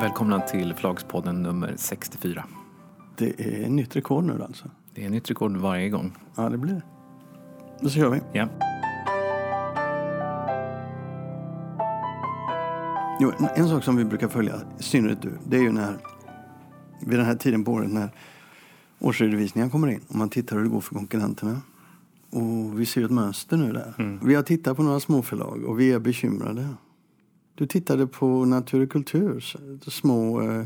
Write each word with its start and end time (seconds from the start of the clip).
Välkomna 0.00 0.40
till 0.40 0.74
Förlagspodden 0.74 1.42
nummer 1.42 1.74
64. 1.76 2.44
Det 3.16 3.40
är 3.64 3.68
nytt 3.68 3.96
rekord 3.96 4.24
nu 4.24 4.42
alltså? 4.42 4.70
Det 4.94 5.04
är 5.04 5.10
nytt 5.10 5.30
rekord 5.30 5.56
varje 5.56 5.88
gång. 5.88 6.12
Ja, 6.36 6.48
det 6.48 6.58
blir 6.58 6.74
det. 6.74 6.82
Då 7.80 7.88
så 7.88 7.94
kör 7.94 8.10
vi. 8.10 8.20
Ja. 8.32 8.48
Jo, 13.20 13.32
en- 13.56 13.68
sak 13.68 13.84
som 13.84 13.96
vi 13.96 14.04
brukar 14.04 14.28
följa, 14.28 14.54
i 14.78 14.82
synnerhet 14.82 15.22
du, 15.22 15.32
det 15.48 15.56
är 15.56 15.60
ju 15.60 15.72
när 15.72 15.96
vid 17.06 17.18
den 17.18 17.26
här 17.26 17.34
tiden 17.34 17.64
på 17.64 17.72
året 17.72 17.90
när 17.90 18.08
årsredovisningen 18.98 19.70
kommer 19.70 19.88
in 19.88 20.00
och 20.08 20.14
man 20.14 20.28
tittar 20.28 20.56
hur 20.56 20.62
det 20.62 20.70
går 20.70 20.80
för 20.80 20.94
konkurrenterna. 20.94 21.60
Och 22.30 22.80
vi 22.80 22.86
ser 22.86 23.04
ett 23.04 23.10
mönster 23.10 23.56
nu 23.56 23.72
där. 23.72 24.18
Vi 24.22 24.34
har 24.34 24.42
tittat 24.42 24.76
på 24.76 24.82
några 24.82 25.00
småförlag 25.00 25.64
och 25.64 25.80
vi 25.80 25.92
är 25.92 25.98
bekymrade. 25.98 26.68
Du 27.58 27.66
tittade 27.66 28.06
på 28.06 28.44
Natur 28.44 28.82
och 28.82 28.90
kultur, 28.90 29.44
små 29.90 30.42
eh, 30.42 30.64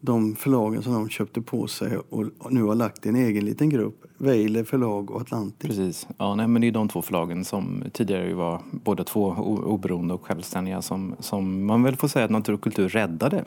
de 0.00 0.36
förlagen 0.36 0.82
som 0.82 0.92
de 0.92 1.08
köpte 1.08 1.40
på 1.40 1.66
sig 1.66 1.98
och 1.98 2.52
nu 2.52 2.62
har 2.62 2.74
lagt 2.74 3.06
en 3.06 3.16
egen 3.16 3.44
liten 3.44 3.70
grupp. 3.70 4.04
Weiler 4.18 4.64
förlag 4.64 5.10
och 5.10 5.20
Atlantic. 5.20 5.68
Precis. 5.68 6.08
Ja, 6.18 6.34
nej, 6.34 6.48
men 6.48 6.62
det 6.62 6.68
är 6.68 6.72
de 6.72 6.88
två 6.88 7.02
förlagen 7.02 7.44
som 7.44 7.84
tidigare 7.92 8.34
var 8.34 8.62
båda 8.70 9.04
två 9.04 9.26
oberoende 9.64 10.14
och 10.14 10.24
självständiga 10.24 10.82
som, 10.82 11.14
som 11.20 11.66
man 11.66 11.82
väl 11.82 11.96
får 11.96 12.08
säga 12.08 12.24
att 12.24 12.30
Natur 12.30 12.52
och 12.52 12.60
kultur 12.60 12.88
räddade. 12.88 13.44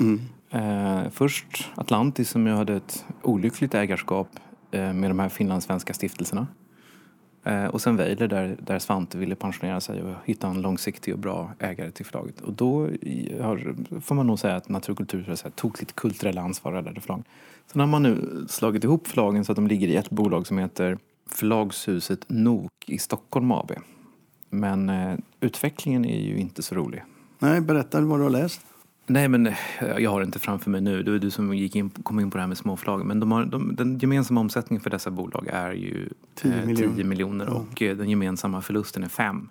Mm. 0.00 0.20
Eh, 0.50 1.10
först 1.10 1.70
Atlantis 1.74 2.30
som 2.30 2.46
ju 2.46 2.52
hade 2.52 2.76
ett 2.76 3.04
olyckligt 3.22 3.74
ägarskap 3.74 4.28
eh, 4.70 4.92
med 4.92 5.10
de 5.10 5.18
här 5.18 5.28
finlandssvenska 5.28 5.94
stiftelserna. 5.94 6.46
Eh, 7.44 7.66
och 7.66 7.80
sen 7.80 7.96
Weiler 7.96 8.28
där, 8.28 8.56
där 8.60 8.78
Svante 8.78 9.18
ville 9.18 9.34
pensionera 9.34 9.80
sig 9.80 10.02
och 10.02 10.14
hitta 10.24 10.48
en 10.48 10.62
långsiktig 10.62 11.14
och 11.14 11.20
bra 11.20 11.52
ägare 11.58 11.90
till 11.90 12.06
förlaget. 12.06 12.40
Och 12.40 12.52
då 12.52 12.80
har, 13.40 13.74
får 14.00 14.14
man 14.14 14.26
nog 14.26 14.38
säga 14.38 14.56
att 14.56 14.68
Natur 14.68 15.50
tog 15.50 15.78
sitt 15.78 15.94
kulturella 15.96 16.40
ansvar 16.40 16.72
och 16.72 16.76
räddade 16.76 17.00
förlagen. 17.00 17.24
Sen 17.72 17.80
har 17.80 17.86
man 17.86 18.02
nu 18.02 18.44
slagit 18.48 18.84
ihop 18.84 19.06
förlagen 19.06 19.44
så 19.44 19.52
att 19.52 19.56
de 19.56 19.66
ligger 19.66 19.88
i 19.88 19.96
ett 19.96 20.10
bolag 20.10 20.46
som 20.46 20.58
heter 20.58 20.98
Förlagshuset 21.26 22.24
NOK 22.28 22.72
i 22.86 22.98
Stockholm 22.98 23.52
AB. 23.52 23.72
Men 24.50 24.88
eh, 24.88 25.18
utvecklingen 25.40 26.04
är 26.04 26.20
ju 26.20 26.36
inte 26.36 26.62
så 26.62 26.74
rolig. 26.74 27.04
Nej, 27.38 27.60
berätta 27.60 28.00
vad 28.00 28.18
du 28.18 28.22
har 28.22 28.30
läst. 28.30 28.60
Nej, 29.08 29.28
men 29.28 29.46
eh, 29.46 29.56
jag 29.98 30.10
har 30.10 30.20
det 30.20 30.26
inte 30.26 30.38
framför 30.38 30.70
mig 30.70 30.80
nu. 30.80 31.02
Det 31.02 31.10
var 31.10 31.18
du 31.18 31.30
som 31.30 31.54
gick 31.54 31.76
in, 31.76 31.90
kom 31.90 32.20
in 32.20 32.30
på 32.30 32.36
det 32.36 32.42
här 32.42 32.48
med 32.48 32.58
småförlag. 32.58 33.04
Men 33.04 33.20
de 33.20 33.32
har, 33.32 33.44
de, 33.44 33.76
den 33.76 33.98
gemensamma 33.98 34.40
omsättningen 34.40 34.80
för 34.80 34.90
dessa 34.90 35.10
bolag 35.10 35.46
är 35.52 35.72
ju 35.72 36.08
10 36.34 36.52
eh, 36.54 36.66
miljoner. 36.66 36.94
10 36.94 37.04
miljoner 37.04 37.46
Ja. 37.46 37.52
och 37.52 37.82
eh, 37.82 37.96
den 37.96 38.10
gemensamma 38.10 38.62
förlusten 38.62 39.04
är 39.04 39.08
5. 39.08 39.48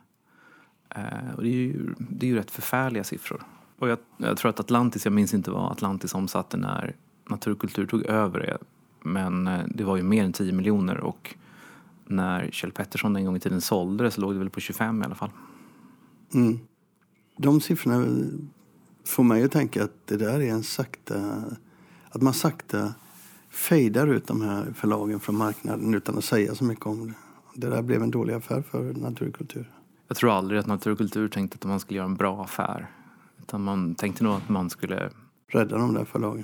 Eh, 0.95 1.01
och 1.35 1.43
det 1.43 1.49
är, 1.49 1.53
ju, 1.53 1.93
det 1.97 2.25
är 2.25 2.29
ju 2.29 2.35
rätt 2.35 2.51
förfärliga 2.51 3.03
siffror. 3.03 3.43
Och 3.79 3.89
jag, 3.89 3.97
jag 4.17 4.37
tror 4.37 4.49
att 4.49 4.59
Atlantis, 4.59 5.05
jag 5.05 5.13
minns 5.13 5.33
inte 5.33 5.51
vad 5.51 5.71
Atlantis 5.71 6.13
omsatte 6.13 6.57
när 6.57 6.95
Natur 7.29 7.51
och 7.51 7.59
kultur 7.59 7.85
tog 7.85 8.05
över 8.05 8.39
det. 8.39 8.57
Men 9.03 9.47
eh, 9.47 9.59
det 9.67 9.83
var 9.83 9.97
ju 9.97 10.03
mer 10.03 10.23
än 10.23 10.33
10 10.33 10.53
miljoner 10.53 10.97
och 10.97 11.35
när 12.05 12.49
Kjell 12.51 12.71
Pettersson 12.71 13.15
en 13.15 13.25
gång 13.25 13.35
i 13.35 13.39
tiden 13.39 13.61
sålde 13.61 14.03
det 14.03 14.11
så 14.11 14.21
låg 14.21 14.33
det 14.33 14.39
väl 14.39 14.49
på 14.49 14.59
25 14.59 15.01
i 15.01 15.05
alla 15.05 15.15
fall. 15.15 15.29
Mm. 16.33 16.59
De 17.37 17.61
siffrorna 17.61 18.05
får 19.07 19.23
mig 19.23 19.43
att 19.43 19.51
tänka 19.51 19.83
att 19.83 20.07
det 20.07 20.17
där 20.17 20.39
är 20.41 20.49
en 20.49 20.63
sakta... 20.63 21.43
Att 22.09 22.21
man 22.21 22.33
sakta 22.33 22.93
fejdar 23.49 24.07
ut 24.07 24.27
de 24.27 24.41
här 24.41 24.73
förlagen 24.75 25.19
från 25.19 25.37
marknaden 25.37 25.93
utan 25.93 26.17
att 26.17 26.23
säga 26.23 26.55
så 26.55 26.63
mycket 26.63 26.85
om 26.85 27.07
det. 27.07 27.13
Det 27.55 27.69
där 27.69 27.81
blev 27.81 28.03
en 28.03 28.11
dålig 28.11 28.33
affär 28.33 28.61
för 28.61 28.93
Natur 28.93 29.27
och 29.27 29.35
kultur. 29.35 29.71
Jag 30.07 30.17
tror 30.17 30.31
aldrig 30.31 30.59
att 30.59 30.67
Natur 30.67 30.91
och 30.91 30.97
kultur 30.97 31.27
tänkte 31.27 31.55
att 31.55 31.63
man 31.65 31.79
skulle 31.79 31.97
göra 31.97 32.05
en 32.05 32.15
bra 32.15 32.43
affär. 32.43 32.87
Utan 33.41 33.63
man 33.63 33.95
tänkte 33.95 34.23
nog 34.23 34.33
att 34.33 34.49
man 34.49 34.69
skulle 34.69 35.09
Rädda 35.47 35.77
de 35.77 35.93
där 35.93 36.05
förlagen. 36.05 36.43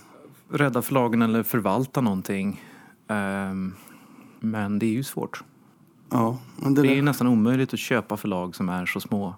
rädda 0.50 0.81
förlagen 0.81 1.22
eller 1.22 1.44
förvalta 1.44 2.02
någonting. 2.02 2.61
Ehm, 3.08 3.73
men 4.39 4.80
det 4.80 4.86
är 4.86 4.91
ju 4.91 5.03
svårt. 5.03 5.44
Ja, 6.09 6.40
det 6.57 6.81
Det 6.81 6.91
är 6.91 6.95
där, 6.95 7.01
nästan 7.01 7.28
omöjligt 7.28 7.74
att 7.74 7.80
köpa 7.80 8.18
förlag 8.18 8.56
som 8.56 8.69
är 8.69 8.85
så 8.85 9.00
små. 9.00 9.35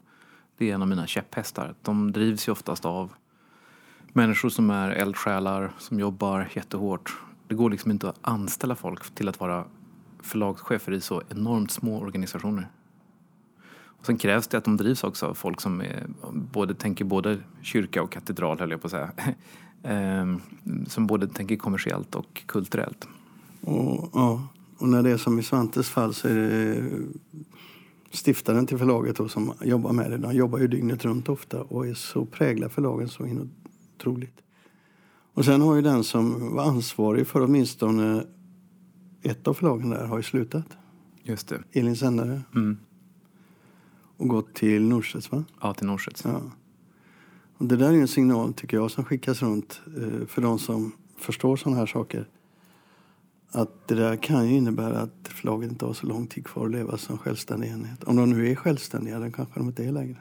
Det 0.58 0.70
är 0.70 0.76
en 0.76 0.82
av 0.82 0.88
mina 0.88 1.08
käpphästar. 1.08 1.76
De 1.82 2.12
drivs 2.12 2.48
ju 2.48 2.52
oftast 2.52 2.86
av 2.86 3.14
människor 4.14 4.50
som 4.50 4.70
är 4.70 4.90
eldsjälar, 4.90 5.74
som 5.78 6.00
jobbar 6.00 6.50
jättehårt. 6.54 7.16
Det 7.48 7.56
går 7.56 7.70
liksom 7.70 7.92
inte 7.92 8.10
att 8.10 8.20
anställa 8.22 8.76
folk 8.76 9.16
till 9.16 9.30
att 9.30 9.40
vara 9.40 9.66
förlagschefer 10.22 10.92
i 10.92 11.02
så 11.02 11.22
enormt 11.30 11.72
små 11.72 12.00
organisationer. 12.00 12.70
Och 14.06 14.06
sen 14.06 14.18
krävs 14.18 14.48
det 14.48 14.58
att 14.58 14.64
de 14.64 14.78
drivs 14.78 15.04
också 15.04 15.26
av 15.26 15.34
folk 15.34 15.62
som 15.62 15.82
är, 15.82 16.08
både, 16.32 16.74
tänker 16.74 17.06
både 17.06 17.38
kyrka 17.62 18.04
och 18.04 18.12
katedral, 18.12 18.60
höll 18.60 18.72
jag 18.72 18.82
på 18.82 18.88
att 18.88 18.92
säga. 18.92 19.12
Ehm, 19.84 20.42
som 20.88 21.08
både 21.08 21.28
tänker 21.28 21.56
kommersiellt 21.56 22.16
och 22.16 22.44
kulturellt. 22.46 23.08
och, 23.62 24.10
ja, 24.14 24.48
och 24.78 24.88
när 24.88 25.04
det 25.04 25.10
är 25.10 25.18
som 25.18 25.40
i 25.40 25.44
Svantes 25.44 25.90
fall 25.90 26.14
så 26.14 26.28
är 26.28 26.36
det 26.36 26.92
stiftaren 28.16 28.68
till 28.68 28.78
förlaget 28.78 29.16
då 29.16 29.28
som 29.28 29.54
jobbar 29.62 29.94
med 29.94 30.12
det. 30.12 30.18
De 30.18 30.34
jobbar 30.34 30.60
ju 30.60 30.68
dygnet 30.68 31.06
runt 31.06 31.30
ofta 31.30 31.62
och 31.62 31.88
är 31.88 31.94
så 31.94 32.26
präglar 32.26 32.70
förlagen 32.70 33.10
så 33.10 33.28
otroligt. 33.96 34.42
Och 35.34 35.46
sen 35.46 35.62
har 35.62 35.76
ju 35.76 35.82
den 35.82 36.04
som 36.04 36.56
var 36.56 36.64
ansvarig 36.64 37.28
för 37.28 37.42
åtminstone 37.42 38.26
ett 39.22 39.48
av 39.48 39.54
förlagen 39.54 39.90
där 39.90 40.06
har 40.06 40.18
ju 40.18 40.24
slutat. 40.24 40.78
Just 41.24 41.48
det. 41.48 41.64
Elin 41.72 41.96
Sändare. 41.96 42.42
Mm. 42.56 42.78
Och 44.18 44.28
gått 44.28 44.54
till 44.54 44.88
Norstedts 44.88 45.32
va? 45.32 45.44
Ja, 45.62 45.74
till 45.74 45.88
Norstedts. 45.88 46.26
Ja. 46.26 46.42
Och 47.58 47.66
det 47.66 47.78
där 47.78 47.88
är 47.88 47.94
ju 47.94 48.02
en 48.02 48.08
signal 48.08 48.54
tycker 48.54 48.78
jag 48.78 48.92
som 48.92 49.04
skickas 49.04 49.42
runt 49.42 49.82
eh, 49.98 50.28
för 50.28 50.42
de 50.42 50.60
som 50.60 50.92
förstår 51.18 51.56
sådana 51.56 51.78
här 51.78 51.86
saker. 51.86 52.28
Att 53.56 53.88
det 53.88 53.96
där 53.96 54.16
kan 54.16 54.50
ju 54.50 54.56
innebära 54.56 55.00
att 55.00 55.28
förlaget 55.28 55.72
inte 55.72 55.86
har 55.86 55.94
så 55.94 56.08
lång 56.08 56.28
tid 56.28 56.46
kvar 56.46 56.66
att 56.66 56.72
leva 56.72 56.98
som 56.98 57.18
självständig 57.18 57.70
enhet. 57.70 58.04
Om 58.04 58.16
de 58.16 58.30
nu 58.30 58.52
är 58.52 58.56
självständiga, 58.56 59.20
då 59.20 59.32
kanske 59.32 59.60
de 59.60 59.68
inte 59.68 59.86
är 59.86 59.92
längre. 59.92 60.18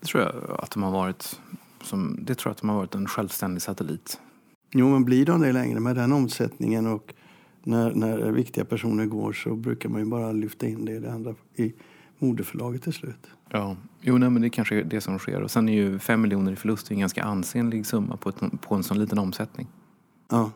Det 0.00 0.06
tror 0.06 0.22
jag 0.22 0.60
att 0.60 0.70
de 0.70 0.82
har 0.82 0.90
varit. 0.90 1.40
Som, 1.82 2.18
det 2.22 2.34
tror 2.34 2.50
jag 2.50 2.54
att 2.54 2.60
de 2.60 2.68
har 2.68 2.76
varit 2.76 2.94
en 2.94 3.06
självständig 3.06 3.62
satellit. 3.62 4.20
Jo, 4.70 4.90
men 4.90 5.04
blir 5.04 5.26
de 5.26 5.40
det 5.40 5.52
längre 5.52 5.80
med 5.80 5.96
den 5.96 6.12
omsättningen 6.12 6.86
och 6.86 7.14
när, 7.62 7.94
när 7.94 8.30
viktiga 8.30 8.64
personer 8.64 9.06
går 9.06 9.32
så 9.32 9.54
brukar 9.54 9.88
man 9.88 10.00
ju 10.00 10.06
bara 10.06 10.32
lyfta 10.32 10.66
in 10.66 10.84
det 10.84 10.92
i 10.92 10.98
det 10.98 11.12
andra 11.12 11.34
i 11.54 11.74
moderförlaget 12.18 12.82
till 12.82 12.92
slut. 12.92 13.26
Ja, 13.50 13.76
jo, 14.00 14.18
nej, 14.18 14.30
men 14.30 14.42
det 14.42 14.50
kanske 14.50 14.76
är 14.76 14.84
det 14.84 15.00
som 15.00 15.18
sker. 15.18 15.42
Och 15.42 15.50
sen 15.50 15.68
är 15.68 15.72
ju 15.72 15.98
fem 15.98 16.20
miljoner 16.20 16.52
i 16.52 16.56
förlust 16.56 16.90
en 16.90 16.98
ganska 16.98 17.24
ansenlig 17.24 17.86
summa 17.86 18.16
på, 18.16 18.28
ett, 18.28 18.60
på 18.60 18.74
en 18.74 18.82
sån 18.82 18.98
liten 18.98 19.18
omsättning. 19.18 19.66
Ja 20.28 20.50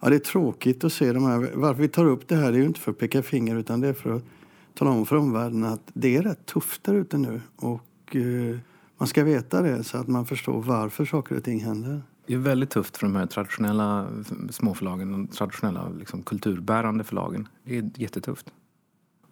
ja, 0.00 0.08
det 0.08 0.16
är 0.16 0.20
tråkigt 0.20 0.84
att 0.84 0.92
se 0.92 1.12
de 1.12 1.24
här. 1.24 1.50
Varför 1.54 1.82
vi 1.82 1.88
tar 1.88 2.06
upp 2.06 2.28
det 2.28 2.36
här 2.36 2.52
är 2.52 2.56
ju 2.56 2.64
inte 2.64 2.80
för 2.80 2.90
att 2.90 2.98
peka 2.98 3.22
finger 3.22 3.56
utan 3.56 3.80
det 3.80 3.88
är 3.88 3.92
för 3.92 4.16
att 4.16 4.24
tala 4.74 4.90
om 4.90 5.06
för 5.06 5.16
omvärlden 5.16 5.64
att 5.64 5.90
det 5.92 6.16
är 6.16 6.22
rätt 6.22 6.46
tufft 6.46 6.84
där 6.84 6.94
ute 6.94 7.18
nu. 7.18 7.40
Och 7.56 8.16
eh, 8.16 8.56
man 8.98 9.08
ska 9.08 9.24
veta 9.24 9.62
det 9.62 9.84
så 9.84 9.98
att 9.98 10.08
man 10.08 10.26
förstår 10.26 10.62
varför 10.62 11.04
saker 11.04 11.36
och 11.36 11.44
ting 11.44 11.60
händer. 11.60 12.02
Det 12.26 12.34
är 12.34 12.38
väldigt 12.38 12.70
tufft 12.70 12.96
för 12.96 13.06
de 13.06 13.16
här 13.16 13.26
traditionella 13.26 14.08
småförlagen, 14.50 15.12
de 15.12 15.26
traditionella 15.26 15.88
liksom, 15.88 16.22
kulturbärande 16.22 17.04
förlagen. 17.04 17.48
Det 17.64 17.78
är 17.78 17.90
jättetufft. 17.94 18.52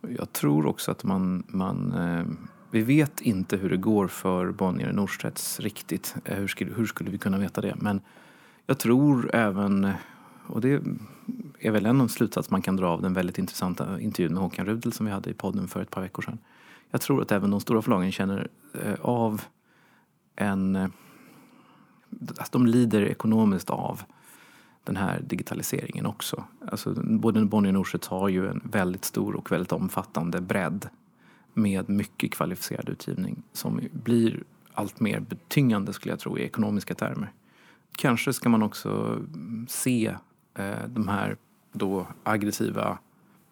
Jag 0.08 0.32
tror 0.32 0.66
också 0.66 0.90
att 0.90 1.04
man, 1.04 1.42
man 1.48 1.92
eh, 1.92 2.26
vi 2.70 2.82
vet 2.82 3.20
inte 3.20 3.56
hur 3.56 3.70
det 3.70 3.76
går 3.76 4.08
för 4.08 4.52
Bonnier 4.52 4.92
Norstedts 4.92 5.60
riktigt. 5.60 6.14
Eh, 6.24 6.38
hur, 6.38 6.48
skulle, 6.48 6.74
hur 6.74 6.86
skulle 6.86 7.10
vi 7.10 7.18
kunna 7.18 7.38
veta 7.38 7.60
det? 7.60 7.74
Men 7.76 8.00
jag 8.66 8.78
tror 8.78 9.30
även, 9.34 9.90
och 10.46 10.60
det 10.60 10.82
är 11.58 11.70
väl 11.70 11.86
en 11.86 12.08
slutsats 12.08 12.50
man 12.50 12.62
kan 12.62 12.76
dra 12.76 12.86
av 12.86 13.02
den 13.02 13.12
väldigt 13.12 13.38
intressanta 13.38 14.00
intervjun 14.00 14.32
med 14.32 14.42
Håkan 14.42 14.66
Rudel 14.66 14.92
som 14.92 15.06
vi 15.06 15.12
hade 15.12 15.30
i 15.30 15.34
podden 15.34 15.68
för 15.68 15.82
ett 15.82 15.90
par 15.90 16.00
veckor 16.00 16.22
sedan. 16.22 16.38
Jag 16.90 17.00
tror 17.00 17.22
att 17.22 17.32
även 17.32 17.50
de 17.50 17.60
stora 17.60 17.82
förlagen 17.82 18.12
känner 18.12 18.48
eh, 18.84 18.94
av 19.00 19.42
en 20.36 20.76
eh, 20.76 20.88
att 22.38 22.52
de 22.52 22.66
lider 22.66 23.02
ekonomiskt 23.02 23.70
av 23.70 24.02
den 24.84 24.96
här 24.96 25.20
digitaliseringen 25.20 26.06
också. 26.06 26.44
Alltså, 26.68 26.94
både 26.94 27.44
Bonnier 27.44 27.70
och 27.70 27.74
Norstedts 27.74 28.08
har 28.08 28.28
ju 28.28 28.48
en 28.48 28.60
väldigt 28.64 29.04
stor 29.04 29.34
och 29.36 29.52
väldigt 29.52 29.72
omfattande 29.72 30.40
bredd 30.40 30.88
med 31.52 31.88
mycket 31.88 32.32
kvalificerad 32.32 32.88
utgivning 32.88 33.42
som 33.52 33.80
blir 33.92 34.42
allt 34.74 35.00
mer 35.00 35.20
betyngande 35.20 35.92
skulle 35.92 36.12
jag 36.12 36.18
tro 36.18 36.38
i 36.38 36.42
ekonomiska 36.42 36.94
termer. 36.94 37.32
Kanske 37.96 38.32
ska 38.32 38.48
man 38.48 38.62
också 38.62 39.18
se 39.68 40.16
de 40.86 41.08
här 41.08 41.36
då 41.72 42.06
aggressiva 42.22 42.98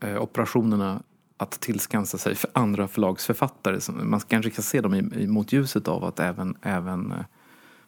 eh, 0.00 0.22
operationerna 0.22 1.02
att 1.36 1.60
tillskansa 1.60 2.18
sig 2.18 2.34
för 2.34 2.50
andra 2.52 2.88
förlagsförfattare. 2.88 3.92
Man 4.04 4.20
kanske 4.20 4.50
ska 4.50 4.62
se 4.62 4.80
dem 4.80 4.94
i, 4.94 5.22
i 5.22 5.26
motljuset 5.26 5.88
av 5.88 6.04
att 6.04 6.20
även, 6.20 6.56
även 6.62 7.12
eh, 7.12 7.18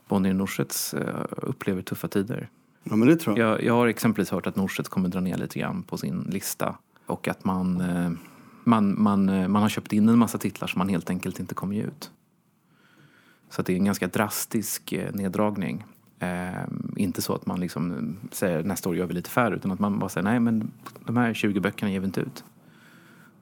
Bonnier 0.08 0.34
Norstedts 0.34 0.94
eh, 0.94 1.24
upplever 1.30 1.82
tuffa 1.82 2.08
tider. 2.08 2.48
Ja, 2.82 2.96
men 2.96 3.08
det 3.08 3.16
tror 3.16 3.38
jag. 3.38 3.50
Jag, 3.50 3.62
jag 3.62 3.74
har 3.74 3.86
exempelvis 3.86 4.30
hört 4.30 4.46
att 4.46 4.56
Norstedts 4.56 4.88
kommer 4.88 5.08
dra 5.08 5.20
ner 5.20 5.36
lite 5.36 5.58
grann 5.58 5.82
på 5.82 5.96
sin 5.96 6.20
lista 6.20 6.76
och 7.06 7.28
att 7.28 7.44
man, 7.44 7.80
eh, 7.80 8.10
man, 8.64 9.02
man, 9.02 9.28
eh, 9.28 9.48
man 9.48 9.62
har 9.62 9.68
köpt 9.68 9.92
in 9.92 10.08
en 10.08 10.18
massa 10.18 10.38
titlar 10.38 10.68
som 10.68 10.78
man 10.78 10.88
helt 10.88 11.10
enkelt 11.10 11.40
inte 11.40 11.54
kommer 11.54 11.74
ge 11.74 11.82
ut. 11.82 12.10
Så 13.50 13.62
det 13.62 13.72
är 13.72 13.76
en 13.76 13.84
ganska 13.84 14.06
drastisk 14.06 14.92
eh, 14.92 15.14
neddragning. 15.14 15.84
Eh, 16.18 16.64
inte 16.96 17.22
så 17.22 17.34
att 17.34 17.46
man 17.46 17.60
liksom 17.60 18.16
säger 18.32 18.62
nästa 18.62 18.88
år 18.88 18.96
gör 18.96 19.06
vi 19.06 19.14
lite 19.14 19.30
färre 19.30 19.54
utan 19.54 19.70
att 19.70 19.78
man 19.78 19.98
bara 19.98 20.08
säger 20.08 20.24
nej 20.24 20.40
men 20.40 20.70
de 21.06 21.16
här 21.16 21.34
20 21.34 21.60
böckerna 21.60 21.92
ger 21.92 22.00
vi 22.00 22.06
inte 22.06 22.20
ut. 22.20 22.44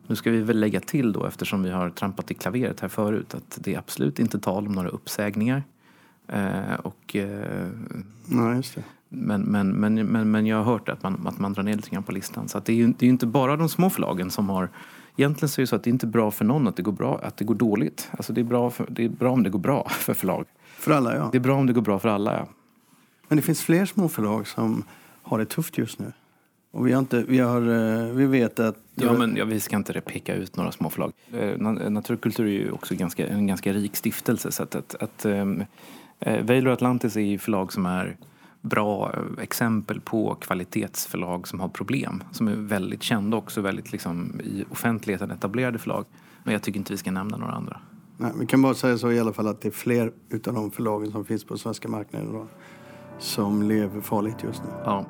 Nu 0.07 0.17
ska 0.17 0.31
vi 0.31 0.41
väl 0.41 0.61
lägga 0.61 0.81
till 0.81 1.13
då 1.13 1.27
eftersom 1.27 1.63
vi 1.63 1.71
har 1.71 1.91
trampat 1.91 2.31
i 2.31 2.35
klaveret 2.35 2.81
här 2.81 2.89
förut 2.89 3.35
att 3.35 3.59
det 3.61 3.75
är 3.75 3.79
absolut 3.79 4.19
inte 4.19 4.39
tal 4.39 4.67
om 4.67 4.73
några 4.73 4.89
uppsägningar. 4.89 5.63
Eh, 6.29 6.75
och, 6.83 7.17
eh, 7.17 7.71
Ja, 8.31 8.55
just 8.55 8.75
det. 8.75 8.83
men, 9.09 9.43
men, 9.43 9.69
men, 9.69 9.95
men, 9.95 10.31
men 10.31 10.47
jag 10.47 10.57
har 10.57 10.65
hört 10.65 10.89
att 10.89 11.03
man, 11.03 11.27
att 11.27 11.39
man 11.39 11.53
drar 11.53 11.63
ner 11.63 11.77
lite 11.77 11.91
grann 11.91 12.03
på 12.03 12.13
listan. 12.13 12.49
Så 12.49 12.59
att 12.59 12.65
det 12.65 12.73
är 12.73 12.77
ju 12.77 12.95
det 12.99 13.07
är 13.07 13.11
inte 13.11 13.27
bara 13.27 13.57
de 13.57 13.69
små 13.69 13.91
förlagen 13.91 14.31
som 14.31 14.49
har 14.49 14.69
Egentligen 15.17 15.49
så 15.49 15.61
är 15.61 15.63
det 15.63 15.67
så 15.67 15.77
att 15.77 15.85
det 15.85 15.91
inte 15.91 16.07
är 16.07 16.09
bra 16.09 16.31
för 16.31 16.45
någon 16.45 16.69
att 16.69 16.77
det 16.77 16.83
går, 16.83 16.93
bra, 16.93 17.21
att 17.23 17.37
det 17.37 17.45
går 17.45 17.55
dåligt. 17.55 18.11
Alltså 18.11 18.33
det, 18.33 18.41
är 18.41 18.45
bra 18.45 18.71
för, 18.71 18.87
det 18.91 19.05
är 19.05 19.09
bra 19.09 19.33
om 19.33 19.43
det 19.43 19.51
går 19.51 19.59
bra 19.59 19.89
för 19.91 20.15
förlag. 20.15 20.47
För 20.79 20.93
alla, 20.93 21.17
ja. 21.17 21.29
Det 21.33 21.39
är 21.39 21.41
bra 21.41 21.57
om 21.57 21.67
det 21.67 21.73
går 21.73 21.83
bra 21.83 21.99
för 21.99 22.09
alla. 22.09 22.33
Ja. 22.33 22.49
Men 23.29 23.37
det 23.37 23.43
finns 23.43 23.63
fler 23.63 23.87
småförlag 23.87 24.47
som 24.47 24.85
har 25.23 25.39
det 25.39 25.45
tufft 25.47 25.79
just 25.79 25.99
nu. 25.99 26.13
Och 26.71 26.87
vi, 26.87 26.93
har 26.93 26.99
inte, 26.99 27.25
vi, 27.29 27.39
har, 27.39 27.61
eh, 27.61 28.13
vi 28.13 28.27
vet 28.27 28.61
att... 28.61 28.77
Ja, 28.95 29.13
men 29.13 29.37
ja, 29.37 29.45
vi 29.45 29.61
ska 29.61 29.77
inte 29.77 30.01
peka 30.01 30.35
ut 30.35 30.57
några 30.57 30.73
småförlag. 30.73 31.13
Eh, 31.33 31.37
na- 31.37 31.91
Naturkultur 31.91 32.47
är 32.47 32.51
ju 32.51 32.71
också 32.71 32.95
ganska, 32.95 33.27
en 33.27 33.47
ganska 33.47 33.73
rik 33.73 33.97
stiftelse. 33.97 34.53
Så 34.53 34.63
att, 34.63 34.75
att, 34.75 34.95
att 34.95 35.25
um, 35.25 35.65
Valor 36.43 36.69
Atlantis 36.69 37.17
är 37.17 37.39
förlag 37.39 37.73
som 37.73 37.87
är 37.87 38.17
bra 38.61 39.13
eh, 39.15 39.43
exempel 39.43 40.01
på 40.01 40.35
kvalitetsförlag 40.35 41.49
som 41.49 41.61
har 41.61 41.69
problem. 41.69 42.23
Som 42.33 42.49
är 42.49 42.55
väldigt 42.55 43.03
kända 43.03 43.37
också, 43.37 43.61
väldigt 43.61 43.93
liksom, 43.93 44.41
i 44.45 44.65
offentligheten 44.71 45.31
etablerade 45.31 45.79
förlag. 45.79 46.05
Men 46.45 46.53
jag 46.53 46.63
tycker 46.63 46.79
inte 46.79 46.93
vi 46.93 46.99
ska 46.99 47.11
nämna 47.11 47.37
några 47.37 47.53
andra. 47.53 47.81
Nej, 48.17 48.33
vi 48.41 48.47
kan 48.47 48.63
bara 48.63 48.75
säga 48.75 48.99
så 48.99 49.13
i 49.13 49.21
alla 49.21 49.33
fall 49.33 49.47
att 49.49 49.61
det 49.61 49.69
är 49.69 49.73
fler 49.73 50.13
utav 50.29 50.55
de 50.55 50.71
förlagen 50.71 51.13
som 51.13 51.25
finns 51.25 51.45
på 51.45 51.59
svenska 51.59 51.89
marknaden 51.89 52.29
idag 52.29 52.47
som 53.19 53.63
lever 53.63 54.01
farligt 54.01 54.43
just 54.43 54.63
nu. 54.65 54.71
Ja. 54.85 55.07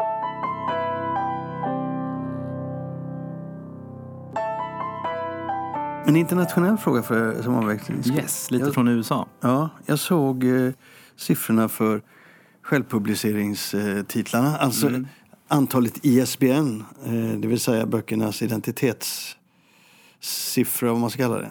En 6.06 6.16
internationell 6.16 6.76
fråga 6.76 7.02
för, 7.02 7.42
som 7.42 7.54
omväxling. 7.54 8.02
Yes, 8.16 8.50
lite 8.50 8.64
jag, 8.64 8.74
från 8.74 8.88
USA. 8.88 9.26
Ja, 9.40 9.68
jag 9.86 9.98
såg 9.98 10.44
eh, 10.44 10.70
siffrorna 11.16 11.68
för 11.68 12.02
självpubliceringstitlarna. 12.62 14.56
Alltså 14.56 14.88
Mm. 14.88 15.06
antalet 15.48 15.98
ISBN, 16.04 16.82
eh, 17.04 17.12
det 17.38 17.48
vill 17.48 17.60
säga 17.60 17.86
böckernas 17.86 18.42
identitetssiffra, 18.42 20.90
vad 20.92 21.00
man 21.00 21.10
ska 21.10 21.22
kalla 21.22 21.38
det. 21.38 21.50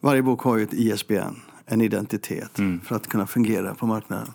Varje 0.00 0.22
bok 0.22 0.42
har 0.42 0.56
ju 0.56 0.62
ett 0.62 0.72
ISBN, 0.74 1.36
en 1.66 1.80
identitet, 1.80 2.58
Mm. 2.58 2.80
för 2.80 2.96
att 2.96 3.06
kunna 3.08 3.26
fungera 3.26 3.74
på 3.74 3.86
marknaden. 3.86 4.28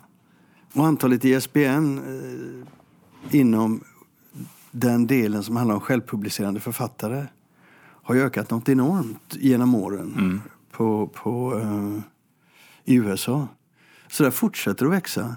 Och 0.74 0.86
antalet 0.86 1.24
ISBN 1.24 1.98
eh, 1.98 3.38
inom 3.40 3.80
den 4.70 5.06
delen 5.06 5.42
som 5.42 5.56
handlar 5.56 5.74
om 5.74 5.80
självpublicerande 5.80 6.60
författare 6.60 7.26
har 8.02 8.16
ökat 8.16 8.50
något 8.50 8.68
enormt 8.68 9.36
genom 9.40 9.74
åren 9.74 10.14
Mm. 10.18 10.40
på, 10.70 11.06
på, 11.06 11.58
eh, 11.60 12.00
i 12.84 12.94
USA. 12.94 13.48
Så 14.08 14.22
det 14.24 14.30
fortsätter 14.30 14.86
att 14.86 14.92
växa 14.92 15.36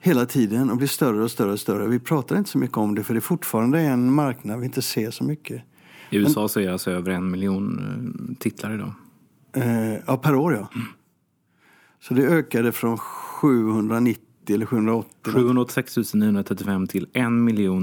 hela 0.00 0.26
tiden 0.26 0.70
och 0.70 0.76
blir 0.76 0.88
större 0.88 1.22
och 1.22 1.30
större 1.30 1.52
och 1.52 1.60
större. 1.60 1.86
Vi 1.88 1.98
pratar 1.98 2.36
inte 2.36 2.50
så 2.50 2.58
mycket 2.58 2.76
om 2.76 2.94
det 2.94 3.04
för 3.04 3.14
det 3.14 3.18
är 3.18 3.20
fortfarande 3.20 3.80
en 3.80 4.12
marknad 4.12 4.60
vi 4.60 4.66
inte 4.66 4.82
ser 4.82 5.10
så 5.10 5.24
mycket. 5.24 5.62
I 6.10 6.16
USA 6.16 6.48
så 6.48 6.60
är 6.60 6.64
det 6.66 6.72
alltså 6.72 6.90
över 6.90 7.10
en 7.12 7.30
miljon 7.30 7.78
eh, 7.78 8.34
titlar 8.38 8.74
idag. 8.74 8.92
Eh, 9.52 9.94
ja, 10.06 10.16
per 10.16 10.34
år 10.34 10.54
ja. 10.54 10.68
Så 12.00 12.14
det 12.14 12.22
ökade 12.22 12.72
från 12.72 12.98
790 12.98 14.22
eller 14.54 14.66
780. 14.66 15.32
786 15.32 16.14
935 16.14 16.86
till 16.86 17.06
1 17.12 17.30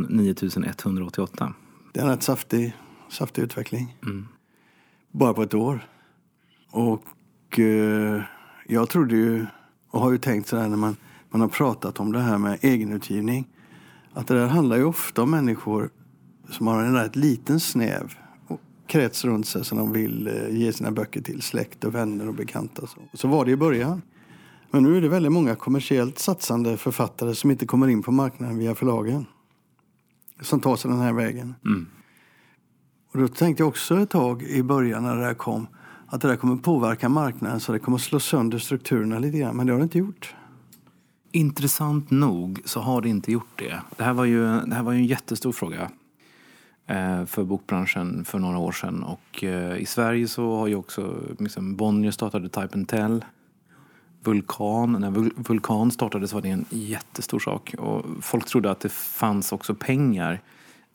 9 0.09 0.35
188. 0.65 1.53
Det 1.93 1.99
är 1.99 2.03
en 2.03 2.09
rätt 2.09 2.23
saftig, 2.23 2.75
saftig 3.09 3.41
utveckling. 3.41 3.97
Mm. 4.03 4.27
Bara 5.11 5.33
på 5.33 5.43
ett 5.43 5.53
år. 5.53 5.87
Och 6.71 7.59
eh, 7.59 8.21
jag 8.67 8.89
trodde 8.89 9.15
ju, 9.15 9.45
och 9.89 10.01
har 10.01 10.11
ju 10.11 10.17
tänkt 10.17 10.47
sådär 10.47 10.67
när 10.67 10.77
man, 10.77 10.95
man 11.29 11.41
har 11.41 11.47
pratat 11.47 11.99
om 11.99 12.11
det 12.11 12.19
här 12.19 12.37
med 12.37 12.57
egenutgivning. 12.61 13.47
Att 14.13 14.27
det 14.27 14.33
där 14.33 14.47
handlar 14.47 14.77
ju 14.77 14.83
ofta 14.83 15.21
om 15.21 15.31
människor 15.31 15.89
som 16.49 16.67
har 16.67 16.83
en 16.83 16.95
rätt 16.95 17.15
liten 17.15 17.59
snäv 17.59 18.13
krets 18.87 19.25
runt 19.25 19.47
sig 19.47 19.65
som 19.65 19.77
de 19.77 19.91
vill 19.91 20.27
eh, 20.27 20.57
ge 20.57 20.73
sina 20.73 20.91
böcker 20.91 21.21
till. 21.21 21.41
Släkt 21.41 21.83
och 21.83 21.95
vänner 21.95 22.27
och 22.27 22.33
bekanta. 22.33 22.87
Så. 22.87 22.99
så 23.13 23.27
var 23.27 23.45
det 23.45 23.51
i 23.51 23.57
början. 23.57 24.01
Men 24.75 24.83
nu 24.83 24.97
är 24.97 25.01
det 25.01 25.09
väldigt 25.09 25.31
många 25.31 25.55
kommersiellt 25.55 26.19
satsande 26.19 26.77
författare 26.77 27.35
som 27.35 27.51
inte 27.51 27.65
kommer 27.65 27.87
in 27.87 28.03
på 28.03 28.11
marknaden 28.11 28.57
via 28.57 28.75
förlagen. 28.75 29.25
Som 30.41 30.59
tar 30.59 30.75
sig 30.75 30.91
den 30.91 30.99
här 30.99 31.13
vägen. 31.13 31.55
Mm. 31.65 31.87
Och 33.13 33.19
då 33.19 33.27
tänkte 33.27 33.63
jag 33.63 33.67
också 33.67 33.99
ett 33.99 34.09
tag 34.09 34.43
i 34.43 34.63
början 34.63 35.03
när 35.03 35.15
det 35.15 35.23
här 35.23 35.33
kom 35.33 35.67
att 36.07 36.21
det 36.21 36.27
där 36.27 36.35
kommer 36.35 36.55
påverka 36.55 37.09
marknaden 37.09 37.59
så 37.59 37.71
det 37.71 37.79
kommer 37.79 37.97
slå 37.97 38.19
sönder 38.19 38.57
strukturerna 38.57 39.19
lite 39.19 39.37
grann. 39.37 39.57
Men 39.57 39.67
det 39.67 39.73
har 39.73 39.79
det 39.79 39.83
inte 39.83 39.97
gjort. 39.97 40.35
Intressant 41.31 42.11
nog 42.11 42.61
så 42.65 42.79
har 42.79 43.01
det 43.01 43.09
inte 43.09 43.31
gjort 43.31 43.59
det. 43.59 43.81
Det 43.97 44.03
här 44.03 44.13
var 44.13 44.25
ju, 44.25 44.59
det 44.59 44.75
här 44.75 44.83
var 44.83 44.91
ju 44.91 44.97
en 44.97 45.05
jättestor 45.05 45.51
fråga 45.51 45.91
eh, 46.87 47.25
för 47.25 47.43
bokbranschen 47.43 48.25
för 48.25 48.39
några 48.39 48.57
år 48.57 48.71
sedan. 48.71 49.03
Och 49.03 49.43
eh, 49.43 49.77
i 49.77 49.85
Sverige 49.85 50.27
så 50.27 50.55
har 50.55 50.67
ju 50.67 50.75
också 50.75 51.15
liksom, 51.39 51.75
Bonnier 51.75 52.11
startade 52.11 52.49
Type 52.49 52.69
and 52.73 52.87
Tell. 52.87 53.25
Vulkan, 54.25 54.91
när 54.91 55.11
Vul- 55.11 55.33
Vulkan 55.35 55.91
startades 55.91 56.33
var 56.33 56.41
det 56.41 56.49
en 56.49 56.65
jättestor 56.69 57.39
sak. 57.39 57.75
Och 57.77 58.05
folk 58.21 58.45
trodde 58.45 58.71
att 58.71 58.79
det 58.79 58.91
fanns 58.91 59.51
också 59.51 59.75
pengar 59.75 60.41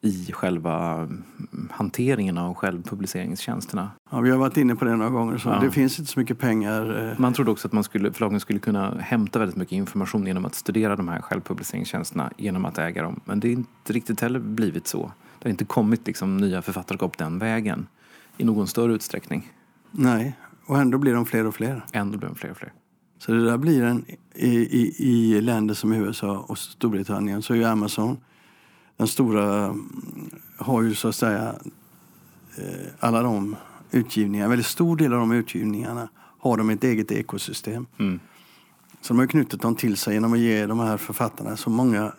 i 0.03 0.33
själva 0.33 0.95
mm, 0.95 1.23
hanteringen 1.71 2.39
av 2.39 2.55
självpubliceringstjänsterna. 2.55 3.91
Ja, 4.11 4.21
vi 4.21 4.31
har 4.31 4.39
varit 4.39 4.57
inne 4.57 4.75
på 4.77 4.85
det 4.85 4.97
några 4.97 5.11
gånger. 5.11 5.39
Så 5.39 5.49
Ja. 5.49 5.61
Det 5.61 5.71
finns 5.71 5.99
inte 5.99 6.13
så 6.13 6.21
mycket 6.21 6.39
pengar. 6.39 7.11
eh, 7.13 7.19
Man 7.21 7.33
trodde 7.33 7.51
också 7.51 7.69
att 7.69 7.73
man 7.73 7.85
skulle, 7.85 8.13
förlagen 8.13 8.41
skulle 8.41 8.59
kunna 8.59 8.95
hämta 9.01 9.39
väldigt 9.39 9.57
mycket 9.57 9.73
information 9.73 10.27
genom 10.27 10.45
att 10.45 10.55
studera 10.55 10.97
de 10.97 11.09
här 11.09 11.21
självpubliceringstjänsterna 11.21 12.31
genom 12.37 12.65
att 12.65 12.79
äga 12.79 13.03
dem. 13.03 13.21
Men 13.25 13.41
det 13.41 13.49
är 13.49 13.53
inte 13.53 13.93
riktigt 13.93 14.21
heller 14.21 14.39
blivit 14.41 14.87
så. 14.87 15.13
Det 15.39 15.49
har 15.49 15.51
inte 15.51 15.65
kommit 15.65 16.07
liksom 16.07 16.37
nya 16.37 16.63
författarskap 16.63 17.19
den 17.19 17.39
vägen 17.39 17.87
i 18.37 18.45
någon 18.45 18.67
större 18.67 18.93
utsträckning. 18.95 19.53
Nej, 19.91 20.37
och 20.67 20.79
ändå 20.79 20.99
blir 20.99 21.15
de 21.15 21.27
fler 21.27 21.47
och 21.47 21.55
fler. 21.55 21.85
Ändå 21.93 22.19
blir 22.19 22.29
de 22.29 22.35
fler 22.37 22.51
och 22.51 22.57
fler. 22.57 22.73
Så 23.21 23.33
det 23.33 23.45
där 23.45 23.57
blir 23.57 23.83
en, 23.83 24.05
i, 24.35 24.49
i, 24.49 24.95
i 24.99 25.41
länder 25.41 25.75
som 25.75 25.93
USA 25.93 26.39
och 26.39 26.59
Storbritannien 26.59 27.43
så 27.43 27.55
är 27.55 27.63
Amazon 27.63 28.17
den 29.01 29.09
stora, 29.09 29.77
har 30.57 30.83
ju 30.83 30.95
så 30.95 31.09
att 31.09 31.15
säga 31.15 31.55
eh, 32.57 32.89
alla 32.99 33.23
de 33.23 33.57
utgivningar, 33.91 34.45
en 34.45 34.51
väldigt 34.51 34.67
stor 34.67 34.97
del 34.97 35.13
av 35.13 35.19
de 35.19 35.33
utgivningarna 35.33 36.09
har 36.39 36.57
de 36.57 36.71
ett 36.71 36.85
eget 36.85 37.13
ekosystem. 37.13 37.87
Mm. 37.99 38.21
Så 39.01 39.13
de 39.15 39.19
har 39.19 39.27
knutit 39.27 39.63
dem 39.63 39.75
till 39.75 39.97
sig 39.97 40.15
genom 40.15 40.33
att 40.33 40.39
ge 40.39 40.67
de 40.67 40.79
här 40.79 40.97
författarna 40.97 41.57
så 41.57 41.71
många 41.71 42.13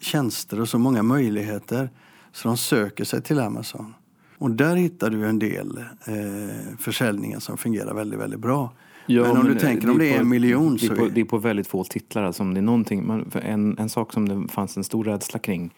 tjänster 0.00 0.60
och 0.60 0.68
så 0.68 0.78
många 0.78 1.02
möjligheter 1.02 1.90
så 2.32 2.48
de 2.48 2.56
söker 2.56 3.04
sig 3.04 3.22
till 3.22 3.40
Amazon. 3.40 3.94
Och 4.38 4.50
där 4.50 4.76
hittar 4.76 5.10
du 5.10 5.26
en 5.26 5.38
del 5.38 5.78
eh, 6.04 6.76
försäljningar 6.78 7.40
som 7.40 7.56
fungerar 7.58 7.94
väldigt, 7.94 8.20
väldigt 8.20 8.40
bra. 8.40 8.72
Men 9.06 9.36
om 9.36 9.46
du 9.46 9.54
tänker 9.54 9.90
om 9.90 9.98
det 9.98 10.14
är 10.14 10.20
en 10.20 10.28
miljon 10.28 10.72
det 10.72 10.86
så 10.86 10.92
är, 10.92 10.96
på, 10.96 11.08
det 11.08 11.20
är 11.20 11.24
på 11.24 11.38
väldigt 11.38 11.66
få 11.66 11.84
titlar. 11.84 12.22
Alltså 12.24 12.42
om 12.42 12.54
det 12.54 12.60
är 12.60 12.62
någonting, 12.62 13.06
man, 13.06 13.30
en, 13.42 13.78
en 13.78 13.88
sak 13.88 14.12
som 14.12 14.28
det 14.28 14.52
fanns 14.52 14.76
en 14.76 14.84
stor 14.84 15.04
rädsla 15.04 15.38
kring 15.38 15.74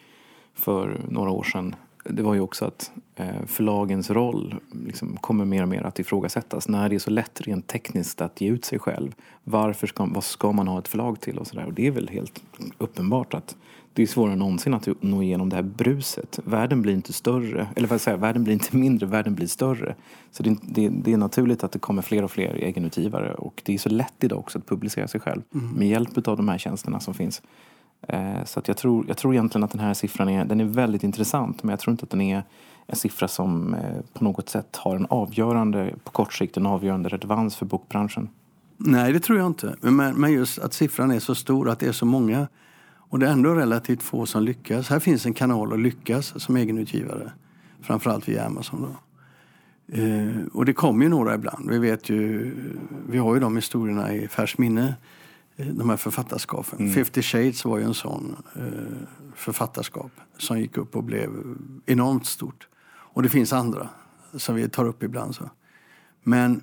för 0.54 1.00
några 1.08 1.30
år 1.30 1.42
sedan 1.42 1.74
det 2.04 2.22
var 2.22 2.34
ju 2.34 2.40
också 2.40 2.64
att 2.64 2.90
eh, 3.16 3.46
förlagens 3.46 4.10
roll 4.10 4.54
liksom 4.86 5.16
kommer 5.16 5.44
mer 5.44 5.62
och 5.62 5.68
mer 5.68 5.82
att 5.82 5.98
ifrågasättas. 5.98 6.68
När 6.68 6.88
det 6.88 6.94
är 6.94 6.98
så 6.98 7.10
lätt 7.10 7.40
rent 7.40 7.66
tekniskt 7.66 8.20
att 8.20 8.40
ge 8.40 8.48
ut 8.48 8.64
sig 8.64 8.78
själv. 8.78 9.14
Varför 9.44 9.86
ska, 9.86 10.04
vad 10.06 10.24
ska 10.24 10.52
man 10.52 10.68
ha 10.68 10.78
ett 10.78 10.88
förlag 10.88 11.20
till 11.20 11.38
och 11.38 11.46
sådär? 11.46 11.66
Och 11.66 11.72
det 11.72 11.86
är 11.86 11.90
väl 11.90 12.08
helt 12.08 12.42
uppenbart 12.78 13.34
att 13.34 13.56
det 13.98 14.02
är 14.02 14.06
svårare 14.06 14.32
än 14.32 14.38
någonsin 14.38 14.74
att 14.74 14.88
nå 15.00 15.22
igenom 15.22 15.48
det 15.48 15.56
här 15.56 15.62
bruset. 15.62 16.38
Världen 16.44 16.82
blir 16.82 16.94
inte 16.94 17.12
större, 17.12 17.68
eller 17.76 17.88
vad 17.88 18.00
säger 18.00 18.18
världen 18.18 18.44
blir 18.44 18.54
inte 18.54 18.76
mindre, 18.76 19.06
världen 19.06 19.34
blir 19.34 19.46
större. 19.46 19.94
Så 20.30 20.42
det, 20.42 20.56
det, 20.62 20.88
det 20.88 21.12
är 21.12 21.16
naturligt 21.16 21.64
att 21.64 21.72
det 21.72 21.78
kommer 21.78 22.02
fler 22.02 22.22
och 22.24 22.30
fler 22.30 22.54
egenutgivare 22.54 23.34
och 23.34 23.62
det 23.64 23.74
är 23.74 23.78
så 23.78 23.88
lätt 23.88 24.24
idag 24.24 24.38
också 24.38 24.58
att 24.58 24.66
publicera 24.66 25.08
sig 25.08 25.20
själv 25.20 25.42
med 25.50 25.88
hjälp 25.88 26.28
av 26.28 26.36
de 26.36 26.48
här 26.48 26.58
tjänsterna 26.58 27.00
som 27.00 27.14
finns. 27.14 27.42
Eh, 28.08 28.44
Så 28.44 28.58
att 28.58 28.68
jag, 28.68 28.76
tror, 28.76 29.04
jag 29.08 29.16
tror 29.16 29.34
egentligen 29.34 29.64
att 29.64 29.70
den 29.70 29.80
här 29.80 29.94
siffran 29.94 30.28
är, 30.28 30.44
den 30.44 30.60
är 30.60 30.64
väldigt 30.64 31.02
intressant 31.02 31.62
men 31.62 31.70
jag 31.70 31.80
tror 31.80 31.92
inte 31.92 32.04
att 32.04 32.10
den 32.10 32.20
är 32.20 32.42
en 32.86 32.96
siffra 32.96 33.28
som 33.28 33.74
eh, 33.74 33.80
på 34.12 34.24
något 34.24 34.48
sätt 34.48 34.76
har 34.76 34.96
en 34.96 35.06
avgörande, 35.10 35.94
på 36.04 36.10
kort 36.10 36.32
sikt, 36.32 36.56
en 36.56 36.66
avgörande 36.66 37.08
relevans 37.08 37.56
för 37.56 37.66
bokbranschen. 37.66 38.28
Nej, 38.76 39.12
det 39.12 39.20
tror 39.20 39.38
jag 39.38 39.46
inte. 39.46 39.74
Men, 39.80 40.20
men 40.20 40.32
just 40.32 40.58
att 40.58 40.72
siffran 40.72 41.10
är 41.10 41.20
så 41.20 41.34
stor, 41.34 41.70
att 41.70 41.78
det 41.78 41.86
är 41.86 41.92
så 41.92 42.06
många 42.06 42.46
och 43.08 43.18
det 43.18 43.26
är 43.28 43.32
ändå 43.32 43.54
relativt 43.54 44.02
få 44.02 44.26
som 44.26 44.42
lyckas. 44.42 44.88
Här 44.88 45.00
finns 45.00 45.26
en 45.26 45.34
kanal 45.34 45.72
att 45.72 45.78
lyckas 45.80 46.42
som 46.42 46.56
egenutgivare. 46.56 47.32
Framförallt 47.80 48.28
via 48.28 48.44
Amazon. 48.46 48.82
Då. 48.82 48.96
Eh, 49.96 50.36
och 50.52 50.64
det 50.64 50.72
kommer 50.72 51.04
ju 51.04 51.08
några 51.10 51.34
ibland. 51.34 51.70
Vi 51.70 51.78
vet 51.78 52.08
ju, 52.08 52.54
vi 53.08 53.18
har 53.18 53.34
ju 53.34 53.40
de 53.40 53.56
historierna 53.56 54.14
i 54.14 54.28
färskt 54.28 54.58
minne. 54.58 54.94
eh, 55.56 55.66
De 55.66 55.90
här 55.90 55.96
författarskapen. 55.96 56.78
Mm. 56.78 56.92
50 56.92 57.22
Shades 57.22 57.64
var 57.64 57.78
ju 57.78 57.84
en 57.84 57.94
sån 57.94 58.36
eh, 58.56 58.62
författarskap 59.34 60.10
som 60.38 60.60
gick 60.60 60.76
upp 60.76 60.96
och 60.96 61.04
blev 61.04 61.30
enormt 61.86 62.26
stort. 62.26 62.68
Och 62.88 63.22
det 63.22 63.28
finns 63.28 63.52
andra 63.52 63.88
som 64.34 64.54
vi 64.54 64.68
tar 64.68 64.84
upp 64.84 65.02
ibland. 65.02 65.34
så. 65.34 65.50
Men 66.22 66.60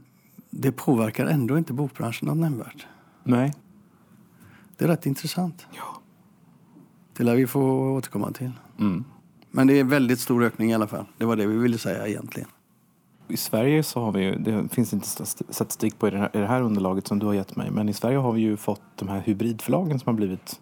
det 0.49 0.71
påverkar 0.71 1.25
ändå 1.25 1.57
inte 1.57 1.73
bokbranschen 1.73 2.27
något 2.27 2.37
nämnvärt. 2.37 2.87
Nej. 3.23 3.53
Det 4.77 4.85
är 4.85 4.89
rätt 4.89 5.05
intressant. 5.05 5.67
Ja. 5.75 6.01
Det 7.17 7.23
lär 7.23 7.35
vi 7.35 7.47
få 7.47 7.91
återkomma 7.93 8.31
till. 8.31 8.51
Mm. 8.79 9.03
Men 9.51 9.67
det 9.67 9.79
är 9.79 9.83
väldigt 9.83 10.19
stor 10.19 10.43
ökning 10.43 10.71
i 10.71 10.73
alla 10.73 10.87
fall. 10.87 11.05
Det 11.17 11.25
var 11.25 11.35
det 11.35 11.47
vi 11.47 11.57
ville 11.57 11.77
säga 11.77 12.07
egentligen. 12.07 12.49
I 13.27 13.37
Sverige 13.37 13.83
så 13.83 14.01
har 14.01 14.11
vi 14.11 14.23
ju, 14.23 14.35
det 14.35 14.67
finns 14.73 14.93
inte 14.93 15.05
st- 15.05 15.43
statistik 15.49 15.99
på 15.99 16.07
i 16.07 16.11
det, 16.11 16.17
här, 16.17 16.29
i 16.33 16.37
det 16.37 16.47
här 16.47 16.61
underlaget 16.61 17.07
som 17.07 17.19
du 17.19 17.25
har 17.25 17.33
gett 17.33 17.55
mig, 17.55 17.71
men 17.71 17.89
i 17.89 17.93
Sverige 17.93 18.17
har 18.17 18.31
vi 18.31 18.41
ju 18.41 18.57
fått 18.57 18.81
de 18.95 19.07
här 19.07 19.19
hybridförlagen 19.25 19.99
som 19.99 20.09
har 20.09 20.13
blivit 20.13 20.61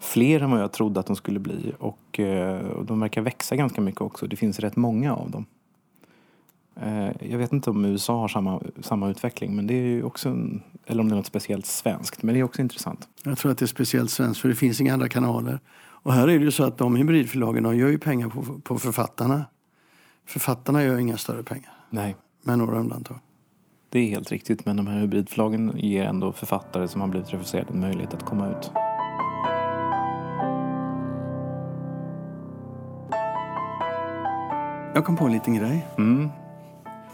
fler 0.00 0.40
än 0.40 0.50
vad 0.50 0.60
jag 0.60 0.72
trodde 0.72 1.00
att 1.00 1.06
de 1.06 1.16
skulle 1.16 1.38
bli 1.40 1.72
och, 1.78 2.20
eh, 2.20 2.66
och 2.66 2.84
de 2.86 3.00
verkar 3.00 3.22
växa 3.22 3.56
ganska 3.56 3.80
mycket 3.80 4.00
också. 4.00 4.26
Det 4.26 4.36
finns 4.36 4.58
rätt 4.58 4.76
många 4.76 5.14
av 5.14 5.30
dem. 5.30 5.46
Eh, 6.76 7.30
jag 7.30 7.38
vet 7.38 7.52
inte 7.52 7.70
om 7.70 7.84
USA 7.84 8.20
har 8.20 8.28
samma, 8.28 8.60
samma 8.80 9.08
utveckling, 9.10 9.56
men 9.56 9.66
det 9.66 9.74
är 9.74 10.04
också 10.04 10.28
en, 10.28 10.62
eller 10.86 11.00
om 11.00 11.08
det 11.08 11.14
är 11.14 11.16
något 11.16 11.26
speciellt 11.26 11.66
svenskt, 11.66 12.22
men 12.22 12.34
det 12.34 12.40
är 12.40 12.44
också 12.44 12.62
intressant. 12.62 13.08
Jag 13.24 13.38
tror 13.38 13.52
att 13.52 13.58
det 13.58 13.64
är 13.64 13.66
speciellt 13.66 14.10
svenskt 14.10 14.40
för 14.40 14.48
det 14.48 14.54
finns 14.54 14.80
inga 14.80 14.92
andra 14.92 15.08
kanaler. 15.08 15.60
Och 16.04 16.12
här 16.12 16.28
är 16.28 16.38
det 16.38 16.44
ju 16.44 16.50
så 16.50 16.64
att 16.64 16.78
de 16.78 16.96
hybridförlagen 16.96 17.62
de 17.62 17.76
gör 17.76 17.88
ju 17.88 17.98
pengar 17.98 18.28
på, 18.28 18.42
på 18.60 18.78
författarna. 18.78 19.44
Författarna 20.26 20.82
gör 20.84 20.98
inga 20.98 21.16
större 21.16 21.42
pengar, 21.42 21.72
Nej, 21.90 22.16
med 22.42 22.58
några 22.58 22.78
undantag. 22.78 23.18
det 23.88 23.98
är 23.98 24.08
helt 24.10 24.30
riktigt, 24.30 24.66
men 24.66 24.76
de 24.76 24.86
här 24.86 25.00
hybridförlagen 25.00 25.72
ger 25.76 26.04
ändå 26.04 26.32
författare 26.32 26.88
som 26.88 27.00
har 27.00 27.08
blivit 27.08 27.32
refuserade 27.32 27.72
en 27.72 27.80
möjlighet 27.80 28.14
att 28.14 28.24
komma 28.24 28.50
ut. 28.50 28.70
Jag 34.94 35.04
kom 35.04 35.16
på 35.16 35.24
en 35.24 35.32
liten 35.32 35.54
grej. 35.54 35.86
Mm. 35.98 36.30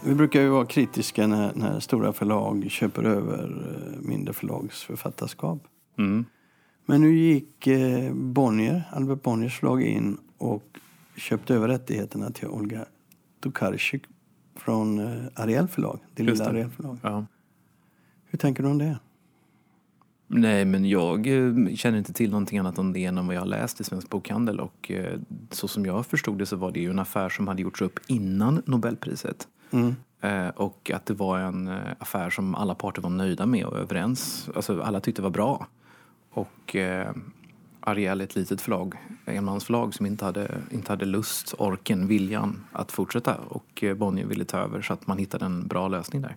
Vi 0.03 0.15
brukar 0.15 0.41
ju 0.41 0.49
vara 0.49 0.65
kritiska 0.65 1.27
när, 1.27 1.55
när 1.55 1.79
stora 1.79 2.13
förlag 2.13 2.65
köper 2.69 3.03
över 3.03 3.43
eh, 3.43 4.01
mindre 4.01 4.33
förlags 4.33 4.83
författarskap. 4.83 5.67
Mm. 5.97 6.25
Men 6.85 7.01
nu 7.01 7.17
gick 7.17 7.67
eh, 7.67 8.13
Bonnier, 8.13 8.83
Albert 8.91 9.23
Bonniers 9.23 9.59
förlag 9.59 9.83
in 9.83 10.17
och 10.37 10.63
köpte 11.17 11.55
över 11.55 11.67
rättigheterna 11.67 12.31
till 12.31 12.47
Olga 12.47 12.85
Tokarczyk 13.39 14.03
från 14.55 14.99
eh, 14.99 15.25
Ariel 15.35 15.67
förlag, 15.67 15.99
det 16.15 16.23
Just 16.23 16.33
lilla 16.33 16.43
det. 16.43 16.49
Ariel 16.49 16.69
förlag. 16.69 16.97
Ja. 17.03 17.25
Hur 18.25 18.39
tänker 18.39 18.63
du 18.63 18.69
om 18.69 18.77
det? 18.77 18.99
Nej, 20.27 20.65
men 20.65 20.89
jag 20.89 21.25
känner 21.75 21.97
inte 21.97 22.13
till 22.13 22.31
någonting 22.31 22.59
annat 22.59 22.77
än 22.77 22.93
det 22.93 23.05
än 23.05 23.27
vad 23.27 23.35
jag 23.35 23.47
läst 23.47 23.81
i 23.81 23.83
Svensk 23.83 24.09
Bokhandel 24.09 24.59
och 24.59 24.91
så 25.51 25.67
som 25.67 25.85
jag 25.85 26.05
förstod 26.05 26.37
det 26.37 26.45
så 26.45 26.55
var 26.55 26.71
det 26.71 26.79
ju 26.79 26.89
en 26.89 26.99
affär 26.99 27.29
som 27.29 27.47
hade 27.47 27.61
gjorts 27.61 27.81
upp 27.81 27.99
innan 28.07 28.61
Nobelpriset. 28.65 29.47
Mm. 29.71 29.95
Eh, 30.21 30.47
och 30.47 30.91
att 30.93 31.05
det 31.05 31.13
var 31.13 31.39
en 31.39 31.67
eh, 31.67 31.75
affär 31.99 32.29
som 32.29 32.55
alla 32.55 32.75
parter 32.75 33.01
var 33.01 33.09
nöjda 33.09 33.45
med 33.45 33.65
och 33.65 33.77
överens. 33.77 34.49
Alltså 34.55 34.81
alla 34.81 34.99
tyckte 34.99 35.21
var 35.21 35.29
bra. 35.29 35.67
Och 36.31 36.75
eh, 36.75 37.11
Ariel 37.79 38.21
ett 38.21 38.35
litet 38.35 38.61
förlag, 38.61 38.95
enmansförlag 39.25 39.93
som 39.93 40.05
inte 40.05 40.25
hade, 40.25 40.57
inte 40.71 40.91
hade 40.91 41.05
lust, 41.05 41.53
orken, 41.57 42.07
viljan 42.07 42.65
att 42.71 42.91
fortsätta. 42.91 43.35
Och 43.35 43.83
eh, 43.83 43.95
Bonnier 43.95 44.25
ville 44.25 44.45
ta 44.45 44.57
över 44.57 44.81
så 44.81 44.93
att 44.93 45.07
man 45.07 45.17
hittade 45.17 45.45
en 45.45 45.67
bra 45.67 45.87
lösning 45.87 46.21
där. 46.21 46.35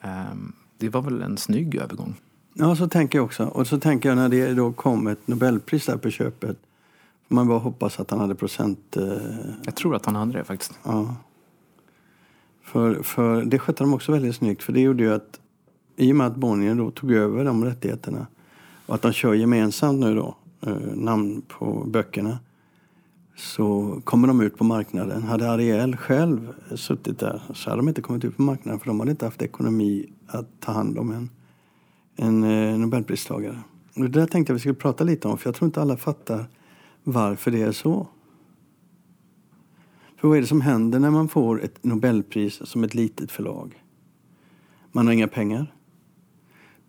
Ehm, 0.00 0.52
det 0.78 0.88
var 0.88 1.02
väl 1.02 1.22
en 1.22 1.36
snygg 1.36 1.74
övergång. 1.74 2.14
Ja, 2.54 2.76
så 2.76 2.88
tänker 2.88 3.18
jag 3.18 3.24
också. 3.24 3.44
Och 3.44 3.66
så 3.66 3.80
tänker 3.80 4.08
jag 4.08 4.16
när 4.16 4.28
det 4.28 4.54
då 4.54 4.72
kom 4.72 5.06
ett 5.06 5.28
Nobelpris 5.28 5.86
där 5.86 5.96
på 5.96 6.10
köpet. 6.10 6.56
Man 7.28 7.48
bara 7.48 7.58
hoppas 7.58 8.00
att 8.00 8.10
han 8.10 8.20
hade 8.20 8.34
procent... 8.34 8.96
Eh, 8.96 9.02
Jag 9.64 9.74
tror 9.76 9.96
att 9.96 10.06
han 10.06 10.14
hade 10.16 10.32
det 10.32 10.44
faktiskt. 10.44 10.78
ja. 10.82 11.16
För, 12.62 13.02
för 13.02 13.44
det 13.44 13.58
skötte 13.58 13.84
de 13.84 13.94
också 13.94 14.12
väldigt 14.12 14.34
snyggt. 14.34 14.62
För 14.62 14.72
det 14.72 14.80
gjorde 14.80 15.02
ju 15.02 15.12
att 15.14 15.40
i 15.96 16.12
och 16.12 16.16
med 16.16 16.26
att 16.26 16.36
Bonnier 16.36 16.74
då 16.74 16.90
tog 16.90 17.12
över 17.12 17.44
de 17.44 17.64
rättigheterna 17.64 18.26
och 18.86 18.94
att 18.94 19.02
de 19.02 19.12
kör 19.12 19.34
gemensamt 19.34 20.00
nu 20.00 20.14
då, 20.14 20.36
eh, 20.60 20.76
namn 20.94 21.42
på 21.48 21.84
böckerna, 21.86 22.38
så 23.36 24.00
kommer 24.04 24.28
de 24.28 24.40
ut 24.40 24.58
på 24.58 24.64
marknaden. 24.64 25.22
Hade 25.22 25.50
Ariel 25.50 25.96
själv 25.96 26.52
suttit 26.74 27.18
där 27.18 27.42
så 27.54 27.70
hade 27.70 27.82
de 27.82 27.88
inte 27.88 28.02
kommit 28.02 28.24
ut 28.24 28.36
på 28.36 28.42
marknaden 28.42 28.80
för 28.80 28.86
de 28.86 29.00
hade 29.00 29.10
inte 29.10 29.24
haft 29.24 29.42
ekonomi 29.42 30.12
att 30.26 30.46
ta 30.60 30.72
hand 30.72 30.98
om 30.98 31.12
en, 31.12 31.30
en 32.16 32.44
eh, 32.44 32.78
Nobelpristagare. 32.78 33.58
Och 33.96 34.02
det 34.02 34.08
där 34.08 34.26
tänkte 34.26 34.50
jag 34.50 34.54
vi 34.54 34.60
skulle 34.60 34.74
prata 34.74 35.04
lite 35.04 35.28
om 35.28 35.38
för 35.38 35.48
jag 35.48 35.54
tror 35.54 35.66
inte 35.66 35.80
alla 35.80 35.96
fattar 35.96 36.44
varför 37.04 37.50
det 37.50 37.62
är 37.62 37.72
så. 37.72 38.06
För 40.22 40.28
vad 40.28 40.36
är 40.36 40.40
det 40.40 40.46
som 40.46 40.60
händer 40.60 40.98
när 40.98 41.10
man 41.10 41.28
får 41.28 41.64
ett 41.64 41.84
Nobelpris 41.84 42.60
som 42.64 42.84
ett 42.84 42.94
litet 42.94 43.32
förlag? 43.32 43.82
Man 44.92 45.06
har 45.06 45.14
inga 45.14 45.28
pengar. 45.28 45.74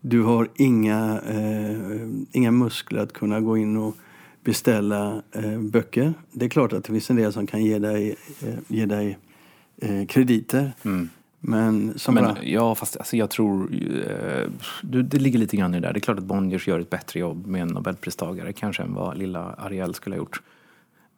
Du 0.02 0.22
har 0.22 0.50
inga, 0.56 1.22
eh, 1.28 2.08
inga 2.32 2.52
muskler 2.52 3.00
att 3.00 3.14
kunna 3.14 3.40
gå 3.42 3.58
in 3.58 3.78
och 3.78 3.96
beställa 4.44 5.22
eh, 5.32 5.60
böcker. 5.60 6.14
Det 6.32 6.46
är 6.46 6.50
klart 6.50 6.74
att 6.74 6.84
det 6.84 6.92
finns 6.92 7.10
en 7.10 7.16
del 7.16 7.34
som 7.34 7.48
kan 7.48 7.64
ge 7.64 7.80
dig, 7.80 8.16
eh, 8.42 8.56
ge 8.68 8.86
dig 8.86 9.18
eh, 9.78 10.06
krediter. 10.06 10.72
Men 11.40 12.00
som 12.00 12.14
Men, 12.14 12.24
bara, 12.24 12.44
ja, 12.44 12.76
fast 12.76 12.98
alltså, 12.98 13.18
jag 13.18 13.30
tror... 13.30 13.70
Eh, 13.74 14.50
du, 14.82 15.04
det 15.04 15.20
ligger 15.20 15.40
lite 15.40 15.58
grann 15.58 15.74
i 15.74 15.80
det 15.80 15.88
där. 15.88 15.94
Det 15.94 16.00
är 16.00 16.02
klart 16.02 16.20
att 16.20 16.26
Bonniers 16.26 16.68
gör 16.68 16.80
ett 16.80 16.90
bättre 16.90 17.20
jobb 17.20 17.48
med 17.48 17.62
en 17.62 17.68
Nobelpristagare 17.68 18.54
kanske 18.54 18.84
än 18.84 18.94
vad 18.94 19.18
lilla 19.18 19.40
Ariel 19.40 19.94
skulle 19.94 20.16
ha 20.16 20.18
gjort. 20.18 20.42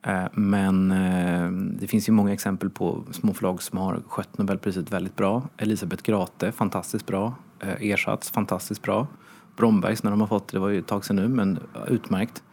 Eh, 0.05 0.25
men 0.33 0.91
eh, 0.91 1.51
det 1.51 1.87
finns 1.87 2.09
ju 2.09 2.13
många 2.13 2.33
exempel 2.33 2.69
på 2.69 3.03
småförlag 3.11 3.61
som 3.61 3.77
har 3.77 4.01
skött 4.07 4.37
Nobelpriset 4.37 4.91
väldigt 4.91 5.15
bra. 5.15 5.43
Elisabeth 5.57 6.03
Grate, 6.03 6.51
fantastiskt 6.51 7.05
bra. 7.05 7.35
Eh, 7.59 7.89
Ersatz, 7.91 8.29
fantastiskt 8.29 8.81
bra. 8.81 9.07
Brombergs, 9.57 10.03
när 10.03 10.11
de 10.11 10.21
har 10.21 10.27
fått 10.27 10.47
det, 10.47 10.57
det 10.57 10.61
var 10.61 10.69
ju 10.69 10.79
ett 10.79 10.87
tag 10.87 11.05
sedan 11.05 11.15
nu, 11.15 11.27
men 11.27 11.59
utmärkt. 11.87 12.43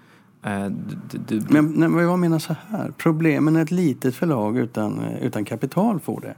Du, 1.11 1.18
du, 1.28 1.42
men, 1.49 1.92
men 1.92 2.04
jag 2.04 2.18
menar 2.18 2.38
så 2.38 2.56
här. 2.68 2.92
Problemen 2.99 3.54
när 3.54 3.62
ett 3.62 3.71
litet 3.71 4.14
förlag 4.14 4.59
utan, 4.59 5.00
utan 5.00 5.44
kapital 5.44 6.00
får 6.00 6.21
det. 6.21 6.35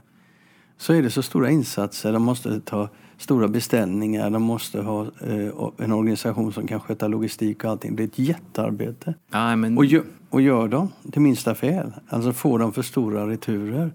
Så 0.77 0.93
är 0.93 1.01
det 1.01 1.09
så 1.09 1.21
stora 1.21 1.49
insatser. 1.49 2.13
De 2.13 2.23
måste 2.23 2.59
ta 2.59 2.89
stora 3.17 3.47
beställningar. 3.47 4.29
De 4.29 4.41
måste 4.43 4.81
ha 4.81 5.01
eh, 5.01 5.85
en 5.85 5.91
organisation 5.91 6.53
som 6.53 6.67
kan 6.67 6.79
sköta 6.79 7.07
logistik 7.07 7.63
och 7.63 7.69
allting. 7.69 7.95
Det 7.95 8.03
är 8.03 8.07
ett 8.07 8.19
jättearbete. 8.19 9.13
nej, 9.33 9.55
men, 9.55 9.77
Och 9.77 9.85
gör, 9.85 10.03
och 10.29 10.41
gör 10.41 10.67
de 10.67 10.89
det 11.03 11.19
minsta 11.19 11.55
fel, 11.55 11.91
alltså 12.09 12.33
får 12.33 12.59
de 12.59 12.73
för 12.73 12.81
stora 12.81 13.27
returer, 13.29 13.91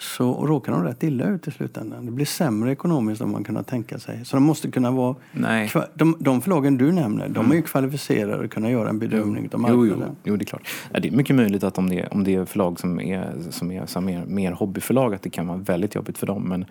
så 0.00 0.46
råkar 0.46 0.72
de 0.72 0.82
rätt 0.84 1.02
illa 1.02 1.24
ut 1.24 1.48
i 1.48 1.50
slutändan. 1.50 2.06
Det 2.06 2.12
blir 2.12 2.26
sämre 2.26 2.72
ekonomiskt 2.72 3.20
än 3.20 3.30
man 3.30 3.44
kunnat 3.44 3.66
tänka 3.66 3.98
sig. 3.98 4.24
Så 4.24 4.36
de 4.36 4.42
måste 4.42 4.70
kunna 4.70 4.90
vara... 4.90 5.16
nej. 5.32 5.70
De, 5.94 6.16
de 6.20 6.40
förlagen 6.40 6.76
du 6.78 6.92
nämner, 6.92 7.28
de 7.28 7.50
är 7.50 7.54
ju 7.56 7.62
kvalificerade 7.62 8.44
att 8.44 8.50
kunna 8.50 8.70
göra 8.70 8.88
en 8.88 8.98
bedömning 8.98 9.44
av 9.44 9.50
Jo, 9.52 9.58
marknaden. 9.58 10.08
jo, 10.08 10.14
jo, 10.24 10.36
det 10.36 10.42
är 10.42 10.46
klart. 10.46 10.68
Ja, 10.92 11.00
det 11.00 11.08
är 11.08 11.12
mycket 11.12 11.36
möjligt 11.36 11.64
att 11.64 11.78
om 11.78 11.88
det, 11.90 12.06
om 12.06 12.24
det 12.24 12.34
är 12.34 12.44
förlag 12.44 12.80
som 12.80 13.00
är, 13.00 13.32
som 13.50 13.70
är, 13.70 13.86
som 13.86 14.08
är 14.08 14.24
mer 14.26 14.52
hobbyförlag 14.52 15.14
att 15.14 15.22
det 15.22 15.30
kan 15.30 15.46
vara 15.46 15.58
väldigt 15.58 15.94
jobbigt 15.94 16.18
för 16.18 16.26
dem. 16.26 16.42
Men, 16.48 16.64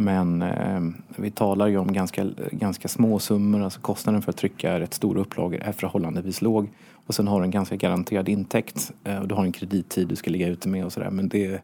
men 0.00 0.42
eh, 0.42 0.80
vi 1.16 1.30
talar 1.30 1.66
ju 1.66 1.78
om 1.78 1.92
ganska, 1.92 2.26
ganska 2.52 2.88
små 2.88 3.18
summor. 3.18 3.62
Alltså 3.62 3.80
kostnaden 3.80 4.22
för 4.22 4.30
att 4.30 4.36
trycka 4.36 4.80
rätt 4.80 4.94
stora 4.94 5.20
upplagor 5.20 5.60
är 5.60 5.72
förhållandevis 5.72 6.42
låg. 6.42 6.68
Och 6.92 7.14
sen 7.14 7.28
har 7.28 7.40
du 7.40 7.44
en 7.44 7.50
ganska 7.50 7.76
garanterad 7.76 8.28
intäkt. 8.28 8.92
Eh, 9.04 9.18
och 9.18 9.28
du 9.28 9.34
har 9.34 9.44
en 9.44 9.52
kredittid 9.52 10.08
du 10.08 10.16
ska 10.16 10.30
ligga 10.30 10.48
ute 10.48 10.68
med 10.68 10.84
och 10.84 10.92
sådär. 10.92 11.10
Men 11.10 11.28
det, 11.28 11.62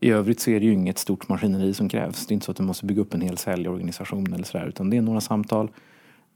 i 0.00 0.10
övrigt 0.10 0.40
så 0.40 0.50
är 0.50 0.60
det 0.60 0.66
ju 0.66 0.72
inget 0.72 0.98
stort 0.98 1.28
maskineri 1.28 1.74
som 1.74 1.88
krävs. 1.88 2.26
Det 2.26 2.32
är 2.32 2.34
inte 2.34 2.46
så 2.46 2.50
att 2.50 2.56
du 2.56 2.62
måste 2.62 2.86
bygga 2.86 3.00
upp 3.00 3.14
en 3.14 3.20
hel 3.20 3.38
säljorganisation 3.38 4.32
eller 4.32 4.44
sådär. 4.44 4.66
Utan 4.66 4.90
det 4.90 4.96
är 4.96 5.02
några 5.02 5.20
samtal. 5.20 5.70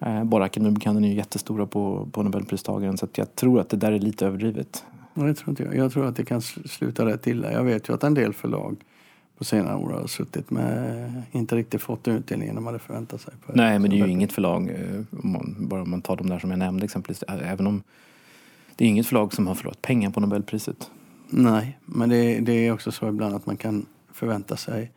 Eh, 0.01 0.25
bara 0.25 0.45
Akademibokhandeln 0.45 1.05
är 1.05 1.09
ju 1.09 1.15
jättestora 1.15 1.67
på, 1.67 2.09
på 2.13 2.23
Nobelpristagaren. 2.23 2.97
Så 2.97 3.05
att 3.05 3.19
jag 3.19 3.35
tror 3.35 3.61
att 3.61 3.69
det 3.69 3.77
där 3.77 3.93
är 3.93 3.99
lite 3.99 4.27
överdrivet. 4.27 4.85
Nej, 5.15 5.27
det 5.27 5.35
tror 5.35 5.51
inte 5.51 5.63
jag. 5.63 5.77
jag 5.77 5.93
tror 5.93 6.07
att 6.07 6.17
det 6.17 6.25
kan 6.25 6.43
sluta 6.43 7.07
rätt 7.07 7.27
illa. 7.27 7.53
Jag 7.53 7.65
vet 7.65 7.89
ju 7.89 7.95
att 7.95 8.05
en 8.05 8.15
del 8.15 8.33
förlag 8.33 8.77
på 9.39 9.45
senare 9.45 9.77
år 9.77 9.91
har 9.91 10.07
suttit 10.07 10.51
med 10.51 11.23
inte 11.33 11.57
riktigt 11.57 11.83
fått 11.83 12.09
utdelningen 12.09 12.55
de 12.55 12.67
hade 12.67 12.79
förväntat 12.79 13.21
sig. 13.21 13.35
På 13.47 13.53
Nej, 13.55 13.79
men 13.79 13.91
det 13.91 13.97
är 14.01 14.07
ju 14.07 14.13
inget 14.13 14.33
förlag, 14.33 14.71
eh, 14.71 15.21
om 15.23 15.33
man, 15.33 15.57
bara 15.59 15.83
om 15.83 15.91
man 15.91 16.03
tar 16.03 16.17
de 16.17 16.29
där 16.29 16.39
som 16.39 16.51
jag 16.51 16.59
nämnde 16.59 16.85
exempelvis, 16.85 17.23
även 17.29 17.67
om 17.67 17.83
det 18.77 18.85
är 18.85 18.89
inget 18.89 19.07
förlag 19.07 19.33
som 19.35 19.47
har 19.47 19.55
förlorat 19.55 19.83
pengar 19.83 20.11
på 20.11 20.21
Nobelpriset. 20.21 20.91
Nej, 21.31 21.79
men 21.85 22.09
det, 22.09 22.41
det 22.41 22.53
är 22.53 22.73
också 22.73 22.93
så 22.93 23.09
ibland 23.09 23.35
att 23.35 23.47
man 23.47 23.57
kan 23.57 23.87
förvänta 24.13 24.57
sig 24.57 24.91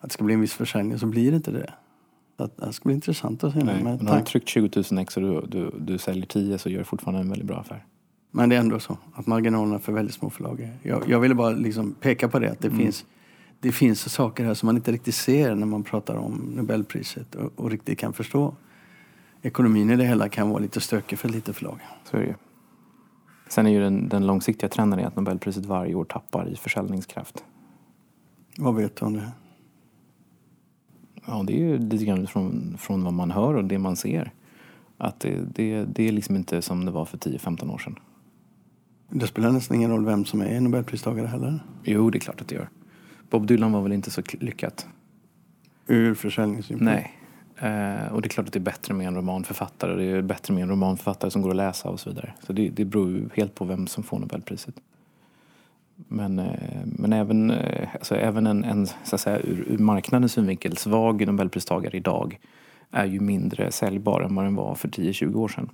att 0.00 0.08
det 0.10 0.12
ska 0.14 0.24
bli 0.24 0.34
en 0.34 0.40
viss 0.40 0.52
försäljning, 0.54 0.98
så 0.98 1.06
blir 1.06 1.30
det 1.30 1.36
inte 1.36 1.50
det. 1.50 1.72
Att, 2.36 2.56
det 2.56 2.72
ska 2.72 2.84
bli 2.88 2.94
intressant 2.94 3.44
att 3.44 3.52
se. 3.52 3.64
Nej, 3.64 3.82
Men, 3.84 4.06
har 4.06 4.18
du 4.18 4.24
tryckt 4.24 4.48
20 4.48 4.82
000 4.90 4.98
ex 5.02 5.16
och 5.16 5.22
du, 5.22 5.46
du, 5.48 5.70
du 5.78 5.98
säljer 5.98 6.26
10 6.26 6.58
så 6.58 6.70
gör 6.70 6.78
du 6.78 6.84
fortfarande 6.84 7.20
en 7.20 7.28
väldigt 7.28 7.48
bra 7.48 7.56
affär. 7.56 7.84
men 8.30 8.48
det 8.48 8.56
är 8.56 8.60
ändå 8.60 8.78
så 8.80 8.98
att 9.14 9.26
marginalerna 9.26 9.78
för 9.78 9.92
väldigt 9.92 10.14
små 10.14 10.30
förlag 10.30 10.60
är... 10.60 10.72
Jag, 10.82 11.08
jag 11.08 11.20
ville 11.20 11.34
bara 11.34 11.50
liksom 11.50 11.94
peka 12.00 12.28
på 12.28 12.38
det, 12.38 12.50
att 12.50 12.60
det, 12.60 12.68
Mm. 12.68 12.78
finns, 12.80 13.04
det 13.60 13.72
finns 13.72 14.12
saker 14.12 14.44
här 14.44 14.54
som 14.54 14.66
man 14.66 14.76
inte 14.76 14.92
riktigt 14.92 15.14
ser 15.14 15.54
när 15.54 15.66
man 15.66 15.82
pratar 15.82 16.16
om 16.16 16.52
Nobelpriset 16.56 17.34
och, 17.34 17.52
och 17.56 17.70
riktigt 17.70 17.98
kan 17.98 18.12
förstå. 18.12 18.54
Ekonomin 19.42 19.90
i 19.90 19.96
det 19.96 20.04
hela 20.04 20.28
kan 20.28 20.48
vara 20.48 20.58
lite 20.58 20.80
stökig 20.80 21.18
för 21.18 21.28
ett 21.28 21.34
litet 21.34 21.56
förlag. 21.56 21.80
Så 22.04 22.16
är 22.16 22.20
det. 22.20 22.36
Sen 23.48 23.66
är 23.66 23.70
ju 23.70 23.80
den, 23.80 24.08
den 24.08 24.26
långsiktiga 24.26 24.68
trenden 24.68 24.98
är 24.98 25.06
att 25.06 25.16
Nobelpriset 25.16 25.66
varje 25.66 25.94
år 25.94 26.04
tappar 26.04 26.48
i 26.48 26.56
försäljningskraft. 26.56 27.44
Vad 28.58 28.74
vet 28.74 28.96
du 28.96 29.04
om 29.04 29.12
det? 29.12 29.30
Ja, 31.26 31.42
det 31.46 31.52
är 31.52 31.58
ju 31.58 31.78
lite 31.78 32.04
grann 32.04 32.26
från, 32.26 32.76
från 32.78 33.04
vad 33.04 33.12
man 33.12 33.30
hör 33.30 33.54
och 33.54 33.64
det 33.64 33.78
man 33.78 33.96
ser. 33.96 34.32
Att 34.98 35.20
det, 35.20 35.38
det, 35.54 35.84
det 35.84 36.08
är 36.08 36.12
liksom 36.12 36.36
inte 36.36 36.62
som 36.62 36.84
det 36.84 36.90
var 36.90 37.04
för 37.04 37.18
10-15 37.18 37.74
år 37.74 37.78
sedan. 37.78 37.98
Det 39.08 39.26
spelar 39.26 39.52
nästan 39.52 39.76
ingen 39.76 39.90
roll 39.90 40.04
vem 40.04 40.24
som 40.24 40.40
är 40.40 40.60
Nobelpristagare 40.60 41.26
heller. 41.26 41.64
Jo, 41.84 42.10
det 42.10 42.18
är 42.18 42.20
klart 42.20 42.40
att 42.40 42.48
det 42.48 42.54
gör. 42.54 42.68
Bob 43.30 43.46
Dylan 43.46 43.72
var 43.72 43.82
väl 43.82 43.92
inte 43.92 44.10
så 44.10 44.22
lyckat? 44.40 44.86
Ur 45.86 46.14
försäljningssynpunkt? 46.14 46.84
Nej. 46.84 47.16
Eh, 47.56 48.12
och 48.12 48.22
det 48.22 48.26
är 48.26 48.30
klart 48.30 48.46
att 48.46 48.52
det 48.52 48.58
är 48.58 48.60
bättre 48.60 48.94
med 48.94 49.06
en 49.06 49.14
romanförfattare. 49.14 49.94
Det 49.96 50.04
är 50.04 50.22
bättre 50.22 50.54
med 50.54 50.62
en 50.62 50.68
romanförfattare 50.68 51.30
som 51.30 51.42
går 51.42 51.50
att 51.50 51.56
läsa 51.56 51.88
och 51.88 52.00
så 52.00 52.10
vidare. 52.10 52.32
Så 52.46 52.52
det, 52.52 52.68
det 52.68 52.84
beror 52.84 53.10
ju 53.10 53.28
helt 53.34 53.54
på 53.54 53.64
vem 53.64 53.86
som 53.86 54.02
får 54.02 54.18
Nobelpriset. 54.18 54.74
Men, 56.08 56.38
eh, 56.38 56.80
men 56.84 57.12
även, 57.12 57.50
eh, 57.50 57.88
alltså 57.94 58.16
även 58.16 58.46
en, 58.46 58.64
en 58.64 58.86
så 58.86 59.14
att 59.14 59.20
säga, 59.20 59.38
ur, 59.38 59.64
ur 59.68 59.78
marknadens 59.78 60.32
synvinkel 60.32 60.76
svag 60.76 61.26
Nobelpristagare 61.26 61.96
idag 61.96 62.38
är 62.90 63.04
ju 63.04 63.20
mindre 63.20 63.72
säljbar 63.72 64.20
än 64.20 64.34
vad 64.34 64.44
den 64.44 64.54
var 64.54 64.74
för 64.74 64.88
10-20 64.88 65.34
år 65.34 65.48
sedan. 65.48 65.70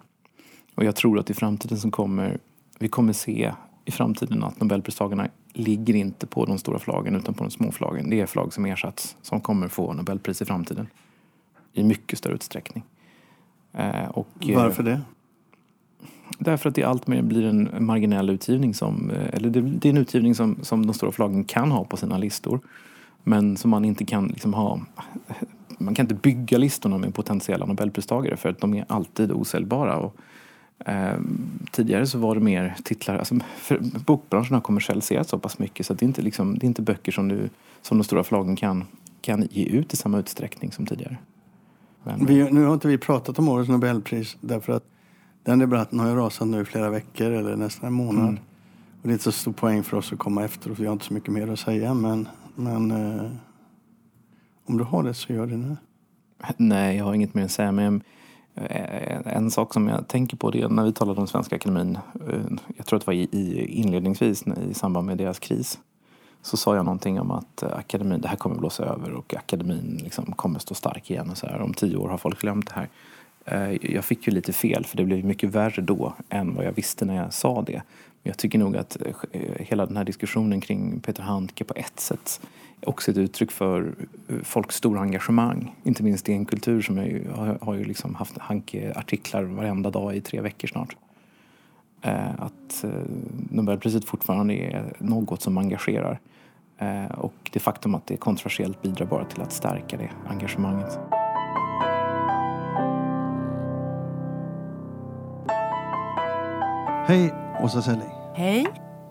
Och 0.74 0.84
jag 0.84 0.96
tror 0.96 1.18
att 1.18 1.30
i 1.30 1.34
framtiden 1.34 1.78
som 1.78 1.90
kommer, 1.90 2.38
vi 2.78 2.88
kommer 2.88 3.12
se 3.12 3.52
i 3.86 3.90
framtiden 3.90 4.44
att 4.44 4.60
Nobelpristagarna 4.60 5.28
ligger 5.52 5.94
inte 5.94 6.26
på 6.26 6.44
de 6.44 6.58
stora 6.58 6.78
förlagen 6.78 7.16
utan 7.16 7.34
på 7.34 7.44
de 7.44 7.50
små 7.50 7.72
förlagen. 7.72 8.10
Det 8.10 8.20
är 8.20 8.26
förlag 8.26 8.52
som 8.52 8.66
ersatts 8.66 9.16
som 9.22 9.40
kommer 9.40 9.68
få 9.68 9.92
Nobelpris 9.92 10.42
i 10.42 10.44
framtiden. 10.44 10.86
I 11.72 11.82
mycket 11.82 12.18
större 12.18 12.34
utsträckning. 12.34 12.84
Eh, 13.72 14.08
och, 14.08 14.28
Varför 14.54 14.82
det? 14.82 15.00
Därför 16.38 16.68
att 16.68 16.74
det 16.74 16.84
allt 16.84 17.06
mer 17.06 17.22
blir 17.22 17.44
en 17.44 17.70
marginell 17.80 18.30
utgivning 18.30 18.74
som, 18.74 19.10
eh, 19.10 19.34
eller 19.34 19.50
det, 19.50 19.60
det, 19.60 19.88
är 19.88 19.90
en 19.90 19.98
utgivning 19.98 20.34
som, 20.34 20.58
som 20.62 20.86
de 20.86 20.94
stora 20.94 21.12
förlagen 21.12 21.44
kan 21.44 21.70
ha 21.70 21.84
på 21.84 21.96
sina 21.96 22.18
listor. 22.18 22.60
Men 23.22 23.56
som 23.56 23.70
man 23.70 23.84
inte 23.84 24.04
kan 24.04 24.26
liksom 24.26 24.54
ha, 24.54 24.80
man 25.78 25.94
kan 25.94 26.04
inte 26.04 26.14
bygga 26.14 26.58
listorna 26.58 26.98
med 26.98 27.14
potentiella 27.14 27.66
nobelpristagare 27.66 28.36
för 28.36 28.48
att 28.48 28.60
de 28.60 28.74
är 28.74 28.84
alltid 28.88 29.32
osäljbara. 29.32 29.96
Och, 29.96 30.16
eh, 30.78 31.14
tidigare 31.70 32.06
så 32.06 32.18
var 32.18 32.34
det 32.34 32.40
mer 32.40 32.74
titlar, 32.84 33.18
alltså, 33.18 33.34
bokbranschen 34.06 34.54
har 34.54 34.60
kommersialiserats 34.60 35.30
så 35.30 35.38
pass 35.38 35.58
mycket 35.58 35.86
så 35.86 35.94
det 35.94 36.04
är 36.04 36.06
inte, 36.06 36.22
liksom, 36.22 36.58
det 36.58 36.64
är 36.64 36.68
inte 36.68 36.82
böcker 36.82 37.12
som, 37.12 37.28
du, 37.28 37.48
som 37.82 37.98
de 37.98 38.04
stora 38.04 38.24
förlagen 38.24 38.56
kan, 38.56 38.84
kan 39.20 39.48
ge 39.50 39.64
ut 39.64 39.94
i 39.94 39.96
samma 39.96 40.18
utsträckning 40.18 40.72
som 40.72 40.86
tidigare. 40.86 41.16
Men, 42.04 42.26
vi, 42.26 42.50
nu 42.50 42.64
har 42.64 42.74
inte 42.74 42.88
vi 42.88 42.98
pratat 42.98 43.38
om 43.38 43.48
årets 43.48 43.68
nobelpris 43.68 44.36
därför 44.40 44.72
att 44.72 44.84
den 45.42 45.58
debatten 45.58 45.98
har 45.98 46.08
ju 46.08 46.14
rasat 46.14 46.48
nu 46.48 46.60
i 46.60 46.64
flera 46.64 46.90
veckor 46.90 47.30
eller 47.30 47.56
nästan 47.56 47.86
en 47.86 47.92
månad. 47.92 48.28
Mm. 48.28 48.40
Och 49.02 49.02
det 49.02 49.08
är 49.08 49.12
inte 49.12 49.24
så 49.24 49.32
stor 49.32 49.52
poäng 49.52 49.82
för 49.82 49.96
oss 49.96 50.12
att 50.12 50.18
komma 50.18 50.44
efter 50.44 50.70
och 50.70 50.80
vi 50.80 50.86
har 50.86 50.92
inte 50.92 51.04
så 51.04 51.14
mycket 51.14 51.32
mer 51.32 51.48
att 51.48 51.58
säga. 51.58 51.94
Men, 51.94 52.28
men 52.54 52.90
eh, 52.90 53.30
om 54.66 54.78
du 54.78 54.84
har 54.84 55.02
det 55.02 55.14
så 55.14 55.32
gör 55.32 55.46
det 55.46 55.56
nu. 55.56 55.76
Nej, 56.56 56.96
jag 56.96 57.04
har 57.04 57.14
inget 57.14 57.34
mer 57.34 57.44
att 57.44 57.50
säga. 57.50 57.72
Men 57.72 58.02
Eh, 58.56 59.36
en 59.36 59.50
sak 59.50 59.72
som 59.72 59.88
jag 59.88 60.08
tänker 60.08 60.36
på 60.36 60.50
det 60.50 60.60
är 60.60 60.68
när 60.68 60.84
vi 60.84 60.92
talade 60.92 61.20
om 61.20 61.26
Svenska 61.26 61.56
Akademin. 61.56 61.98
Eh, 62.28 62.40
jag 62.76 62.86
tror 62.86 62.96
att 62.96 63.02
det 63.02 63.06
var 63.06 63.14
i 63.14 63.66
inledningsvis 63.68 64.44
i 64.70 64.74
samband 64.74 65.06
med 65.06 65.18
deras 65.18 65.38
kris. 65.38 65.78
Så 66.42 66.56
sa 66.56 66.76
jag 66.76 66.84
någonting 66.84 67.20
om 67.20 67.30
att 67.30 67.62
eh, 67.62 67.78
akademin, 67.78 68.20
det 68.20 68.28
här 68.28 68.36
kommer 68.36 68.56
blåsa 68.56 68.84
över 68.84 69.12
och 69.12 69.34
akademin 69.34 70.00
liksom 70.02 70.32
kommer 70.32 70.58
stå 70.58 70.74
stark 70.74 71.10
igen. 71.10 71.30
Och 71.30 71.38
så 71.38 71.46
här. 71.46 71.60
Om 71.60 71.74
tio 71.74 71.96
år 71.96 72.08
har 72.08 72.18
folk 72.18 72.40
glömt 72.40 72.66
det 72.66 72.74
här. 72.74 72.88
Eh, 73.46 73.92
jag 73.94 74.04
fick 74.04 74.26
ju 74.26 74.32
lite 74.32 74.52
fel 74.52 74.84
för 74.84 74.96
det 74.96 75.04
blev 75.04 75.24
mycket 75.24 75.50
värre 75.50 75.82
då 75.82 76.14
än 76.28 76.54
vad 76.54 76.64
jag 76.64 76.72
visste 76.72 77.04
när 77.04 77.16
jag 77.16 77.32
sa 77.32 77.62
det. 77.62 77.82
Men 78.22 78.30
jag 78.30 78.38
tycker 78.38 78.58
nog 78.58 78.76
att 78.76 78.96
eh, 79.32 79.40
hela 79.58 79.86
den 79.86 79.96
här 79.96 80.04
diskussionen 80.04 80.60
kring 80.60 81.00
Peter 81.00 81.22
Handke 81.22 81.64
på 81.64 81.74
ett 81.76 82.00
sätt 82.00 82.40
också 82.80 83.10
ett 83.10 83.16
uttryck 83.16 83.50
för 83.50 83.94
eh, 84.28 84.36
folks 84.42 84.76
stora 84.76 85.00
engagemang. 85.00 85.74
Inte 85.84 86.02
minst 86.02 86.28
i 86.28 86.32
en 86.32 86.44
kultur 86.44 86.82
som 86.82 86.96
jag 86.96 87.06
ju, 87.06 87.28
har, 87.30 87.58
har 87.60 87.74
ju 87.74 87.84
liksom 87.84 88.14
haft 88.14 88.38
Handke-artiklar 88.38 89.42
varenda 89.42 89.90
dag 89.90 90.16
i 90.16 90.20
tre 90.20 90.40
veckor 90.40 90.68
snart. 90.68 90.96
Att 92.38 92.84
Nobelpriset 93.50 94.04
fortfarande 94.04 94.54
är 94.54 94.92
något 94.98 95.42
som 95.42 95.58
engagerar. 95.58 96.20
Och 97.16 97.50
det 97.52 97.58
faktum 97.58 97.94
att 97.94 98.06
det 98.06 98.14
är 98.14 98.18
kontroversiellt 98.18 98.82
bidrar 98.82 99.06
bara 99.06 99.24
till 99.24 99.42
att 99.42 99.52
stärka 99.52 99.96
det 99.96 100.10
engagemanget. 100.28 100.98
Hej 107.08 107.34
Åsa 107.60 107.82
Selling. 107.82 108.10
Hej. 108.34 108.66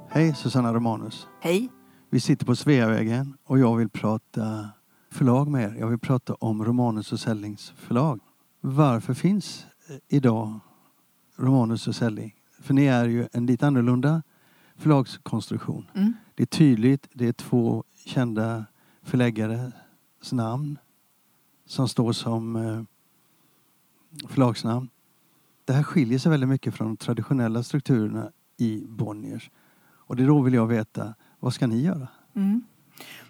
Hej 0.09 0.33
Susanna 0.33 0.73
Romanus. 0.73 1.27
Hej. 1.41 1.69
Vi 2.09 2.19
sitter 2.19 2.45
på 2.45 2.55
Sveavägen 2.55 3.37
och 3.43 3.59
jag 3.59 3.75
vill 3.75 3.89
prata 3.89 4.69
förlag 5.11 5.47
med 5.47 5.63
er. 5.63 5.75
Jag 5.79 5.87
vill 5.87 5.99
prata 5.99 6.33
om 6.33 6.65
Romanus 6.65 7.11
och 7.11 7.19
Sellings 7.19 7.73
förlag. 7.77 8.19
Varför 8.61 9.13
finns 9.13 9.65
eh, 9.89 9.95
idag 10.07 10.59
Romanus 11.35 11.87
och 11.87 11.95
Selling? 11.95 12.35
För 12.61 12.73
ni 12.73 12.85
är 12.85 13.05
ju 13.05 13.27
en 13.31 13.45
lite 13.45 13.67
annorlunda 13.67 14.21
förlagskonstruktion. 14.75 15.89
Mm. 15.93 16.13
Det 16.35 16.43
är 16.43 16.47
tydligt, 16.47 17.07
det 17.13 17.27
är 17.27 17.33
två 17.33 17.83
kända 18.05 18.65
förläggares 19.03 19.73
namn 20.31 20.79
som 21.65 21.87
står 21.87 22.11
som 22.11 22.55
eh, 22.55 22.83
förlagsnamn. 24.27 24.89
Det 25.65 25.73
här 25.73 25.83
skiljer 25.83 26.19
sig 26.19 26.31
väldigt 26.31 26.49
mycket 26.49 26.75
från 26.75 26.87
de 26.87 26.97
traditionella 26.97 27.63
strukturerna 27.63 28.31
i 28.57 28.85
Bonniers. 28.87 29.49
Och 30.07 30.15
det 30.15 30.25
då 30.25 30.41
vill 30.41 30.53
jag 30.53 30.67
veta, 30.67 31.13
vad 31.39 31.53
ska 31.53 31.67
ni 31.67 31.81
göra? 31.81 32.07
Mm. 32.35 32.63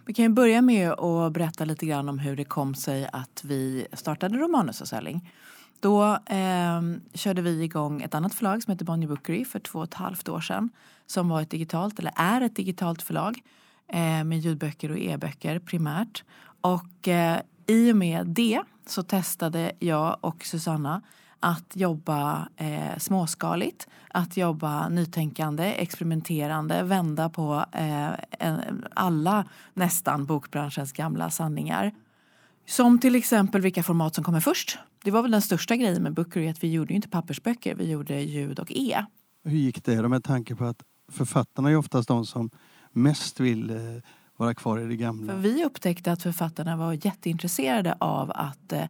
Vi 0.06 0.14
kan 0.14 0.34
börja 0.34 0.62
med 0.62 0.92
att 0.92 1.34
berätta 1.34 1.66
lite 1.66 1.86
grann 1.86 2.10
om 2.10 2.20
hur 2.20 2.36
det 2.36 2.44
kom 2.44 2.76
sig 2.76 3.10
att 3.14 3.44
vi 3.44 3.88
startade 3.94 4.38
Romanus 4.38 4.82
och 4.82 4.88
Selling. 4.88 5.32
Då 5.80 6.04
eh, 6.26 6.82
körde 7.14 7.42
vi 7.42 7.64
igång 7.64 8.02
ett 8.02 8.16
annat 8.16 8.34
förlag 8.34 8.64
som 8.64 8.72
heter 8.72 8.86
Bonnier 8.86 9.10
Bookery 9.10 9.46
för 9.46 9.60
två 9.60 9.80
och 9.80 9.86
ett 9.86 9.94
halvt 9.94 10.30
år 10.30 10.42
sedan. 10.42 10.70
Som 11.08 11.30
var 11.30 11.42
ett 11.42 11.50
digitalt, 11.50 12.00
eller 12.00 12.14
är 12.16 12.42
ett 12.42 12.56
digitalt 12.56 13.02
förlag 13.02 13.42
eh, 13.88 14.24
med 14.24 14.40
ljudböcker 14.40 14.92
och 14.92 15.00
e-böcker 15.00 15.60
primärt. 15.60 16.24
Och 16.62 17.08
eh, 17.08 17.40
i 17.68 17.92
och 17.92 17.98
med 17.98 18.28
det 18.28 18.62
så 18.86 19.04
testade 19.04 19.72
jag 19.80 20.18
och 20.22 20.46
Susanna 20.46 21.02
att 21.46 21.76
jobba 21.76 22.48
eh, 22.58 22.98
småskaligt, 22.98 23.88
att 24.08 24.38
jobba 24.38 24.90
nytänkande, 24.90 25.64
experimenterande, 25.64 26.84
vända 26.84 27.30
på 27.30 27.66
eh, 27.72 28.10
alla 28.94 29.46
nästan 29.74 30.26
bokbranschens 30.26 30.92
gamla 30.92 31.30
sanningar. 31.30 31.92
Som 32.68 33.00
till 33.00 33.16
exempel 33.16 33.62
vilka 33.62 33.84
format 33.84 34.16
som 34.16 34.24
kommer 34.24 34.40
först. 34.40 34.78
Det 35.04 35.12
var 35.12 35.22
väl 35.22 35.32
den 35.32 35.42
största 35.42 35.76
grejen 35.76 36.04
med 36.04 36.14
Bookery 36.14 36.48
att 36.48 36.64
vi 36.64 36.72
gjorde 36.72 36.94
inte 36.94 37.10
pappersböcker, 37.10 37.76
vi 37.76 37.92
gjorde 37.92 38.22
ljud 38.22 38.60
och 38.60 38.72
e. 38.72 39.06
Hur 39.44 39.58
gick 39.58 39.86
det 39.86 39.96
då 39.96 40.10
med 40.10 40.24
tanke 40.24 40.56
på 40.56 40.66
att 40.66 40.84
författarna 41.12 41.70
är 41.70 41.76
oftast 41.76 42.08
de 42.08 42.26
som 42.26 42.50
mest 42.92 43.40
vill 43.40 43.70
eh, 43.70 43.78
vara 44.38 44.54
kvar 44.54 44.80
i 44.80 44.88
det 44.88 44.96
gamla? 44.96 45.34
För 45.34 45.40
vi 45.40 45.66
upptäckte 45.66 46.12
att 46.12 46.22
författarna 46.22 46.78
var 46.78 47.06
jätteintresserade 47.06 47.96
av 48.00 48.32
att 48.36 48.74
eh, 48.74 48.86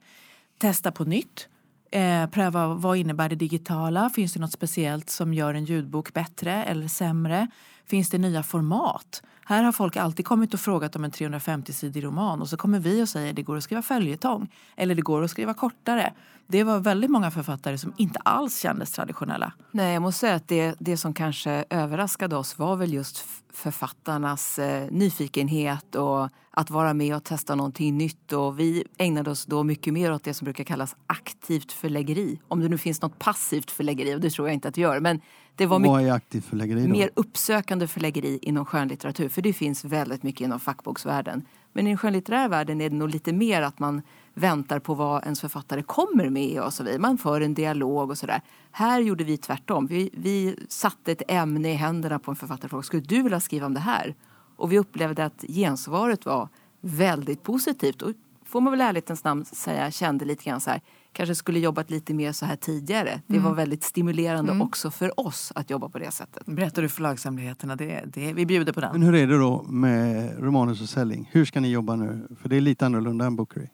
testa 0.57 0.91
på 0.91 1.05
nytt, 1.05 1.47
Eh, 1.95 2.27
pröva 2.27 2.67
vad 2.67 2.97
innebär 2.97 3.29
det 3.29 3.35
digitala? 3.35 4.09
Finns 4.09 4.33
det 4.33 4.39
något 4.39 4.51
speciellt 4.51 5.09
som 5.09 5.33
gör 5.33 5.53
en 5.53 5.65
ljudbok 5.65 6.13
bättre 6.13 6.63
eller 6.63 6.87
sämre? 6.87 7.47
Finns 7.85 8.09
det 8.09 8.17
nya 8.17 8.43
format? 8.43 9.23
Här 9.47 9.63
har 9.63 9.71
folk 9.71 9.97
alltid 9.97 10.25
kommit 10.25 10.53
och 10.53 10.59
frågat 10.59 10.95
om 10.95 11.03
en 11.03 11.11
350-sidig 11.11 12.03
roman 12.03 12.41
och 12.41 12.49
så 12.49 12.57
kommer 12.57 12.79
vi 12.79 13.03
och 13.03 13.09
säger 13.09 13.29
att 13.29 13.35
det 13.35 13.41
går 13.41 13.57
att 13.57 13.63
skriva 13.63 13.81
följetong 13.81 14.47
eller 14.75 14.95
det 14.95 15.01
går 15.01 15.23
att 15.23 15.31
skriva 15.31 15.53
kortare. 15.53 16.13
Det 16.47 16.63
var 16.63 16.79
väldigt 16.79 17.11
många 17.11 17.31
författare 17.31 17.77
som 17.77 17.93
inte 17.97 18.19
alls 18.19 18.59
kändes 18.59 18.91
traditionella. 18.91 19.53
Nej, 19.71 19.93
jag 19.93 20.01
måste 20.01 20.19
säga 20.19 20.35
att 20.35 20.47
det, 20.47 20.75
det 20.79 20.97
som 20.97 21.13
kanske 21.13 21.65
överraskade 21.69 22.35
oss 22.35 22.57
var 22.57 22.75
väl 22.75 22.93
just 22.93 23.25
författarnas 23.53 24.59
eh, 24.59 24.91
nyfikenhet 24.91 25.95
och 25.95 26.29
att 26.51 26.69
vara 26.69 26.93
med 26.93 27.15
och 27.15 27.23
testa 27.23 27.55
någonting 27.55 27.97
nytt. 27.97 28.33
Och 28.33 28.59
vi 28.59 28.83
ägnade 28.97 29.31
oss 29.31 29.45
då 29.45 29.63
mycket 29.63 29.93
mer 29.93 30.13
åt 30.13 30.23
det 30.23 30.33
som 30.33 30.45
brukar 30.45 30.63
kallas 30.63 30.95
aktivt 31.07 31.71
förläggeri. 31.71 32.39
Om 32.47 32.59
det 32.59 32.69
nu 32.69 32.77
finns 32.77 33.01
något 33.01 33.19
passivt 33.19 33.71
förläggeri, 33.71 34.15
och 34.15 34.21
det 34.21 34.29
tror 34.29 34.47
jag 34.47 34.53
inte 34.53 34.67
att 34.67 34.75
det 34.75 34.81
gör. 34.81 34.99
Men 34.99 35.21
det 35.55 35.65
var 35.65 35.79
Vad 35.79 36.01
är 36.01 36.11
aktivt 36.11 36.45
förläggeri 36.45 36.81
då? 36.81 36.87
Mer 36.87 37.09
uppsökande 37.13 37.87
förläggeri 37.87 38.39
inom 38.41 38.65
skönlitteratur. 38.65 39.29
För 39.29 39.41
det 39.41 39.53
finns 39.53 39.85
väldigt 39.85 40.23
mycket 40.23 40.41
inom 40.41 40.59
fackboksvärlden. 40.59 41.45
Men 41.73 41.87
i 41.87 41.89
den 41.89 41.97
skönlitterära 41.97 42.47
världen 42.47 42.81
är 42.81 42.89
det 42.89 42.95
nog 42.95 43.09
lite 43.09 43.33
mer 43.33 43.61
att 43.61 43.79
man 43.79 44.01
väntar 44.33 44.79
på 44.79 44.93
vad 44.93 45.23
ens 45.23 45.41
författare 45.41 45.83
kommer 45.83 46.29
med 46.29 46.61
och 46.61 46.73
så 46.73 46.83
vidare. 46.83 46.99
Man 46.99 47.17
för 47.17 47.41
en 47.41 47.53
dialog 47.53 48.09
och 48.09 48.17
sådär. 48.17 48.41
Här 48.71 49.01
gjorde 49.01 49.23
vi 49.23 49.37
tvärtom. 49.37 49.87
Vi, 49.87 50.09
vi 50.13 50.55
satte 50.69 51.11
ett 51.11 51.21
ämne 51.27 51.71
i 51.71 51.75
händerna 51.75 52.19
på 52.19 52.31
en 52.31 52.37
författare 52.37 52.77
och 52.77 52.85
skulle 52.85 53.03
du 53.03 53.23
vilja 53.23 53.39
skriva 53.39 53.65
om 53.65 53.73
det 53.73 53.79
här? 53.79 54.15
Och 54.55 54.71
vi 54.71 54.79
upplevde 54.79 55.25
att 55.25 55.45
gensvaret 55.47 56.25
var 56.25 56.49
väldigt 56.81 57.43
positivt. 57.43 58.01
Och 58.01 58.11
får 58.45 58.61
man 58.61 58.71
väl 58.71 58.81
ärlighetens 58.81 59.23
namn 59.23 59.45
säga, 59.45 59.91
kände 59.91 60.25
lite 60.25 60.43
grann 60.43 60.61
så 60.61 60.69
här, 60.69 60.81
kanske 61.15 61.35
skulle 61.35 61.59
jobbat 61.59 61.89
lite 61.89 62.13
mer 62.13 62.31
så 62.31 62.45
här 62.45 62.55
tidigare. 62.55 63.21
Det 63.27 63.39
var 63.39 63.53
väldigt 63.53 63.83
stimulerande 63.83 64.51
Mm. 64.51 64.61
också 64.61 64.91
för 64.91 65.19
oss 65.19 65.51
att 65.55 65.69
jobba 65.69 65.89
på 65.89 65.99
det 65.99 66.11
sättet. 66.11 66.45
Berättar 66.45 66.81
du 66.81 66.89
förlagshemligheterna? 66.89 67.75
Det, 67.75 68.03
det, 68.07 68.33
vi 68.33 68.45
bjuder 68.45 68.73
på 68.73 68.79
Men 68.79 68.91
den. 68.91 69.01
hur 69.03 69.15
är 69.15 69.27
det 69.27 69.37
då 69.37 69.63
med 69.63 70.35
Romanus 70.39 70.81
och 70.81 70.89
Selling? 70.89 71.29
Hur 71.31 71.45
ska 71.45 71.59
ni 71.59 71.69
jobba 71.71 71.95
nu? 71.95 72.27
För 72.41 72.49
det 72.49 72.55
är 72.57 72.61
lite 72.61 72.85
annorlunda 72.85 73.25
än 73.25 73.35
Bookery. 73.35 73.67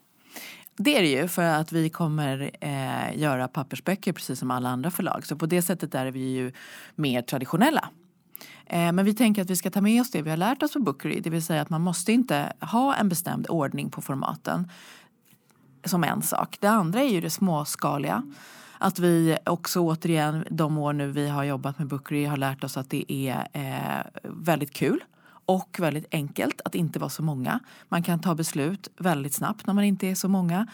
Det 0.78 0.98
är 0.98 1.02
det 1.02 1.08
ju 1.22 1.28
för 1.28 1.44
att 1.44 1.72
vi 1.72 1.90
kommer 1.90 2.52
eh, 2.62 3.20
göra 3.20 3.48
pappersböcker 3.48 4.14
precis 4.14 4.40
som 4.40 4.52
alla 4.52 4.70
andra 4.70 4.92
förlag. 4.92 5.26
Så 5.26 5.36
på 5.36 5.46
det 5.46 5.62
sättet 5.62 5.96
är 5.96 6.06
vi 6.12 6.20
ju 6.34 6.52
mer 6.96 7.22
traditionella. 7.22 7.90
Eh, 8.66 8.92
men 8.92 9.06
vi 9.06 9.14
tänker 9.14 9.42
att 9.42 9.50
vi 9.50 9.56
ska 9.56 9.70
ta 9.70 9.82
med 9.82 10.02
oss 10.02 10.12
det 10.12 10.22
vi 10.22 10.30
har 10.30 10.38
lärt 10.38 10.64
oss 10.64 10.74
på 10.74 10.80
Bookery. 10.80 11.20
Det 11.20 11.30
vill 11.30 11.44
säga 11.44 11.62
att 11.62 11.70
man 11.70 11.82
måste 11.82 12.12
inte 12.14 12.54
ha 12.62 12.96
en 12.96 13.10
bestämd 13.10 13.48
ordning 13.50 13.90
på 13.90 14.02
formaten. 14.02 14.68
Som 15.84 16.04
en 16.04 16.22
sak. 16.22 16.58
Det 16.60 16.68
andra 16.68 17.02
är 17.02 17.10
ju 17.10 17.22
det 17.22 17.30
småskaliga. 17.30 18.24
Att 18.78 19.00
vi 19.00 19.38
också 19.46 19.80
återigen 19.80 20.46
de 20.50 20.78
år 20.78 20.94
nu 20.94 21.12
vi 21.12 21.30
har 21.30 21.44
jobbat 21.44 21.80
med 21.80 21.88
Bookery 21.88 22.26
har 22.26 22.38
lärt 22.38 22.64
oss 22.64 22.78
att 22.78 22.90
det 22.90 23.14
är 23.14 23.48
eh, 23.54 24.22
väldigt 24.24 24.74
kul 24.74 25.04
och 25.46 25.78
väldigt 25.80 26.06
enkelt 26.12 26.62
att 26.66 26.76
inte 26.76 27.00
vara 27.00 27.10
så 27.10 27.24
många. 27.24 27.60
Man 27.90 28.04
kan 28.04 28.20
ta 28.20 28.36
beslut 28.36 28.88
väldigt 28.98 29.34
snabbt 29.34 29.68
när 29.68 29.74
man 29.74 29.84
inte 29.84 30.08
är 30.08 30.16
så 30.16 30.28
många. 30.28 30.68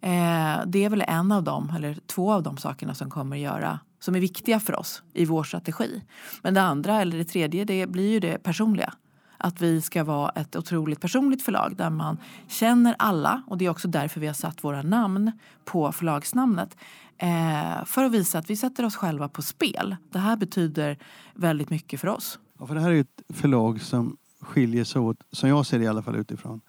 Eh, 0.00 0.60
det 0.66 0.84
är 0.84 0.88
väl 0.88 1.04
en 1.08 1.32
av 1.32 1.42
dem, 1.42 1.72
eller 1.76 1.98
två 2.06 2.32
av 2.32 2.42
de 2.42 2.56
sakerna 2.56 2.94
som 2.94 3.10
kommer 3.10 3.36
att 3.36 3.42
göra 3.42 3.78
som 4.00 4.14
är 4.14 4.20
viktiga 4.20 4.60
för 4.60 4.78
oss 4.78 5.02
i 5.12 5.24
vår 5.24 5.44
strategi. 5.44 6.02
Men 6.42 6.54
det 6.54 6.62
andra, 6.62 7.00
eller 7.00 7.18
det 7.18 7.24
tredje, 7.24 7.64
det 7.64 7.86
blir 7.86 8.10
ju 8.10 8.20
det 8.20 8.38
personliga. 8.42 8.94
Att 9.42 9.60
vi 9.60 9.82
ska 9.82 10.04
vara 10.04 10.30
ett 10.30 10.56
otroligt 10.56 11.00
personligt 11.00 11.42
förlag 11.42 11.76
där 11.76 11.90
man 11.90 12.18
känner 12.48 12.94
alla 12.98 13.42
och 13.46 13.58
det 13.58 13.64
är 13.64 13.70
också 13.70 13.88
därför 13.88 14.20
vi 14.20 14.26
har 14.26 14.34
satt 14.34 14.64
våra 14.64 14.82
namn 14.82 15.32
på 15.64 15.92
förlagsnamnet. 15.92 16.76
Eh, 17.18 17.84
för 17.84 18.04
att 18.04 18.12
visa 18.12 18.38
att 18.38 18.50
vi 18.50 18.56
sätter 18.56 18.84
oss 18.84 18.96
själva 18.96 19.28
på 19.28 19.42
spel. 19.42 19.96
Det 20.12 20.18
här 20.18 20.36
betyder 20.36 20.98
väldigt 21.34 21.70
mycket 21.70 22.00
för 22.00 22.08
oss. 22.08 22.38
Ja, 22.58 22.66
för 22.66 22.74
det 22.74 22.80
här 22.80 22.88
är 22.88 22.94
ju 22.94 23.00
ett 23.00 23.22
förlag 23.28 23.80
som 23.80 24.16
skiljer 24.40 24.84
sig 24.84 25.00
åt, 25.00 25.16
som 25.32 25.48
jag 25.48 25.66
ser 25.66 25.78
det 25.78 25.84
i 25.84 25.88
alla 25.88 26.02
fall 26.02 26.16
utifrån, 26.16 26.60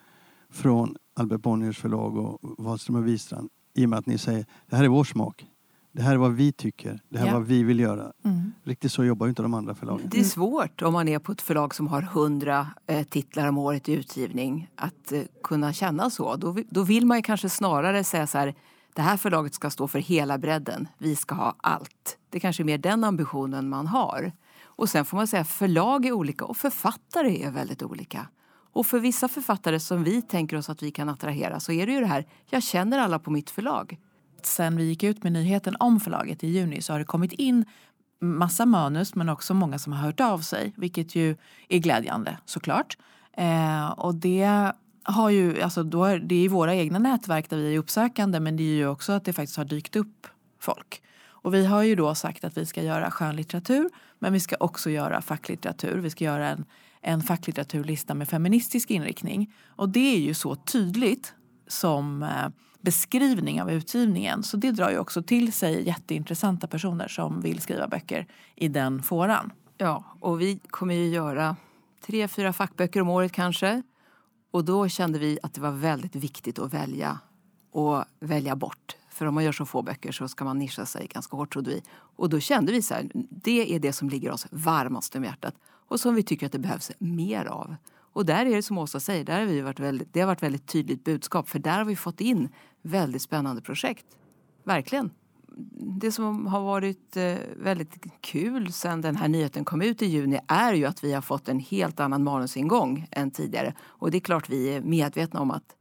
från 0.50 0.96
Albert 1.16 1.42
Bonniers 1.42 1.80
förlag 1.80 2.18
och 2.18 2.40
Wahlström 2.58 2.96
och 2.96 3.08
Wistrand. 3.08 3.50
I 3.74 3.86
och 3.86 3.90
med 3.90 4.00
att 4.00 4.06
ni 4.06 4.18
säger 4.18 4.46
det 4.70 4.76
här 4.76 4.84
är 4.84 4.88
vår 4.88 5.04
smak. 5.04 5.46
Det 5.96 6.02
här 6.02 6.14
är 6.14 6.18
vad 6.18 6.34
vi 6.34 6.52
tycker. 6.52 7.00
Det 7.10 7.18
här 7.20 7.26
är 7.26 7.30
Ja. 7.32 7.38
vad 7.38 7.48
vi 7.48 7.64
vill 7.64 7.80
göra. 7.80 8.12
Mm. 8.26 8.54
Riktigt 8.64 8.92
så 8.92 9.04
jobbar 9.04 9.26
ju 9.26 9.30
inte 9.30 9.42
de 9.42 9.54
andra 9.54 9.76
förlagen. 9.76 10.08
Det 10.12 10.20
är 10.20 10.24
svårt 10.24 10.82
om 10.82 10.94
man 10.94 11.08
är 11.08 11.20
på 11.20 11.32
ett 11.32 11.42
förlag 11.42 11.76
som 11.76 11.88
har 11.88 12.02
hundra 12.02 12.68
eh, 12.88 13.04
titlar 13.04 13.48
om 13.48 13.58
året 13.58 13.90
i 13.90 13.94
utgivning 13.94 14.70
att 14.76 15.12
eh, 15.12 15.22
kunna 15.44 15.74
känna 15.74 16.10
så. 16.10 16.36
Då, 16.36 16.58
då 16.70 16.84
vill 16.84 17.06
man 17.06 17.18
ju 17.18 17.22
kanske 17.24 17.50
snarare 17.50 18.04
säga 18.04 18.28
så 18.28 18.38
här, 18.38 18.56
det 18.96 19.02
här 19.02 19.18
förlaget 19.18 19.54
ska 19.54 19.70
stå 19.70 19.88
för 19.88 20.00
hela 20.00 20.38
bredden. 20.38 20.88
Vi 20.98 21.16
ska 21.16 21.36
ha 21.36 21.56
allt. 21.58 22.18
Det 22.30 22.40
kanske 22.40 22.64
är 22.64 22.66
mer 22.66 22.78
den 22.78 23.04
ambitionen 23.04 23.70
man 23.70 23.88
har. 23.88 24.32
Och 24.64 24.90
sen 24.90 25.06
får 25.06 25.18
man 25.18 25.28
säga 25.28 25.46
förlag 25.46 26.06
är 26.06 26.12
olika 26.12 26.46
och 26.46 26.58
författare 26.58 27.44
är 27.44 27.52
väldigt 27.52 27.84
olika. 27.84 28.28
Och 28.74 28.86
för 28.86 29.00
vissa 29.00 29.28
författare 29.28 29.80
som 29.80 30.04
vi 30.04 30.22
tänker 30.22 30.58
oss 30.58 30.70
att 30.70 30.84
vi 30.84 30.92
kan 30.92 31.10
attrahera 31.10 31.60
så 31.60 31.72
är 31.72 31.86
det 31.86 31.94
ju 31.94 32.00
det 32.00 32.06
här, 32.06 32.26
jag 32.50 32.64
känner 32.64 33.00
alla 33.00 33.20
på 33.20 33.32
mitt 33.32 33.50
förlag. 33.50 33.98
Sen 34.46 34.78
vi 34.78 34.84
gick 34.84 35.04
ut 35.04 35.24
med 35.24 35.32
nyheten 35.32 35.76
om 35.80 36.00
förlaget 36.00 36.44
i 36.44 36.48
juni 36.48 36.82
så 36.82 36.94
har 36.94 37.00
det 37.00 37.06
kommit 37.06 37.32
in 37.32 37.66
massa 38.22 38.66
manus 38.66 39.16
men 39.16 39.30
också 39.30 39.54
många 39.54 39.80
som 39.80 39.94
har 39.94 40.00
hört 40.00 40.20
av 40.20 40.40
sig. 40.40 40.74
Vilket 40.76 41.16
ju 41.16 41.36
är 41.70 41.80
glädjande 41.80 42.38
såklart. 42.46 42.98
Eh, 43.38 43.90
och 43.90 44.16
det 44.16 44.72
har 45.04 45.30
ju, 45.30 45.62
alltså 45.62 45.84
då 45.84 46.04
är, 46.06 46.20
det 46.20 46.46
är 46.46 46.50
våra 46.50 46.76
egna 46.76 47.00
nätverk 47.00 47.50
där 47.50 47.58
vi 47.58 47.74
är 47.74 47.80
uppsökande 47.80 48.40
men 48.40 48.58
det 48.58 48.64
är 48.64 48.76
ju 48.76 48.88
också 48.88 49.12
att 49.12 49.26
det 49.26 49.34
faktiskt 49.34 49.58
har 49.58 49.66
dykt 49.66 49.96
upp 49.96 50.28
folk. 50.60 51.02
Och 51.26 51.54
vi 51.54 51.66
har 51.66 51.84
ju 51.84 51.96
då 51.96 52.16
sagt 52.16 52.44
att 52.44 52.58
vi 52.58 52.66
ska 52.66 52.84
göra 52.84 53.12
skönlitteratur 53.12 53.90
men 54.20 54.34
vi 54.34 54.40
ska 54.40 54.56
också 54.60 54.90
göra 54.90 55.22
facklitteratur. 55.22 55.98
Vi 55.98 56.10
ska 56.10 56.24
göra 56.24 56.50
en, 56.50 56.66
en 57.02 57.22
facklitteraturlista 57.22 58.14
med 58.14 58.30
feministisk 58.30 58.92
inriktning. 58.92 59.54
Och 59.68 59.90
det 59.90 60.16
är 60.16 60.20
ju 60.20 60.34
så 60.34 60.56
tydligt 60.56 61.34
som 61.74 62.24
eh, 62.24 62.50
beskrivning 62.82 63.62
av 63.62 63.72
utgivningen. 63.72 64.44
Så 64.44 64.58
det 64.58 64.72
drar 64.72 64.90
ju 64.90 64.98
också 64.98 65.24
till 65.24 65.54
sig 65.54 65.88
jätteintressanta 65.88 66.68
personer 66.68 67.08
som 67.08 67.42
vill 67.42 67.62
skriva 67.62 67.88
böcker 67.88 68.28
i 68.56 68.68
den 68.68 69.04
fåran. 69.04 69.52
Ja, 69.78 70.04
och 70.20 70.42
vi 70.42 70.60
kommer 70.70 70.96
ju 70.96 71.08
göra 71.08 71.56
tre, 72.06 72.28
fyra 72.28 72.54
fackböcker 72.54 73.02
om 73.02 73.10
året 73.10 73.32
kanske. 73.32 73.82
Och 74.52 74.66
då 74.66 74.88
kände 74.88 75.20
vi 75.20 75.40
att 75.44 75.54
det 75.54 75.62
var 75.62 75.72
väldigt 75.72 76.16
viktigt 76.16 76.60
att 76.60 76.74
välja 76.74 77.20
och 77.72 78.04
välja 78.20 78.56
bort. 78.56 78.96
För 79.10 79.26
om 79.26 79.34
man 79.34 79.44
gör 79.44 79.52
så 79.52 79.66
få 79.66 79.82
böcker 79.82 80.12
så 80.12 80.28
ska 80.28 80.46
man 80.46 80.60
nischa 80.60 80.86
sig 80.86 81.08
ganska 81.08 81.38
hårt 81.38 81.54
trodde 81.54 81.70
vi. 81.70 81.82
Och 82.16 82.30
då 82.30 82.40
kände 82.40 82.72
vi 82.72 82.82
så 82.82 82.94
här, 82.94 83.12
det 83.30 83.76
är 83.76 83.80
det 83.80 83.94
som 83.94 84.10
ligger 84.10 84.32
oss 84.32 84.48
varmast 84.52 85.16
om 85.16 85.24
hjärtat 85.24 85.56
och 85.66 86.00
som 86.00 86.16
vi 86.16 86.24
tycker 86.24 86.46
att 86.46 86.52
det 86.52 86.60
behövs 86.60 86.92
mer 87.00 87.46
av. 87.46 87.76
Och 88.14 88.26
där 88.26 88.46
är 88.46 88.56
det 88.56 88.62
som 88.62 88.78
Åsa 88.78 89.00
säger, 89.00 89.24
där 89.24 89.40
har 89.40 89.46
vi 89.46 89.62
varit 89.62 89.80
väldigt, 89.80 90.14
det 90.14 90.20
har 90.20 90.28
varit 90.28 90.44
väldigt 90.44 90.68
tydligt 90.68 91.04
budskap 91.04 91.50
för 91.50 91.60
där 91.60 91.78
har 91.78 91.86
vi 91.86 91.96
fått 91.96 92.22
in 92.22 92.50
väldigt 92.82 93.22
spännande 93.22 93.62
projekt. 93.62 94.06
Verkligen. 94.64 95.12
Det 96.02 96.12
som 96.12 96.48
har 96.48 96.62
varit 96.62 97.18
eh, 97.18 97.36
väldigt 97.58 98.06
kul 98.22 98.72
sen 98.72 99.02
den 99.02 99.16
här 99.16 99.28
nyheten 99.28 99.66
kom 99.66 99.82
ut 99.82 100.02
i 100.02 100.06
juni 100.06 100.40
är 100.48 100.74
ju 100.74 100.86
att 100.86 101.04
vi 101.04 101.14
har 101.14 101.22
fått 101.22 101.50
en 101.50 101.60
helt 101.60 102.00
annan 102.00 102.24
manusingång 102.24 103.08
än 103.12 103.32
tidigare. 103.32 103.74
Och 103.82 104.12
det 104.12 104.18
är 104.18 104.20
klart 104.20 104.50
vi 104.50 104.76
är 104.76 104.82
medvetna 104.82 105.42
om 105.42 105.52
att 105.52 105.76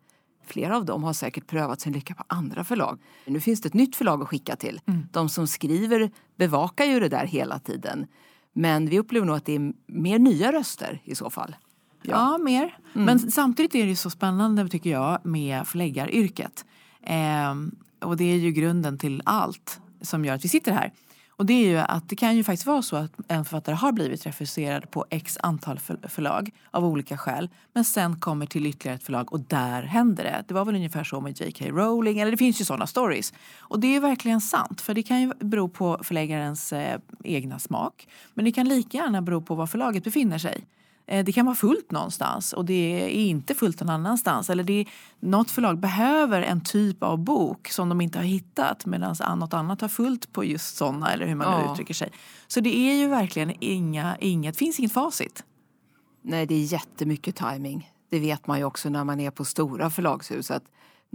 flera 0.46 0.76
av 0.76 0.84
dem 0.84 1.04
har 1.04 1.12
säkert 1.12 1.46
prövat 1.46 1.80
sin 1.80 1.92
lycka 1.92 2.14
på 2.14 2.24
andra 2.26 2.64
förlag. 2.64 2.98
Nu 3.26 3.40
finns 3.40 3.60
det 3.60 3.68
ett 3.68 3.74
nytt 3.74 3.96
förlag 3.96 4.22
att 4.22 4.28
skicka 4.28 4.56
till. 4.56 4.80
De 5.12 5.28
som 5.28 5.46
skriver 5.46 6.10
bevakar 6.36 6.84
ju 6.84 7.00
det 7.00 7.08
där 7.08 7.26
hela 7.26 7.58
tiden. 7.58 8.06
Men 8.52 8.86
vi 8.86 8.98
upplever 8.98 9.26
nog 9.26 9.36
att 9.36 9.44
det 9.44 9.54
är 9.54 9.72
mer 9.86 10.18
nya 10.18 10.52
röster 10.52 11.00
i 11.04 11.14
så 11.14 11.30
fall. 11.30 11.56
Ja, 12.02 12.38
mer. 12.38 12.76
Men 12.92 13.18
samtidigt 13.30 13.74
är 13.74 13.86
det 13.86 13.96
så 13.96 14.10
spännande 14.10 14.68
tycker 14.68 14.90
jag 14.90 15.26
med 15.26 15.66
förläggaryrket. 15.66 16.64
Ehm, 17.04 17.74
och 18.00 18.16
det 18.16 18.24
är 18.24 18.36
ju 18.36 18.50
grunden 18.52 18.98
till 18.98 19.22
allt 19.24 19.80
som 20.00 20.24
gör 20.24 20.34
att 20.34 20.44
vi 20.44 20.48
sitter 20.48 20.72
här. 20.72 20.92
Och 21.36 21.46
det 21.46 21.52
är 21.52 21.68
ju 21.68 21.78
att 21.78 22.08
det 22.08 22.16
kan 22.16 22.36
ju 22.36 22.44
faktiskt 22.44 22.66
vara 22.66 22.82
så 22.82 22.96
att 22.96 23.12
en 23.28 23.44
författare 23.44 23.74
har 23.76 23.92
blivit 23.92 24.26
refuserad 24.26 24.90
på 24.90 25.06
x 25.10 25.38
antal 25.42 25.78
för- 25.78 26.08
förlag 26.08 26.50
av 26.70 26.84
olika 26.84 27.18
skäl. 27.18 27.48
Men 27.72 27.84
sen 27.84 28.20
kommer 28.20 28.46
till 28.46 28.66
ytterligare 28.66 28.96
ett 28.96 29.02
förlag 29.04 29.32
och 29.32 29.40
där 29.40 29.82
händer 29.82 30.24
det. 30.24 30.44
Det 30.48 30.54
var 30.54 30.64
väl 30.64 30.74
ungefär 30.74 31.04
så 31.04 31.20
med 31.20 31.40
J.K. 31.40 31.64
Rowling, 31.64 32.18
eller 32.18 32.30
det 32.30 32.36
finns 32.36 32.60
ju 32.60 32.64
sådana 32.64 32.86
stories. 32.86 33.32
Och 33.58 33.80
det 33.80 33.96
är 33.96 34.00
verkligen 34.00 34.40
sant, 34.40 34.80
för 34.80 34.94
det 34.94 35.02
kan 35.02 35.20
ju 35.20 35.32
bero 35.40 35.68
på 35.68 36.00
förläggarens 36.02 36.72
eh, 36.72 37.00
egna 37.24 37.58
smak. 37.58 38.08
Men 38.34 38.44
det 38.44 38.52
kan 38.52 38.68
lika 38.68 38.98
gärna 38.98 39.22
bero 39.22 39.40
på 39.42 39.54
var 39.54 39.66
förlaget 39.66 40.04
befinner 40.04 40.38
sig. 40.38 40.64
Eh, 41.06 41.24
Det 41.24 41.32
kan 41.32 41.46
vara 41.46 41.56
fullt 41.56 41.90
någonstans 41.90 42.52
och 42.52 42.64
det 42.64 43.02
är 43.04 43.08
inte 43.08 43.54
fullt 43.54 43.80
någon 43.80 43.90
annanstans. 43.90 44.50
Eller 44.50 44.64
det 44.64 44.72
är, 44.72 44.86
något 45.20 45.50
förlag 45.50 45.78
behöver 45.78 46.42
en 46.42 46.60
typ 46.60 47.02
av 47.02 47.18
bok 47.18 47.68
som 47.68 47.88
de 47.88 48.00
inte 48.00 48.18
har 48.18 48.24
hittat 48.24 48.86
medan 48.86 49.16
något 49.38 49.54
annat 49.54 49.80
har 49.80 49.88
fullt 49.88 50.32
på 50.32 50.44
just 50.44 50.76
sådana 50.76 51.12
eller 51.12 51.26
hur 51.26 51.34
man 51.34 51.58
nu 51.60 51.64
Ja. 51.66 51.72
uttrycker 51.72 51.94
sig. 51.94 52.12
Så 52.46 52.60
det 52.60 52.76
är 52.76 52.94
ju 52.94 53.08
verkligen 53.08 53.52
inga, 53.60 54.16
inget, 54.20 54.56
finns 54.56 54.78
inget 54.78 54.92
facit. 54.92 55.44
Nej, 56.22 56.46
det 56.46 56.54
är 56.54 56.64
jättemycket 56.64 57.36
timing. 57.36 57.90
Det 58.10 58.20
vet 58.20 58.46
man 58.46 58.58
ju 58.58 58.64
också 58.64 58.88
när 58.88 59.04
man 59.04 59.20
är 59.20 59.30
på 59.30 59.44
stora 59.44 59.90
förlagshus. 59.90 60.50
Att 60.50 60.64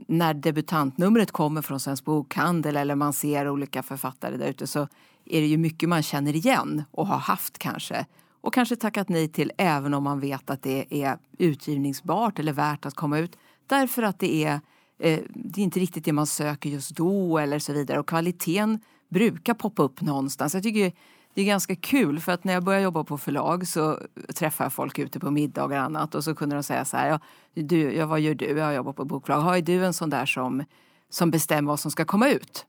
när 0.08 0.34
debutantnumret 0.34 1.32
kommer 1.32 1.62
från 1.62 1.80
Svensk 1.80 2.06
Bokhandel 2.06 2.78
eller 2.78 2.96
man 2.96 3.14
ser 3.14 3.50
olika 3.50 3.84
författare 3.84 4.38
där 4.38 4.48
ute 4.48 4.68
så 4.68 4.80
är 5.26 5.42
det 5.42 5.48
ju 5.48 5.58
mycket 5.58 5.90
man 5.90 6.04
känner 6.04 6.36
igen 6.36 6.84
och 6.92 7.08
har 7.08 7.18
haft 7.18 7.58
kanske. 7.58 8.06
Och 8.42 8.54
kanske 8.54 8.76
tackat 8.76 9.10
nej 9.10 9.28
till 9.28 9.52
även 9.58 9.94
om 9.94 10.04
man 10.04 10.20
vet 10.20 10.50
att 10.50 10.64
det 10.64 11.04
är 11.04 11.18
utgivningsbart 11.38 12.40
eller 12.40 12.54
värt 12.54 12.86
att 12.86 12.96
komma 12.96 13.20
ut. 13.20 13.38
Därför 13.68 14.04
att 14.04 14.20
det 14.20 14.44
är, 14.44 14.54
eh, 15.00 15.20
det 15.30 15.62
är 15.62 15.64
inte 15.64 15.80
riktigt 15.80 16.06
det 16.06 16.14
man 16.14 16.28
söker 16.28 16.70
just 16.70 16.92
då 16.92 17.38
eller 17.38 17.60
så 17.60 17.74
vidare. 17.74 18.00
Och 18.00 18.08
kvaliteten 18.08 18.80
brukar 19.10 19.54
poppa 19.54 19.84
upp 19.84 20.02
någonstans. 20.02 20.54
Jag 20.54 20.64
tycker 20.64 20.92
det 21.34 21.42
är 21.42 21.46
ganska 21.46 21.76
kul 21.76 22.20
för 22.20 22.32
att 22.32 22.44
när 22.44 22.54
jag 22.54 22.64
började 22.64 22.84
jobba 22.84 23.04
på 23.04 23.18
förlag 23.18 23.68
så 23.68 24.00
träffade 24.36 24.66
jag 24.66 24.74
folk 24.74 25.00
ute 25.00 25.20
på 25.20 25.32
middagar 25.32 25.80
och 25.80 25.86
annat 25.86 26.16
och 26.16 26.24
så 26.24 26.36
kunde 26.36 26.56
de 26.56 26.64
säga 26.64 26.86
så 26.86 26.98
här, 26.98 27.10
ja, 27.10 27.20
du, 27.54 27.94
ja, 27.94 28.06
vad 28.06 28.20
gör 28.20 28.36
du? 28.36 28.46
Jag 28.46 28.76
jobbar 28.76 28.94
på 28.94 29.06
bokförlag. 29.06 29.42
Har 29.42 29.62
du 29.62 29.86
en 29.86 29.94
sån 29.94 30.10
där 30.10 30.26
som, 30.26 30.64
som 31.10 31.32
bestämmer 31.32 31.68
vad 31.68 31.80
som 31.80 31.92
ska 31.92 32.06
komma 32.06 32.30
ut? 32.30 32.66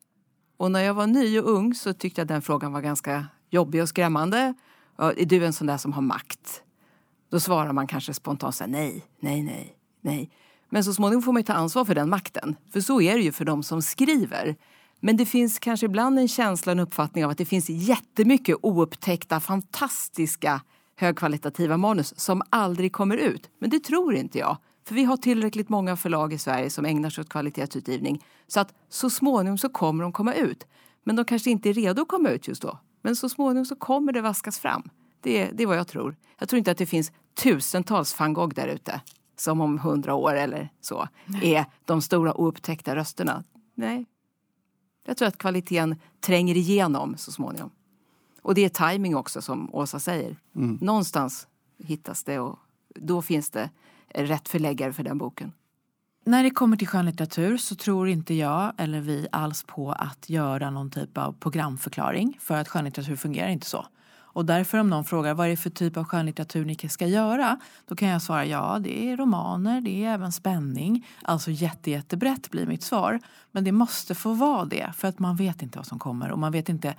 Och 0.56 0.70
när 0.70 0.80
jag 0.80 0.94
var 0.94 1.06
ny 1.06 1.38
och 1.40 1.50
ung 1.50 1.74
så 1.74 1.92
tyckte 1.92 2.20
jag 2.20 2.28
den 2.28 2.42
frågan 2.42 2.72
var 2.72 2.80
ganska 2.80 3.26
jobbig 3.50 3.82
och 3.82 3.88
skrämmande. 3.88 4.54
Är 4.98 5.24
du 5.24 5.44
en 5.44 5.52
sån 5.52 5.66
där 5.66 5.76
som 5.76 5.92
har 5.92 6.02
makt? 6.02 6.62
Då 7.30 7.40
svarar 7.40 7.72
man 7.72 7.86
kanske 7.86 8.14
spontant 8.14 8.54
så 8.54 8.64
här, 8.64 8.70
nej, 8.70 9.04
nej, 9.20 9.42
nej, 9.42 9.76
nej. 10.00 10.30
Men 10.70 10.84
så 10.84 10.94
småningom 10.94 11.22
får 11.22 11.32
man 11.32 11.40
ju 11.40 11.46
ta 11.46 11.52
ansvar 11.52 11.84
för 11.84 11.94
den 11.94 12.10
makten. 12.10 12.56
För 12.72 12.80
så 12.80 13.00
är 13.00 13.14
det 13.14 13.22
ju 13.22 13.32
för 13.32 13.44
de 13.44 13.62
som 13.62 13.82
skriver. 13.82 14.56
Men 15.00 15.16
det 15.16 15.26
finns 15.26 15.58
kanske 15.58 15.86
ibland 15.86 16.18
en 16.18 16.28
känsla 16.28 16.72
en 16.72 16.80
uppfattning 16.80 17.24
av 17.24 17.30
att 17.30 17.38
det 17.38 17.44
finns 17.44 17.68
jättemycket 17.68 18.56
oupptäckta, 18.62 19.40
fantastiska 19.40 20.60
högkvalitativa 20.96 21.76
manus 21.76 22.20
som 22.20 22.42
aldrig 22.50 22.92
kommer 22.92 23.16
ut. 23.16 23.50
Men 23.58 23.70
det 23.70 23.80
tror 23.80 24.14
inte 24.14 24.38
jag. 24.38 24.56
För 24.88 24.94
vi 24.94 25.04
har 25.04 25.16
tillräckligt 25.16 25.68
många 25.68 25.96
förlag 25.96 26.32
i 26.32 26.38
Sverige 26.38 26.70
som 26.70 26.84
ägnar 26.84 27.10
sig 27.10 27.22
åt 27.22 27.28
kvalitetsutgivning. 27.28 28.24
Så 28.46 28.60
att 28.60 28.74
så 28.88 29.10
småningom 29.10 29.58
så 29.58 29.68
kommer 29.68 30.02
de 30.02 30.12
komma 30.12 30.34
ut. 30.34 30.66
Men 31.04 31.16
de 31.16 31.24
kanske 31.24 31.50
inte 31.50 31.68
är 31.68 31.72
redo 31.74 32.02
att 32.02 32.08
komma 32.08 32.28
ut 32.28 32.48
just 32.48 32.62
då. 32.62 32.78
Men 33.08 33.16
så 33.16 33.28
småningom 33.28 33.64
så 33.64 33.76
kommer 33.76 34.12
det 34.12 34.20
vaskas 34.20 34.58
fram. 34.58 34.82
Det, 35.20 35.50
det 35.50 35.62
är 35.62 35.66
vad 35.66 35.76
jag 35.76 35.88
tror. 35.88 36.16
Jag 36.38 36.48
tror 36.48 36.58
inte 36.58 36.70
att 36.70 36.78
det 36.78 36.86
finns 36.86 37.12
tusentals 37.34 38.18
van 38.20 38.32
Gogh 38.32 38.54
där 38.54 38.68
ute 38.68 39.00
som 39.36 39.60
om 39.60 39.78
hundra 39.78 40.14
år 40.14 40.34
eller 40.34 40.72
så 40.80 41.08
Nej. 41.24 41.54
är 41.54 41.64
de 41.84 42.02
stora 42.02 42.40
oupptäckta 42.40 42.96
rösterna. 42.96 43.44
Nej. 43.74 44.06
Jag 45.06 45.16
tror 45.16 45.28
att 45.28 45.38
kvaliteten 45.38 45.96
tränger 46.20 46.56
igenom 46.56 47.16
så 47.16 47.32
småningom. 47.32 47.70
Och 48.42 48.54
det 48.54 48.64
är 48.64 48.90
timing 48.92 49.16
också 49.16 49.42
som 49.42 49.74
Åsa 49.74 50.00
säger. 50.00 50.36
Mm. 50.56 50.78
Någonstans 50.80 51.46
hittas 51.78 52.24
det 52.24 52.38
och 52.38 52.58
då 52.94 53.22
finns 53.22 53.50
det 53.50 53.70
rätt 54.08 54.48
förläggare 54.48 54.92
för 54.92 55.02
den 55.02 55.18
boken. 55.18 55.52
När 56.28 56.42
det 56.42 56.50
kommer 56.50 56.76
till 56.76 56.88
skönlitteratur 56.88 57.56
så 57.56 57.74
tror 57.74 58.08
inte 58.08 58.34
jag 58.34 58.72
eller 58.78 59.00
vi 59.00 59.28
alls 59.32 59.62
på 59.62 59.92
att 59.92 60.30
göra 60.30 60.70
någon 60.70 60.90
typ 60.90 61.18
av 61.18 61.32
programförklaring 61.32 62.38
för 62.40 62.56
att 62.56 62.68
skönlitteratur 62.68 63.16
fungerar 63.16 63.48
inte 63.48 63.66
så. 63.66 63.86
Och 64.10 64.44
därför 64.44 64.78
om 64.78 64.90
någon 64.90 65.04
frågar 65.04 65.34
vad 65.34 65.46
är 65.46 65.50
det 65.50 65.56
för 65.56 65.70
typ 65.70 65.96
av 65.96 66.04
skönlitteratur 66.04 66.64
ni 66.64 66.88
ska 66.88 67.06
göra? 67.06 67.60
Då 67.86 67.96
kan 67.96 68.08
jag 68.08 68.22
svara 68.22 68.44
ja, 68.46 68.78
det 68.80 69.10
är 69.10 69.16
romaner, 69.16 69.80
det 69.80 70.04
är 70.04 70.14
även 70.14 70.32
spänning. 70.32 71.06
Alltså 71.22 71.50
jätte, 71.50 71.90
jättebrett 71.90 72.50
blir 72.50 72.66
mitt 72.66 72.82
svar. 72.82 73.20
Men 73.52 73.64
det 73.64 73.72
måste 73.72 74.14
få 74.14 74.32
vara 74.32 74.64
det 74.64 74.92
för 74.96 75.08
att 75.08 75.18
man 75.18 75.36
vet 75.36 75.62
inte 75.62 75.78
vad 75.78 75.86
som 75.86 75.98
kommer 75.98 76.30
och 76.30 76.38
man 76.38 76.52
vet 76.52 76.68
inte. 76.68 76.94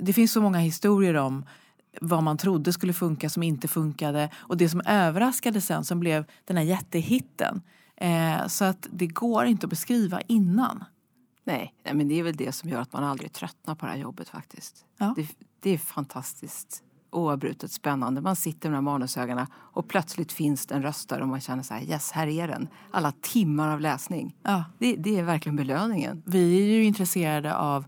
Det 0.00 0.12
finns 0.12 0.32
så 0.32 0.40
många 0.40 0.58
historier 0.58 1.14
om 1.14 1.44
vad 2.00 2.22
man 2.22 2.38
trodde 2.38 2.72
skulle 2.72 2.92
funka 2.92 3.30
som 3.30 3.42
inte 3.42 3.68
funkade 3.68 4.30
och 4.36 4.56
det 4.56 4.68
som 4.68 4.80
överraskade 4.86 5.60
sen 5.60 5.84
som 5.84 6.00
blev 6.00 6.24
den 6.44 6.56
här 6.56 6.64
jättehitten. 6.64 7.62
Eh, 8.00 8.46
så 8.46 8.64
att 8.64 8.86
det 8.90 9.06
går 9.06 9.44
inte 9.44 9.66
att 9.66 9.70
beskriva 9.70 10.20
innan. 10.20 10.84
Nej, 11.44 11.74
men 11.92 12.08
det 12.08 12.18
är 12.18 12.22
väl 12.22 12.36
det 12.36 12.52
som 12.52 12.70
gör 12.70 12.80
att 12.80 12.92
man 12.92 13.04
aldrig 13.04 13.32
tröttnar 13.32 13.74
på 13.74 13.86
det 13.86 13.92
här 13.92 13.98
jobbet 13.98 14.28
faktiskt. 14.28 14.84
Ja. 14.98 15.14
Det, 15.16 15.28
det 15.60 15.70
är 15.70 15.78
fantastiskt 15.78 16.82
oavbrutet 17.10 17.72
spännande. 17.72 18.20
Man 18.20 18.36
sitter 18.36 18.70
med 18.70 18.78
de 18.78 18.86
här 18.86 18.92
manusögarna 18.92 19.46
och 19.54 19.88
plötsligt 19.88 20.32
finns 20.32 20.66
det 20.66 20.74
en 20.74 20.82
röst 20.82 21.08
där 21.08 21.20
och 21.20 21.28
man 21.28 21.40
känner 21.40 21.62
så 21.62 21.74
här, 21.74 21.82
yes, 21.82 22.12
här 22.12 22.26
är 22.26 22.48
den. 22.48 22.68
Alla 22.90 23.12
timmar 23.20 23.68
av 23.68 23.80
läsning. 23.80 24.36
Ja. 24.42 24.64
Det, 24.78 24.96
det 24.96 25.18
är 25.18 25.22
verkligen 25.22 25.56
belöningen. 25.56 26.22
Vi 26.26 26.62
är 26.62 26.66
ju 26.66 26.84
intresserade 26.84 27.56
av 27.56 27.84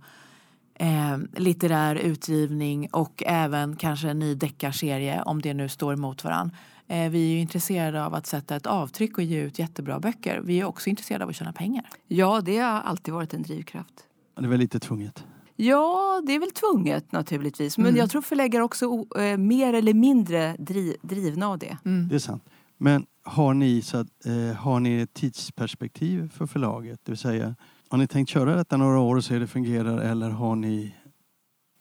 eh, 0.81 1.19
litterär 1.37 1.97
utgivning 1.97 2.89
och 2.93 3.23
även 3.27 3.77
kanske 3.77 4.09
en 4.09 4.19
ny 4.19 4.35
deckarserie 4.35 5.23
om 5.23 5.43
det 5.43 5.55
nu 5.55 5.69
står 5.69 5.93
emot 5.93 6.25
varandra. 6.25 6.57
Eh, 6.87 7.11
vi 7.11 7.27
är 7.27 7.35
ju 7.35 7.41
intresserade 7.41 8.05
av 8.05 8.15
att 8.15 8.27
sätta 8.27 8.57
ett 8.57 8.67
avtryck 8.67 9.19
och 9.19 9.25
ge 9.25 9.41
ut 9.41 9.59
jättebra 9.59 10.01
böcker. 10.01 10.41
Vi 10.45 10.61
är 10.61 10.65
också 10.65 10.91
intresserade 10.91 11.25
av 11.25 11.31
att 11.31 11.37
tjäna 11.37 11.53
pengar. 11.53 11.89
Ja, 12.09 12.41
det 12.41 12.59
har 12.59 12.81
alltid 12.81 13.15
varit 13.15 13.35
en 13.35 13.43
drivkraft. 13.43 13.95
Det 14.37 14.45
är 14.45 14.49
väl 14.49 14.59
lite 14.59 14.81
tvunget? 14.81 15.25
Ja, 15.57 16.23
det 16.27 16.33
är 16.33 16.41
väl 16.41 16.51
tvunget 16.51 17.13
naturligtvis. 17.13 17.79
Men 17.79 17.87
mm. 17.87 17.99
jag 17.99 18.11
tror 18.11 18.23
förläggare 18.23 18.63
också 18.63 19.05
är 19.17 19.33
eh, 19.33 19.37
mer 19.37 19.75
eller 19.75 19.95
mindre 19.95 20.57
driv, 20.59 20.97
drivna 21.03 21.49
av 21.49 21.59
det. 21.59 21.79
Mm. 21.85 22.09
Det 22.09 22.15
är 22.15 22.19
sant. 22.19 22.45
Men 22.79 23.07
har 23.23 23.55
ni, 23.55 23.83
så 23.83 23.97
att, 23.97 24.27
eh, 24.27 24.57
har 24.57 24.81
ni 24.81 25.01
ett 25.01 25.15
tidsperspektiv 25.15 26.31
för 26.35 26.47
förlaget? 26.47 27.01
Det 27.05 27.13
vill 27.13 27.19
säga, 27.19 27.55
har 27.91 27.99
ni 27.99 28.07
tänkt 28.07 28.29
köra 28.29 28.57
detta 28.57 28.77
några 28.77 28.99
år 28.99 29.17
och 29.17 29.25
se 29.25 29.35
hur 29.35 29.41
det 29.41 29.47
fungerar 29.47 29.99
eller 29.99 30.31
har 30.31 30.57
ni 30.57 30.95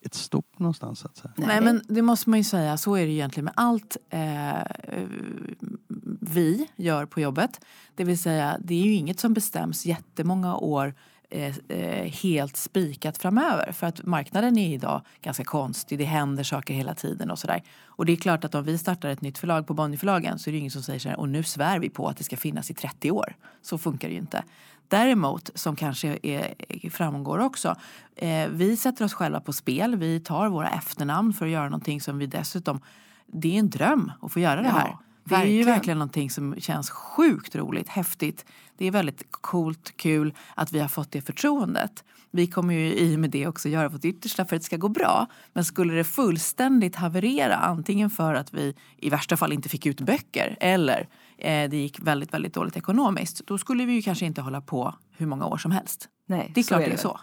ett 0.05 0.13
stopp 0.13 0.59
någonstans? 0.59 1.05
Att 1.05 1.17
säga? 1.17 1.33
Nej, 1.35 1.61
men 1.61 1.81
det 1.87 2.01
måste 2.01 2.29
man 2.29 2.39
ju 2.39 2.43
säga. 2.43 2.77
Så 2.77 2.95
är 2.95 3.05
det 3.05 3.11
egentligen 3.11 3.45
med 3.45 3.53
allt 3.57 3.97
eh, 4.09 4.53
vi 6.21 6.67
gör 6.75 7.05
på 7.05 7.21
jobbet. 7.21 7.65
Det 7.95 8.03
vill 8.03 8.19
säga, 8.19 8.57
det 8.59 8.73
är 8.73 8.85
ju 8.85 8.93
inget 8.93 9.19
som 9.19 9.33
bestäms 9.33 9.85
jättemånga 9.85 10.55
år 10.55 10.93
Eh, 11.31 11.55
eh, 11.67 12.11
helt 12.11 12.57
spikat 12.57 13.17
framöver. 13.17 13.71
För 13.71 13.87
att 13.87 14.05
marknaden 14.05 14.57
är 14.57 14.73
idag 14.73 15.01
ganska 15.21 15.43
konstig. 15.43 15.97
Det 15.97 16.05
händer 16.05 16.43
saker 16.43 16.73
hela 16.73 16.93
tiden 16.93 17.31
och 17.31 17.39
sådär. 17.39 17.63
Och 17.85 18.05
det 18.05 18.11
är 18.11 18.17
klart 18.17 18.45
att 18.45 18.55
om 18.55 18.63
vi 18.63 18.77
startar 18.77 19.09
ett 19.09 19.21
nytt 19.21 19.37
förlag 19.37 19.67
på 19.67 19.73
Bonnierförlagen 19.73 20.39
så 20.39 20.49
är 20.49 20.51
det 20.51 20.57
ingen 20.57 20.71
som 20.71 20.83
säger 20.83 20.99
så 20.99 21.09
här, 21.09 21.19
och 21.19 21.29
nu 21.29 21.43
svär 21.43 21.79
vi 21.79 21.89
på 21.89 22.07
att 22.07 22.17
det 22.17 22.23
ska 22.23 22.37
finnas 22.37 22.71
i 22.71 22.73
30 22.73 23.11
år. 23.11 23.35
Så 23.61 23.77
funkar 23.77 24.07
det 24.07 24.13
ju 24.13 24.19
inte. 24.19 24.43
Däremot, 24.87 25.49
som 25.55 25.75
kanske 25.75 26.19
är, 26.23 26.53
eh, 26.69 26.89
framgår 26.89 27.39
också, 27.39 27.75
eh, 28.15 28.47
vi 28.49 28.77
sätter 28.77 29.05
oss 29.05 29.13
själva 29.13 29.39
på 29.39 29.53
spel. 29.53 29.95
Vi 29.95 30.19
tar 30.19 30.49
våra 30.49 30.69
efternamn 30.69 31.33
för 31.33 31.45
att 31.45 31.51
göra 31.51 31.65
någonting 31.65 32.01
som 32.01 32.17
vi 32.17 32.25
dessutom... 32.25 32.81
Det 33.27 33.55
är 33.55 33.59
en 33.59 33.69
dröm 33.69 34.11
att 34.21 34.31
få 34.31 34.39
göra 34.39 34.61
det 34.61 34.69
här. 34.69 34.87
Ja, 34.87 34.99
det 35.29 35.35
är 35.35 35.45
ju 35.45 35.63
verkligen 35.63 35.99
någonting 35.99 36.29
som 36.29 36.55
känns 36.59 36.89
sjukt 36.89 37.55
roligt, 37.55 37.89
häftigt. 37.89 38.45
Det 38.77 38.85
är 38.85 38.91
väldigt 38.91 39.23
coolt, 39.31 39.97
kul 39.97 40.33
att 40.55 40.71
vi 40.71 40.79
har 40.79 40.87
fått 40.87 41.11
det 41.11 41.21
förtroendet. 41.21 42.03
Vi 42.31 42.47
kommer 42.47 42.73
ju 42.73 42.93
i 42.93 43.15
och 43.15 43.19
med 43.19 43.29
det 43.29 43.47
också 43.47 43.69
göra 43.69 43.89
vårt 43.89 44.05
yttersta 44.05 44.45
för 44.45 44.55
att 44.55 44.61
det 44.61 44.65
ska 44.65 44.77
gå 44.77 44.89
bra. 44.89 45.27
Men 45.53 45.65
skulle 45.65 45.93
det 45.93 46.03
fullständigt 46.03 46.95
haverera, 46.95 47.55
antingen 47.55 48.09
för 48.09 48.33
att 48.33 48.53
vi 48.53 48.75
i 48.97 49.09
värsta 49.09 49.37
fall 49.37 49.53
inte 49.53 49.69
fick 49.69 49.85
ut 49.85 50.01
böcker 50.01 50.57
eller 50.59 51.07
eh, 51.37 51.69
det 51.69 51.77
gick 51.77 51.99
väldigt, 51.99 52.33
väldigt 52.33 52.53
dåligt 52.53 52.77
ekonomiskt, 52.77 53.47
då 53.47 53.57
skulle 53.57 53.85
vi 53.85 53.93
ju 53.93 54.01
kanske 54.01 54.25
inte 54.25 54.41
hålla 54.41 54.61
på 54.61 54.95
hur 55.17 55.25
många 55.25 55.45
år 55.45 55.57
som 55.57 55.71
helst. 55.71 56.09
Nej, 56.25 56.51
det 56.55 56.61
är 56.61 56.63
klart 56.63 56.81
är 56.81 56.85
det 56.85 56.93
är 56.93 56.97
så. 56.97 57.19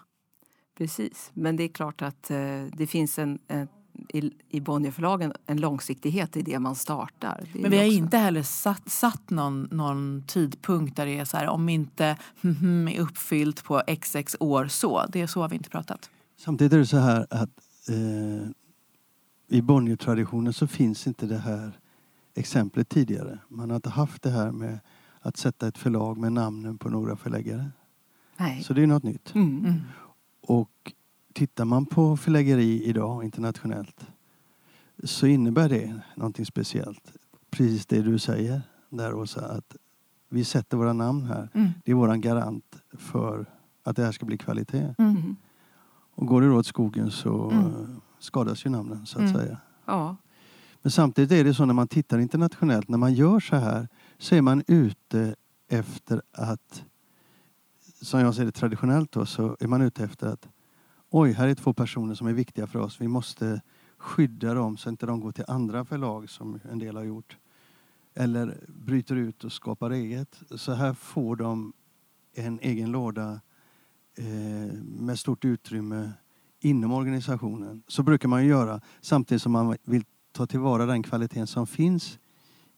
Precis, 0.79 1.31
men 1.35 1.57
det 1.57 1.64
är 1.64 1.69
klart 1.69 2.03
att 2.03 2.31
eh, 2.31 2.38
det 2.73 2.87
finns 2.87 3.19
en, 3.19 3.38
en 3.49 3.69
i, 4.09 4.30
i 4.48 4.61
Bonnierförlagen 4.61 5.32
en 5.46 5.61
långsiktighet 5.61 6.37
i 6.37 6.42
det 6.42 6.59
man 6.59 6.74
startar. 6.74 7.44
Det 7.52 7.61
men 7.61 7.70
vi 7.70 7.76
har 7.76 7.85
också... 7.85 7.96
inte 7.96 8.18
heller 8.18 8.42
satt, 8.42 8.88
satt 8.88 9.30
någon, 9.30 9.68
någon 9.70 10.24
tidpunkt 10.26 10.96
där 10.96 11.06
det 11.06 11.18
är 11.18 11.24
så 11.24 11.37
här 11.37 11.46
om 11.48 11.68
inte 11.68 12.16
mm, 12.42 12.88
är 12.88 13.00
uppfyllt 13.00 13.64
på 13.64 13.82
xx 14.00 14.37
år 14.40 14.66
så. 14.66 15.06
Det 15.09 15.20
är 15.20 15.26
så 15.26 15.40
har 15.40 15.48
vi 15.48 15.56
inte 15.56 15.70
pratat. 15.70 16.11
Samtidigt 16.37 16.72
är 16.72 16.78
det 16.78 16.87
så 16.87 16.98
här 16.98 17.26
att 17.30 17.61
eh, 17.88 18.48
i 19.48 19.62
Bonniertraditionen 19.62 20.52
så 20.52 20.66
finns 20.66 21.06
inte 21.06 21.26
det 21.26 21.38
här 21.38 21.72
exemplet 22.35 22.88
tidigare. 22.88 23.38
Man 23.48 23.70
har 23.70 23.76
inte 23.76 23.90
haft 23.90 24.22
det 24.22 24.30
här 24.30 24.50
med 24.50 24.78
att 25.20 25.37
sätta 25.37 25.68
ett 25.68 25.78
förlag 25.78 26.18
med 26.18 26.32
namnen 26.32 26.78
på 26.78 26.88
några 26.88 27.16
förläggare. 27.16 27.70
Nej. 28.37 28.62
Så 28.62 28.72
det 28.72 28.82
är 28.82 28.87
något 28.87 29.02
nytt. 29.02 29.35
Mm. 29.35 29.59
Mm. 29.59 29.80
Och 30.40 30.92
tittar 31.37 31.64
man 31.64 31.87
på 31.87 32.16
förläggeri 32.16 32.85
idag 32.85 33.25
internationellt 33.25 34.07
så 35.05 35.27
innebär 35.27 35.68
det 35.68 36.01
någonting 36.14 36.46
speciellt. 36.46 37.12
Precis 37.51 37.87
det 37.87 38.03
du 38.03 38.18
säger 38.18 38.62
där 38.88 39.14
Åsa, 39.14 39.46
att 39.46 39.77
vi 40.29 40.44
sätter 40.44 40.77
våra 40.77 40.92
namn 40.92 41.25
här. 41.25 41.49
Mm. 41.55 41.68
Det 41.85 41.90
är 41.90 41.94
våran 41.94 42.20
garant 42.20 42.83
för 42.92 43.46
att 43.83 43.96
det 43.96 44.05
här 44.05 44.12
ska 44.12 44.27
bli 44.27 44.38
kvalitet. 44.38 44.94
Mm. 44.99 45.37
Och 46.14 46.27
går 46.27 46.40
det 46.40 46.49
då 46.49 46.57
åt 46.57 46.66
skogen 46.66 47.11
så 47.11 47.51
mm. 47.51 48.01
skadas 48.18 48.66
ju 48.66 48.70
namnen 48.70 49.07
så 49.07 49.18
att 49.18 49.31
mm. 49.31 49.35
säga. 49.35 49.59
Ja. 49.85 50.16
Men 50.83 50.90
samtidigt 50.90 51.33
är 51.33 51.44
det 51.44 51.55
så 51.55 51.64
när 51.64 51.75
man 51.75 51.88
tittar 51.88 52.18
internationellt, 52.18 52.88
när 52.88 52.99
man 52.99 53.14
gör 53.14 53.40
så 53.40 53.57
här 53.57 53.88
så 54.18 54.35
är 54.35 54.42
man 54.42 54.62
ute 54.66 55.35
efter 55.68 56.22
att, 56.33 56.85
som 58.03 58.20
jag 58.20 58.35
ser 58.35 58.44
det 58.44 58.53
traditionellt 58.53 59.12
då, 59.12 59.27
så 59.27 59.57
är 59.61 59.66
man 59.66 59.83
ute 59.83 60.05
efter 60.05 60.27
att 60.27 60.49
oj, 61.11 61.33
här 61.33 61.49
är 61.49 61.55
två 61.55 61.73
personer 61.73 62.14
som 62.14 62.27
är 62.27 62.33
viktiga 62.33 62.66
för 62.66 62.79
oss. 62.79 63.01
Vi 63.01 63.09
måste 63.09 63.61
skydda 63.99 64.55
dem 64.55 64.77
så 64.77 64.88
att 64.88 64.92
inte 64.92 65.07
de 65.07 65.21
går 65.21 65.33
till 65.33 65.45
andra 65.49 65.85
förlag 65.85 66.31
som 66.31 66.61
en 66.71 66.79
del 66.79 66.97
har 66.97 67.05
gjort. 67.05 67.37
Eller 68.14 68.61
bryter 68.69 69.16
ut 69.16 69.45
och 69.45 69.53
skapar 69.53 69.90
eget. 69.90 70.40
Så 70.51 70.73
här 70.73 70.95
får 70.95 71.37
de 71.37 71.73
en 72.35 72.59
egen 72.62 72.90
låda 72.90 73.40
eh, 74.19 74.75
med 74.83 75.19
stort 75.19 75.45
utrymme 75.45 76.12
inom 76.61 76.92
organisationen. 76.92 77.83
Så 77.88 78.03
brukar 78.03 78.29
man 78.29 78.47
göra 78.47 78.81
samtidigt 79.01 79.42
som 79.42 79.53
man 79.53 79.77
vill 79.83 80.05
ta 80.33 80.47
tillvara 80.47 80.87
den 80.87 81.03
kvaliteten 81.03 81.47
som 81.47 81.66
finns 81.66 82.19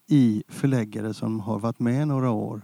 i 0.07 0.45
förläggare 0.49 1.14
som 1.14 1.41
har 1.41 1.59
varit 1.59 1.79
med 1.79 2.09
några 2.09 2.31
år 2.31 2.62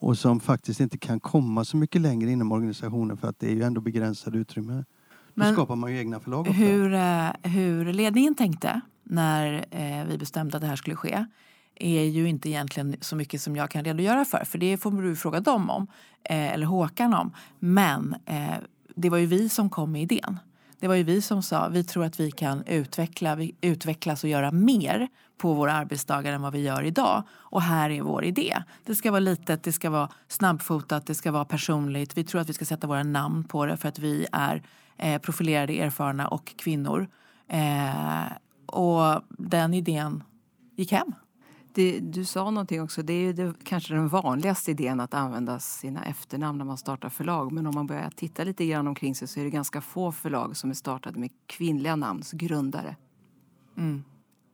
och 0.00 0.18
som 0.18 0.40
faktiskt 0.40 0.80
inte 0.80 0.98
kan 0.98 1.20
komma 1.20 1.64
så 1.64 1.76
mycket 1.76 2.00
längre 2.00 2.30
inom 2.30 2.52
organisationen 2.52 3.16
för 3.16 3.28
att 3.28 3.38
det 3.38 3.46
är 3.46 3.54
ju 3.54 3.62
ändå 3.62 3.80
begränsat 3.80 4.34
utrymme. 4.34 4.84
Då 5.34 5.52
skapar 5.52 5.76
man 5.76 5.92
ju 5.92 5.98
egna 5.98 6.20
förlag. 6.20 6.46
Hur, 6.46 6.94
eh, 6.94 7.30
hur 7.42 7.92
ledningen 7.92 8.34
tänkte 8.34 8.80
när 9.02 9.64
eh, 9.70 10.06
vi 10.06 10.18
bestämde 10.18 10.56
att 10.56 10.60
det 10.60 10.66
här 10.66 10.76
skulle 10.76 10.96
ske 10.96 11.26
är 11.74 12.04
ju 12.04 12.28
inte 12.28 12.48
egentligen 12.48 12.96
så 13.00 13.16
mycket 13.16 13.42
som 13.42 13.56
jag 13.56 13.70
kan 13.70 13.84
redogöra 13.84 14.24
för. 14.24 14.44
För 14.44 14.58
det 14.58 14.76
får 14.76 15.02
du 15.02 15.16
fråga 15.16 15.40
dem 15.40 15.70
om, 15.70 15.86
eh, 16.24 16.52
eller 16.52 16.66
Håkan 16.66 17.14
om. 17.14 17.32
Men 17.58 18.16
det 18.96 19.10
var 19.10 19.18
ju 19.18 19.26
vi 19.26 19.48
som 19.48 19.70
kom 19.70 19.92
med 19.92 20.02
idén. 20.02 20.38
Det 20.80 20.88
var 20.88 20.94
ju 20.94 21.02
vi 21.02 21.22
som 21.22 21.42
sa 21.42 21.68
vi 21.68 21.84
tror 21.84 22.04
att 22.04 22.20
vi 22.20 22.30
kan 22.30 22.64
utveckla, 22.66 23.38
utvecklas 23.60 24.24
och 24.24 24.30
göra 24.30 24.50
mer 24.50 25.08
på 25.38 25.54
våra 25.54 25.72
arbetsdagar 25.72 26.32
än 26.32 26.42
vad 26.42 26.52
vi 26.52 26.60
gör 26.60 26.82
idag. 26.82 27.22
Och 27.30 27.62
här 27.62 27.90
är 27.90 28.02
vår 28.02 28.24
idé. 28.24 28.62
Det 28.84 28.94
ska 28.94 29.10
vara 29.10 29.20
litet, 29.20 29.62
det 29.62 29.72
ska 29.72 29.90
vara 29.90 30.08
snabbfotat, 30.28 31.06
det 31.06 31.14
ska 31.14 31.32
vara 31.32 31.44
personligt. 31.44 32.16
Vi 32.16 32.24
tror 32.24 32.40
att 32.40 32.48
vi 32.48 32.52
ska 32.52 32.64
sätta 32.64 32.86
våra 32.86 33.02
namn 33.02 33.44
på 33.44 33.66
det 33.66 33.76
för 33.76 33.88
att 33.88 33.98
vi 33.98 34.26
är 34.32 34.62
eh, 34.96 35.20
profilerade, 35.20 35.72
erfarna 35.72 36.28
och 36.28 36.54
kvinnor. 36.56 37.08
Eh, 37.48 38.32
och 38.66 39.22
den 39.28 39.74
idén 39.74 40.22
gick 40.76 40.92
hem. 40.92 41.14
Det, 41.74 42.00
du 42.00 42.24
sa 42.24 42.50
någonting 42.50 42.82
också, 42.82 43.02
det 43.02 43.12
är 43.12 43.20
ju 43.20 43.32
det, 43.32 43.54
kanske 43.64 43.94
den 43.94 44.08
vanligaste 44.08 44.70
idén 44.70 45.00
att 45.00 45.14
använda 45.14 45.58
sina 45.58 46.04
efternamn 46.04 46.58
när 46.58 46.64
man 46.64 46.78
startar 46.78 47.08
förlag. 47.08 47.52
Men 47.52 47.66
om 47.66 47.74
man 47.74 47.86
börjar 47.86 48.10
titta 48.16 48.44
lite 48.44 48.66
grann 48.66 48.86
omkring 48.86 49.14
sig 49.14 49.28
så 49.28 49.40
är 49.40 49.44
det 49.44 49.50
ganska 49.50 49.80
få 49.80 50.12
förlag 50.12 50.56
som 50.56 50.70
är 50.70 50.74
startade 50.74 51.18
med 51.18 51.30
kvinnliga 51.46 51.96
namns 51.96 52.32
grundare. 52.32 52.96
Mm. 53.76 54.04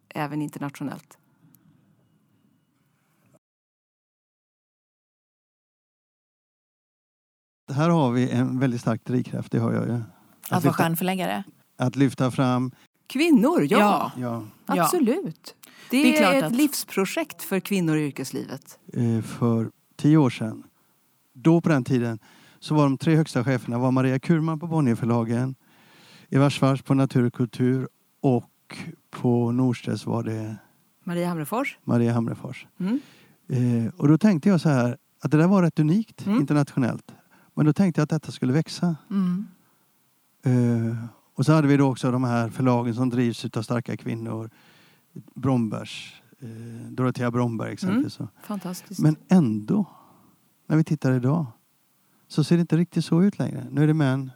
Även 0.08 0.42
internationellt. 0.42 1.18
Här 7.72 7.90
har 7.90 8.12
vi 8.12 8.30
en 8.30 8.58
väldigt 8.58 8.80
stark 8.80 9.04
drivkraft, 9.04 9.52
det 9.52 9.58
har 9.58 9.72
jag 9.72 9.86
ju. 9.86 9.94
Att 9.94 10.50
vara 10.50 10.58
lyfta, 10.58 10.72
stjärnförläggare. 10.72 11.44
att 11.76 11.96
lyfta 11.96 12.30
fram, 12.30 12.72
Kvinnor! 13.06 13.66
Ja. 13.70 14.12
ja, 14.16 14.42
Ja. 14.66 14.82
Absolut. 14.82 15.54
Det, 15.90 16.02
Det 16.02 16.08
är 16.08 16.12
är, 16.12 16.18
klart 16.18 16.34
ett 16.34 16.44
att- 16.44 16.56
livsprojekt 16.56 17.42
för 17.42 17.60
kvinnor 17.60 17.96
i 17.96 18.06
yrkeslivet. 18.06 18.78
eh, 18.92 19.22
för 19.22 19.70
tio 19.96 20.16
år 20.16 20.30
sedan. 20.30 20.62
Då 21.32 21.60
på 21.60 21.68
den 21.68 21.84
tiden 21.84 22.18
så 22.58 22.74
var 22.74 22.82
de 22.82 22.98
tre 22.98 23.16
högsta 23.16 23.44
cheferna 23.44 23.78
var 23.78 23.90
Maria 23.90 24.18
Kurman 24.18 24.58
på 24.60 24.66
Bonnierförlagen, 24.66 25.54
Eva 26.30 26.50
Schwarz 26.50 26.82
på 26.82 26.94
Natur 26.94 27.26
och 27.26 27.34
kultur 27.34 27.88
och 28.20 28.78
på 29.10 29.52
Norstedts 29.52 30.06
var 30.06 30.22
det 30.22 30.56
Maria 31.04 31.28
Hamrefors. 31.28 31.78
Maria 31.84 32.12
Hamrefors. 32.12 32.66
Mm. 32.80 33.00
Eh, 33.48 33.92
och 33.96 34.08
då 34.08 34.18
tänkte 34.18 34.48
jag 34.48 34.60
så 34.60 34.68
här 34.68 34.96
att 35.22 35.30
det 35.30 35.36
där 35.36 35.46
var 35.48 35.62
rätt 35.62 35.78
unikt 35.78 36.26
Mm. 36.26 36.40
internationellt. 36.40 37.14
Men 37.54 37.66
då 37.66 37.72
tänkte 37.72 38.00
jag 38.00 38.02
att 38.04 38.10
detta 38.10 38.32
skulle 38.32 38.52
växa. 38.52 38.96
Mm. 39.10 39.46
Eh, 40.44 40.96
och 41.34 41.46
så 41.46 41.52
hade 41.52 41.68
vi 41.68 41.76
då 41.76 41.90
också 41.90 42.10
de 42.10 42.24
här 42.24 42.48
förlagen 42.48 42.94
som 42.94 43.10
drivs 43.10 43.44
av 43.56 43.62
starka 43.62 43.96
kvinnor. 43.96 44.50
Brombergs, 45.34 46.12
eh, 46.40 46.48
Dorotea 46.90 47.30
Bromberg 47.30 47.72
exempelvis. 47.72 48.18
Fantastiskt. 48.42 49.00
Men 49.00 49.16
ändå, 49.28 49.86
när 50.66 50.76
vi 50.76 50.84
tittar 50.84 51.12
idag, 51.12 51.46
så 52.28 52.44
ser 52.44 52.56
det 52.56 52.60
inte 52.60 52.76
riktigt 52.76 53.04
så 53.04 53.22
ut 53.22 53.38
längre. 53.38 53.66
Nu 53.70 53.82
är 53.82 53.86
det 53.86 53.94
män 53.94 54.30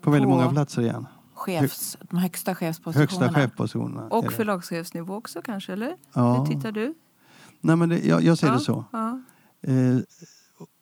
på 0.00 0.10
väldigt 0.10 0.30
På 0.30 0.36
många 0.36 0.50
platser 0.50 0.82
igen. 0.82 1.06
Chefs, 1.34 1.96
de 2.10 2.16
högsta 2.18 2.50
Högsta 2.50 2.54
chefspositionerna. 2.54 3.32
chefspositionerna. 3.32 4.02
är 4.06 4.12
och 4.14 4.32
förlagschefsnivå 4.32 5.14
också 5.14 5.42
kanske, 5.42 5.72
eller? 5.72 5.96
Ja. 6.12 6.38
Hur 6.38 6.54
tittar 6.54 6.72
du? 6.72 6.94
Nej, 7.60 7.76
men 7.76 7.88
det, 7.88 8.06
jag, 8.06 8.22
jag 8.22 8.38
ser 8.38 8.46
ja. 8.46 8.52
det 8.52 8.60
så. 8.60 8.84
Ja. 8.92 9.20
Eh, 9.62 9.98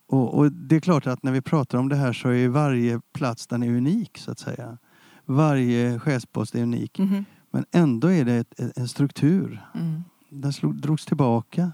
och, 0.06 0.34
och 0.38 0.52
det 0.52 0.76
är 0.76 0.80
klart 0.80 1.06
att 1.06 1.22
när 1.22 1.32
vi 1.32 1.40
pratar 1.42 1.78
om 1.78 1.88
det 1.88 1.96
här 1.96 2.12
så 2.12 2.28
är 2.28 2.48
varje 2.48 3.00
plats 3.12 3.46
den 3.46 3.62
är 3.62 3.68
unik 3.68 4.18
så 4.18 4.30
att 4.30 4.38
säga. 4.38 4.78
Varje 5.24 5.98
chefspost 5.98 6.54
är 6.54 6.62
unik. 6.62 6.98
Mhm. 6.98 7.24
Men 7.54 7.64
ändå 7.72 8.08
är 8.12 8.24
det 8.24 8.34
ett, 8.34 8.76
en 8.78 8.88
struktur. 8.88 9.66
Mm. 9.74 10.04
Den 10.28 10.52
slog, 10.52 10.74
drogs 10.74 11.06
tillbaka. 11.06 11.72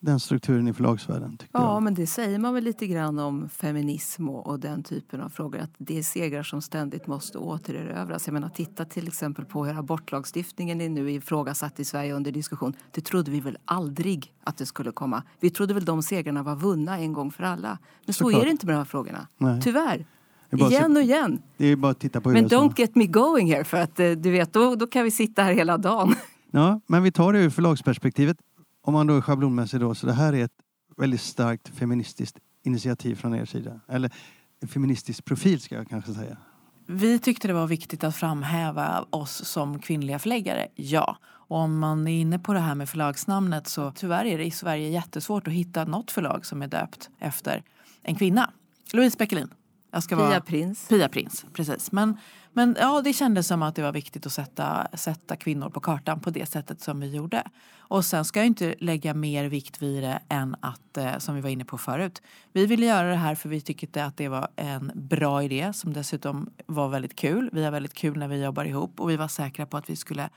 Den 0.00 0.20
strukturen 0.20 0.68
i 0.68 0.72
förlagsvärlden 0.72 1.36
tycker 1.36 1.58
Ja, 1.58 1.74
jag. 1.74 1.82
men 1.82 1.94
det 1.94 2.06
säger 2.06 2.38
man 2.38 2.54
väl 2.54 2.64
lite 2.64 2.86
grann 2.86 3.18
om 3.18 3.48
feminism 3.48 4.28
och, 4.28 4.46
och 4.46 4.60
den 4.60 4.82
typen 4.82 5.20
av 5.20 5.28
frågor. 5.28 5.58
Att 5.58 5.70
det 5.78 5.98
är 5.98 6.02
segrar 6.02 6.42
som 6.42 6.62
ständigt 6.62 7.06
måste 7.06 7.38
återerövras. 7.38 8.26
Jag 8.26 8.32
menar, 8.32 8.48
titta 8.48 8.84
till 8.84 9.08
exempel 9.08 9.44
på 9.44 9.64
hur 9.64 9.78
abortlagstiftningen 9.78 10.80
är 10.80 10.88
nu 10.88 11.10
ifrågasatt 11.10 11.80
i 11.80 11.84
Sverige 11.84 12.14
under 12.14 12.32
diskussion. 12.32 12.72
Det 12.90 13.00
trodde 13.00 13.30
vi 13.30 13.40
väl 13.40 13.58
aldrig 13.64 14.32
att 14.44 14.56
det 14.56 14.66
skulle 14.66 14.92
komma. 14.92 15.22
Vi 15.40 15.50
trodde 15.50 15.74
väl 15.74 15.84
de 15.84 16.02
segrarna 16.02 16.42
var 16.42 16.56
vunna 16.56 16.98
en 16.98 17.12
gång 17.12 17.30
för 17.30 17.44
alla. 17.44 17.78
Men 18.04 18.14
så 18.14 18.24
Såklart. 18.24 18.42
är 18.42 18.44
det 18.44 18.50
inte 18.50 18.66
med 18.66 18.74
de 18.74 18.78
här 18.78 18.84
frågorna. 18.84 19.26
Nej. 19.38 19.60
Tyvärr. 19.62 20.06
Igen 20.52 20.96
och 20.96 21.02
igen. 21.02 21.42
Det 21.56 21.66
är 21.66 21.76
bara 21.76 21.92
att 21.92 22.00
titta 22.00 22.20
på 22.20 22.28
Men 22.28 22.44
USA. 22.44 22.56
don't 22.56 22.72
get 22.76 22.94
me 22.94 23.06
going 23.06 23.52
here 23.52 23.64
för 23.64 23.76
att 23.76 24.00
eh, 24.00 24.10
du 24.10 24.30
vet, 24.30 24.52
då, 24.52 24.74
då 24.74 24.86
kan 24.86 25.04
vi 25.04 25.10
sitta 25.10 25.42
här 25.42 25.52
hela 25.52 25.78
dagen. 25.78 26.14
Ja, 26.52 26.80
men 26.86 27.02
vi 27.02 27.12
tar 27.12 27.32
det 27.32 27.38
ur 27.38 27.50
förlagsperspektivet. 27.50 28.36
Om 28.82 28.92
man 28.92 29.06
då 29.06 29.16
är 29.16 29.20
schablonmässig 29.20 29.80
då, 29.80 29.94
så 29.94 30.06
det 30.06 30.12
här 30.12 30.32
är 30.32 30.44
ett 30.44 30.52
väldigt 30.96 31.20
starkt 31.20 31.68
feministiskt 31.68 32.38
initiativ 32.64 33.14
från 33.14 33.34
er 33.34 33.44
sida. 33.44 33.80
Eller 33.88 34.10
feministisk 34.66 35.24
profil 35.24 35.60
ska 35.60 35.74
jag 35.74 35.88
kanske 35.88 36.12
säga. 36.14 36.36
Vi 36.86 37.18
tyckte 37.18 37.48
det 37.48 37.54
var 37.54 37.66
viktigt 37.66 38.04
att 38.04 38.16
framhäva 38.16 39.04
oss 39.10 39.44
som 39.44 39.78
kvinnliga 39.78 40.18
förläggare, 40.18 40.68
ja. 40.74 41.16
Och 41.32 41.56
om 41.56 41.78
man 41.78 42.08
är 42.08 42.20
inne 42.20 42.38
på 42.38 42.52
det 42.52 42.60
här 42.60 42.74
med 42.74 42.88
förlagsnamnet 42.88 43.68
så 43.68 43.92
tyvärr 43.92 44.24
är 44.24 44.38
det 44.38 44.44
i 44.44 44.50
Sverige 44.50 44.88
jättesvårt 44.88 45.46
att 45.46 45.52
hitta 45.52 45.84
något 45.84 46.10
förlag 46.10 46.46
som 46.46 46.62
är 46.62 46.66
döpt 46.66 47.10
efter 47.18 47.62
en 48.02 48.14
kvinna. 48.14 48.50
Louise 48.92 49.16
Beckelin. 49.18 49.48
Jag 49.90 50.02
ska 50.02 50.16
Pia 50.16 50.24
vara... 50.24 50.40
Prins. 50.40 50.88
Pia 50.88 51.08
Prins, 51.08 51.46
precis. 51.52 51.92
Men, 51.92 52.16
men 52.52 52.76
ja, 52.80 53.00
det 53.04 53.12
kändes 53.12 53.46
som 53.46 53.62
att 53.62 53.74
det 53.74 53.82
var 53.82 53.92
viktigt 53.92 54.26
att 54.26 54.32
sätta, 54.32 54.88
sätta 54.94 55.36
kvinnor 55.36 55.70
på 55.70 55.80
kartan 55.80 56.20
på 56.20 56.30
det 56.30 56.46
sättet 56.46 56.80
som 56.80 57.00
vi 57.00 57.16
gjorde. 57.16 57.42
Och 57.78 58.04
sen 58.04 58.24
ska 58.24 58.40
jag 58.40 58.46
inte 58.46 58.74
lägga 58.78 59.14
mer 59.14 59.44
vikt 59.44 59.82
vid 59.82 60.02
det 60.02 60.20
än 60.28 60.56
att, 60.60 60.96
eh, 60.96 61.18
som 61.18 61.34
vi 61.34 61.40
var 61.40 61.50
inne 61.50 61.64
på 61.64 61.78
förut, 61.78 62.22
vi 62.52 62.66
ville 62.66 62.86
göra 62.86 63.08
det 63.08 63.16
här 63.16 63.34
för 63.34 63.48
vi 63.48 63.60
tyckte 63.60 64.04
att 64.04 64.16
det 64.16 64.28
var 64.28 64.48
en 64.56 64.92
bra 64.94 65.42
idé 65.42 65.72
som 65.72 65.92
dessutom 65.92 66.50
var 66.66 66.88
väldigt 66.88 67.16
kul. 67.16 67.50
Vi 67.52 67.64
har 67.64 67.70
väldigt 67.70 67.94
kul 67.94 68.18
när 68.18 68.28
vi 68.28 68.44
jobbar 68.44 68.64
ihop 68.64 69.00
och 69.00 69.10
vi 69.10 69.16
var 69.16 69.28
säkra 69.28 69.66
på 69.66 69.76
att 69.76 69.90
vi 69.90 69.96
skulle 69.96 70.28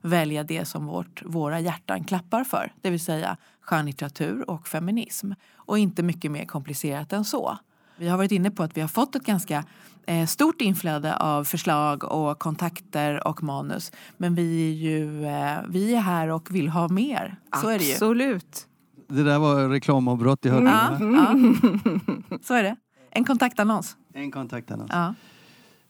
välja 0.00 0.44
det 0.44 0.64
som 0.64 0.86
vårt, 0.86 1.22
våra 1.24 1.60
hjärtan 1.60 2.04
klappar 2.04 2.44
för. 2.44 2.72
Det 2.80 2.90
vill 2.90 3.00
säga 3.00 3.36
skönlitteratur 3.60 4.50
och 4.50 4.68
feminism. 4.68 5.32
Och 5.54 5.78
inte 5.78 6.02
mycket 6.02 6.30
mer 6.30 6.44
komplicerat 6.44 7.12
än 7.12 7.24
så. 7.24 7.58
Vi 7.96 8.08
har 8.08 8.16
varit 8.16 8.32
inne 8.32 8.50
på 8.50 8.62
att 8.62 8.76
vi 8.76 8.80
har 8.80 8.88
fått 8.88 9.16
ett 9.16 9.24
ganska 9.24 9.64
eh, 10.06 10.26
stort 10.26 10.60
inflöde 10.60 11.16
av 11.16 11.44
förslag 11.44 12.04
och 12.04 12.38
kontakter 12.38 13.28
och 13.28 13.42
manus. 13.42 13.92
Men 14.16 14.34
vi 14.34 14.70
är 14.70 14.74
ju 14.74 15.24
eh, 15.26 15.58
vi 15.68 15.94
är 15.94 16.00
här 16.00 16.28
och 16.28 16.54
vill 16.54 16.68
ha 16.68 16.88
mer. 16.88 17.36
Så 17.60 17.68
är 17.68 17.78
det 17.78 17.84
ju. 17.84 17.92
Absolut. 17.92 18.66
Det 19.08 19.22
där 19.22 19.38
var 19.38 19.68
reklamavbrott, 19.68 20.44
hörde 20.44 20.66
Ja. 20.66 21.34
Så 22.42 22.54
är 22.54 22.62
det. 22.62 22.76
En 23.10 23.24
kontaktannons. 23.24 23.96
En 24.14 24.30
kontaktannons. 24.30 24.90
Ja. 24.92 25.14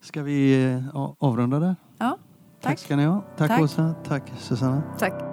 Ska 0.01 0.23
vi 0.23 0.65
eh, 0.73 0.97
avrunda 1.19 1.59
där? 1.59 1.77
ja. 1.99 2.19
Tack 2.61 2.71
Tack. 2.71 2.79
ska 2.79 2.97
ni 2.97 3.05
ha. 3.05 3.21
Tack, 3.37 3.49
Tack. 3.49 3.61
Åsa. 3.61 3.95
Tack 4.05 4.33
Susanna. 4.39 4.83
Tack. 4.99 5.32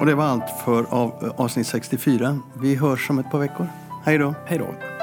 Och 0.00 0.06
det 0.06 0.14
var 0.14 0.24
allt 0.24 0.50
för 0.64 0.84
av, 0.90 1.12
eh, 1.22 1.30
avsnitt 1.36 1.66
64. 1.66 2.38
Vi 2.60 2.74
hörs 2.74 3.10
om 3.10 3.18
ett 3.18 3.30
par 3.30 3.38
veckor. 3.38 3.66
Hej 4.04 4.18
då. 4.18 4.34
Hej 4.46 4.58
då. 4.58 4.97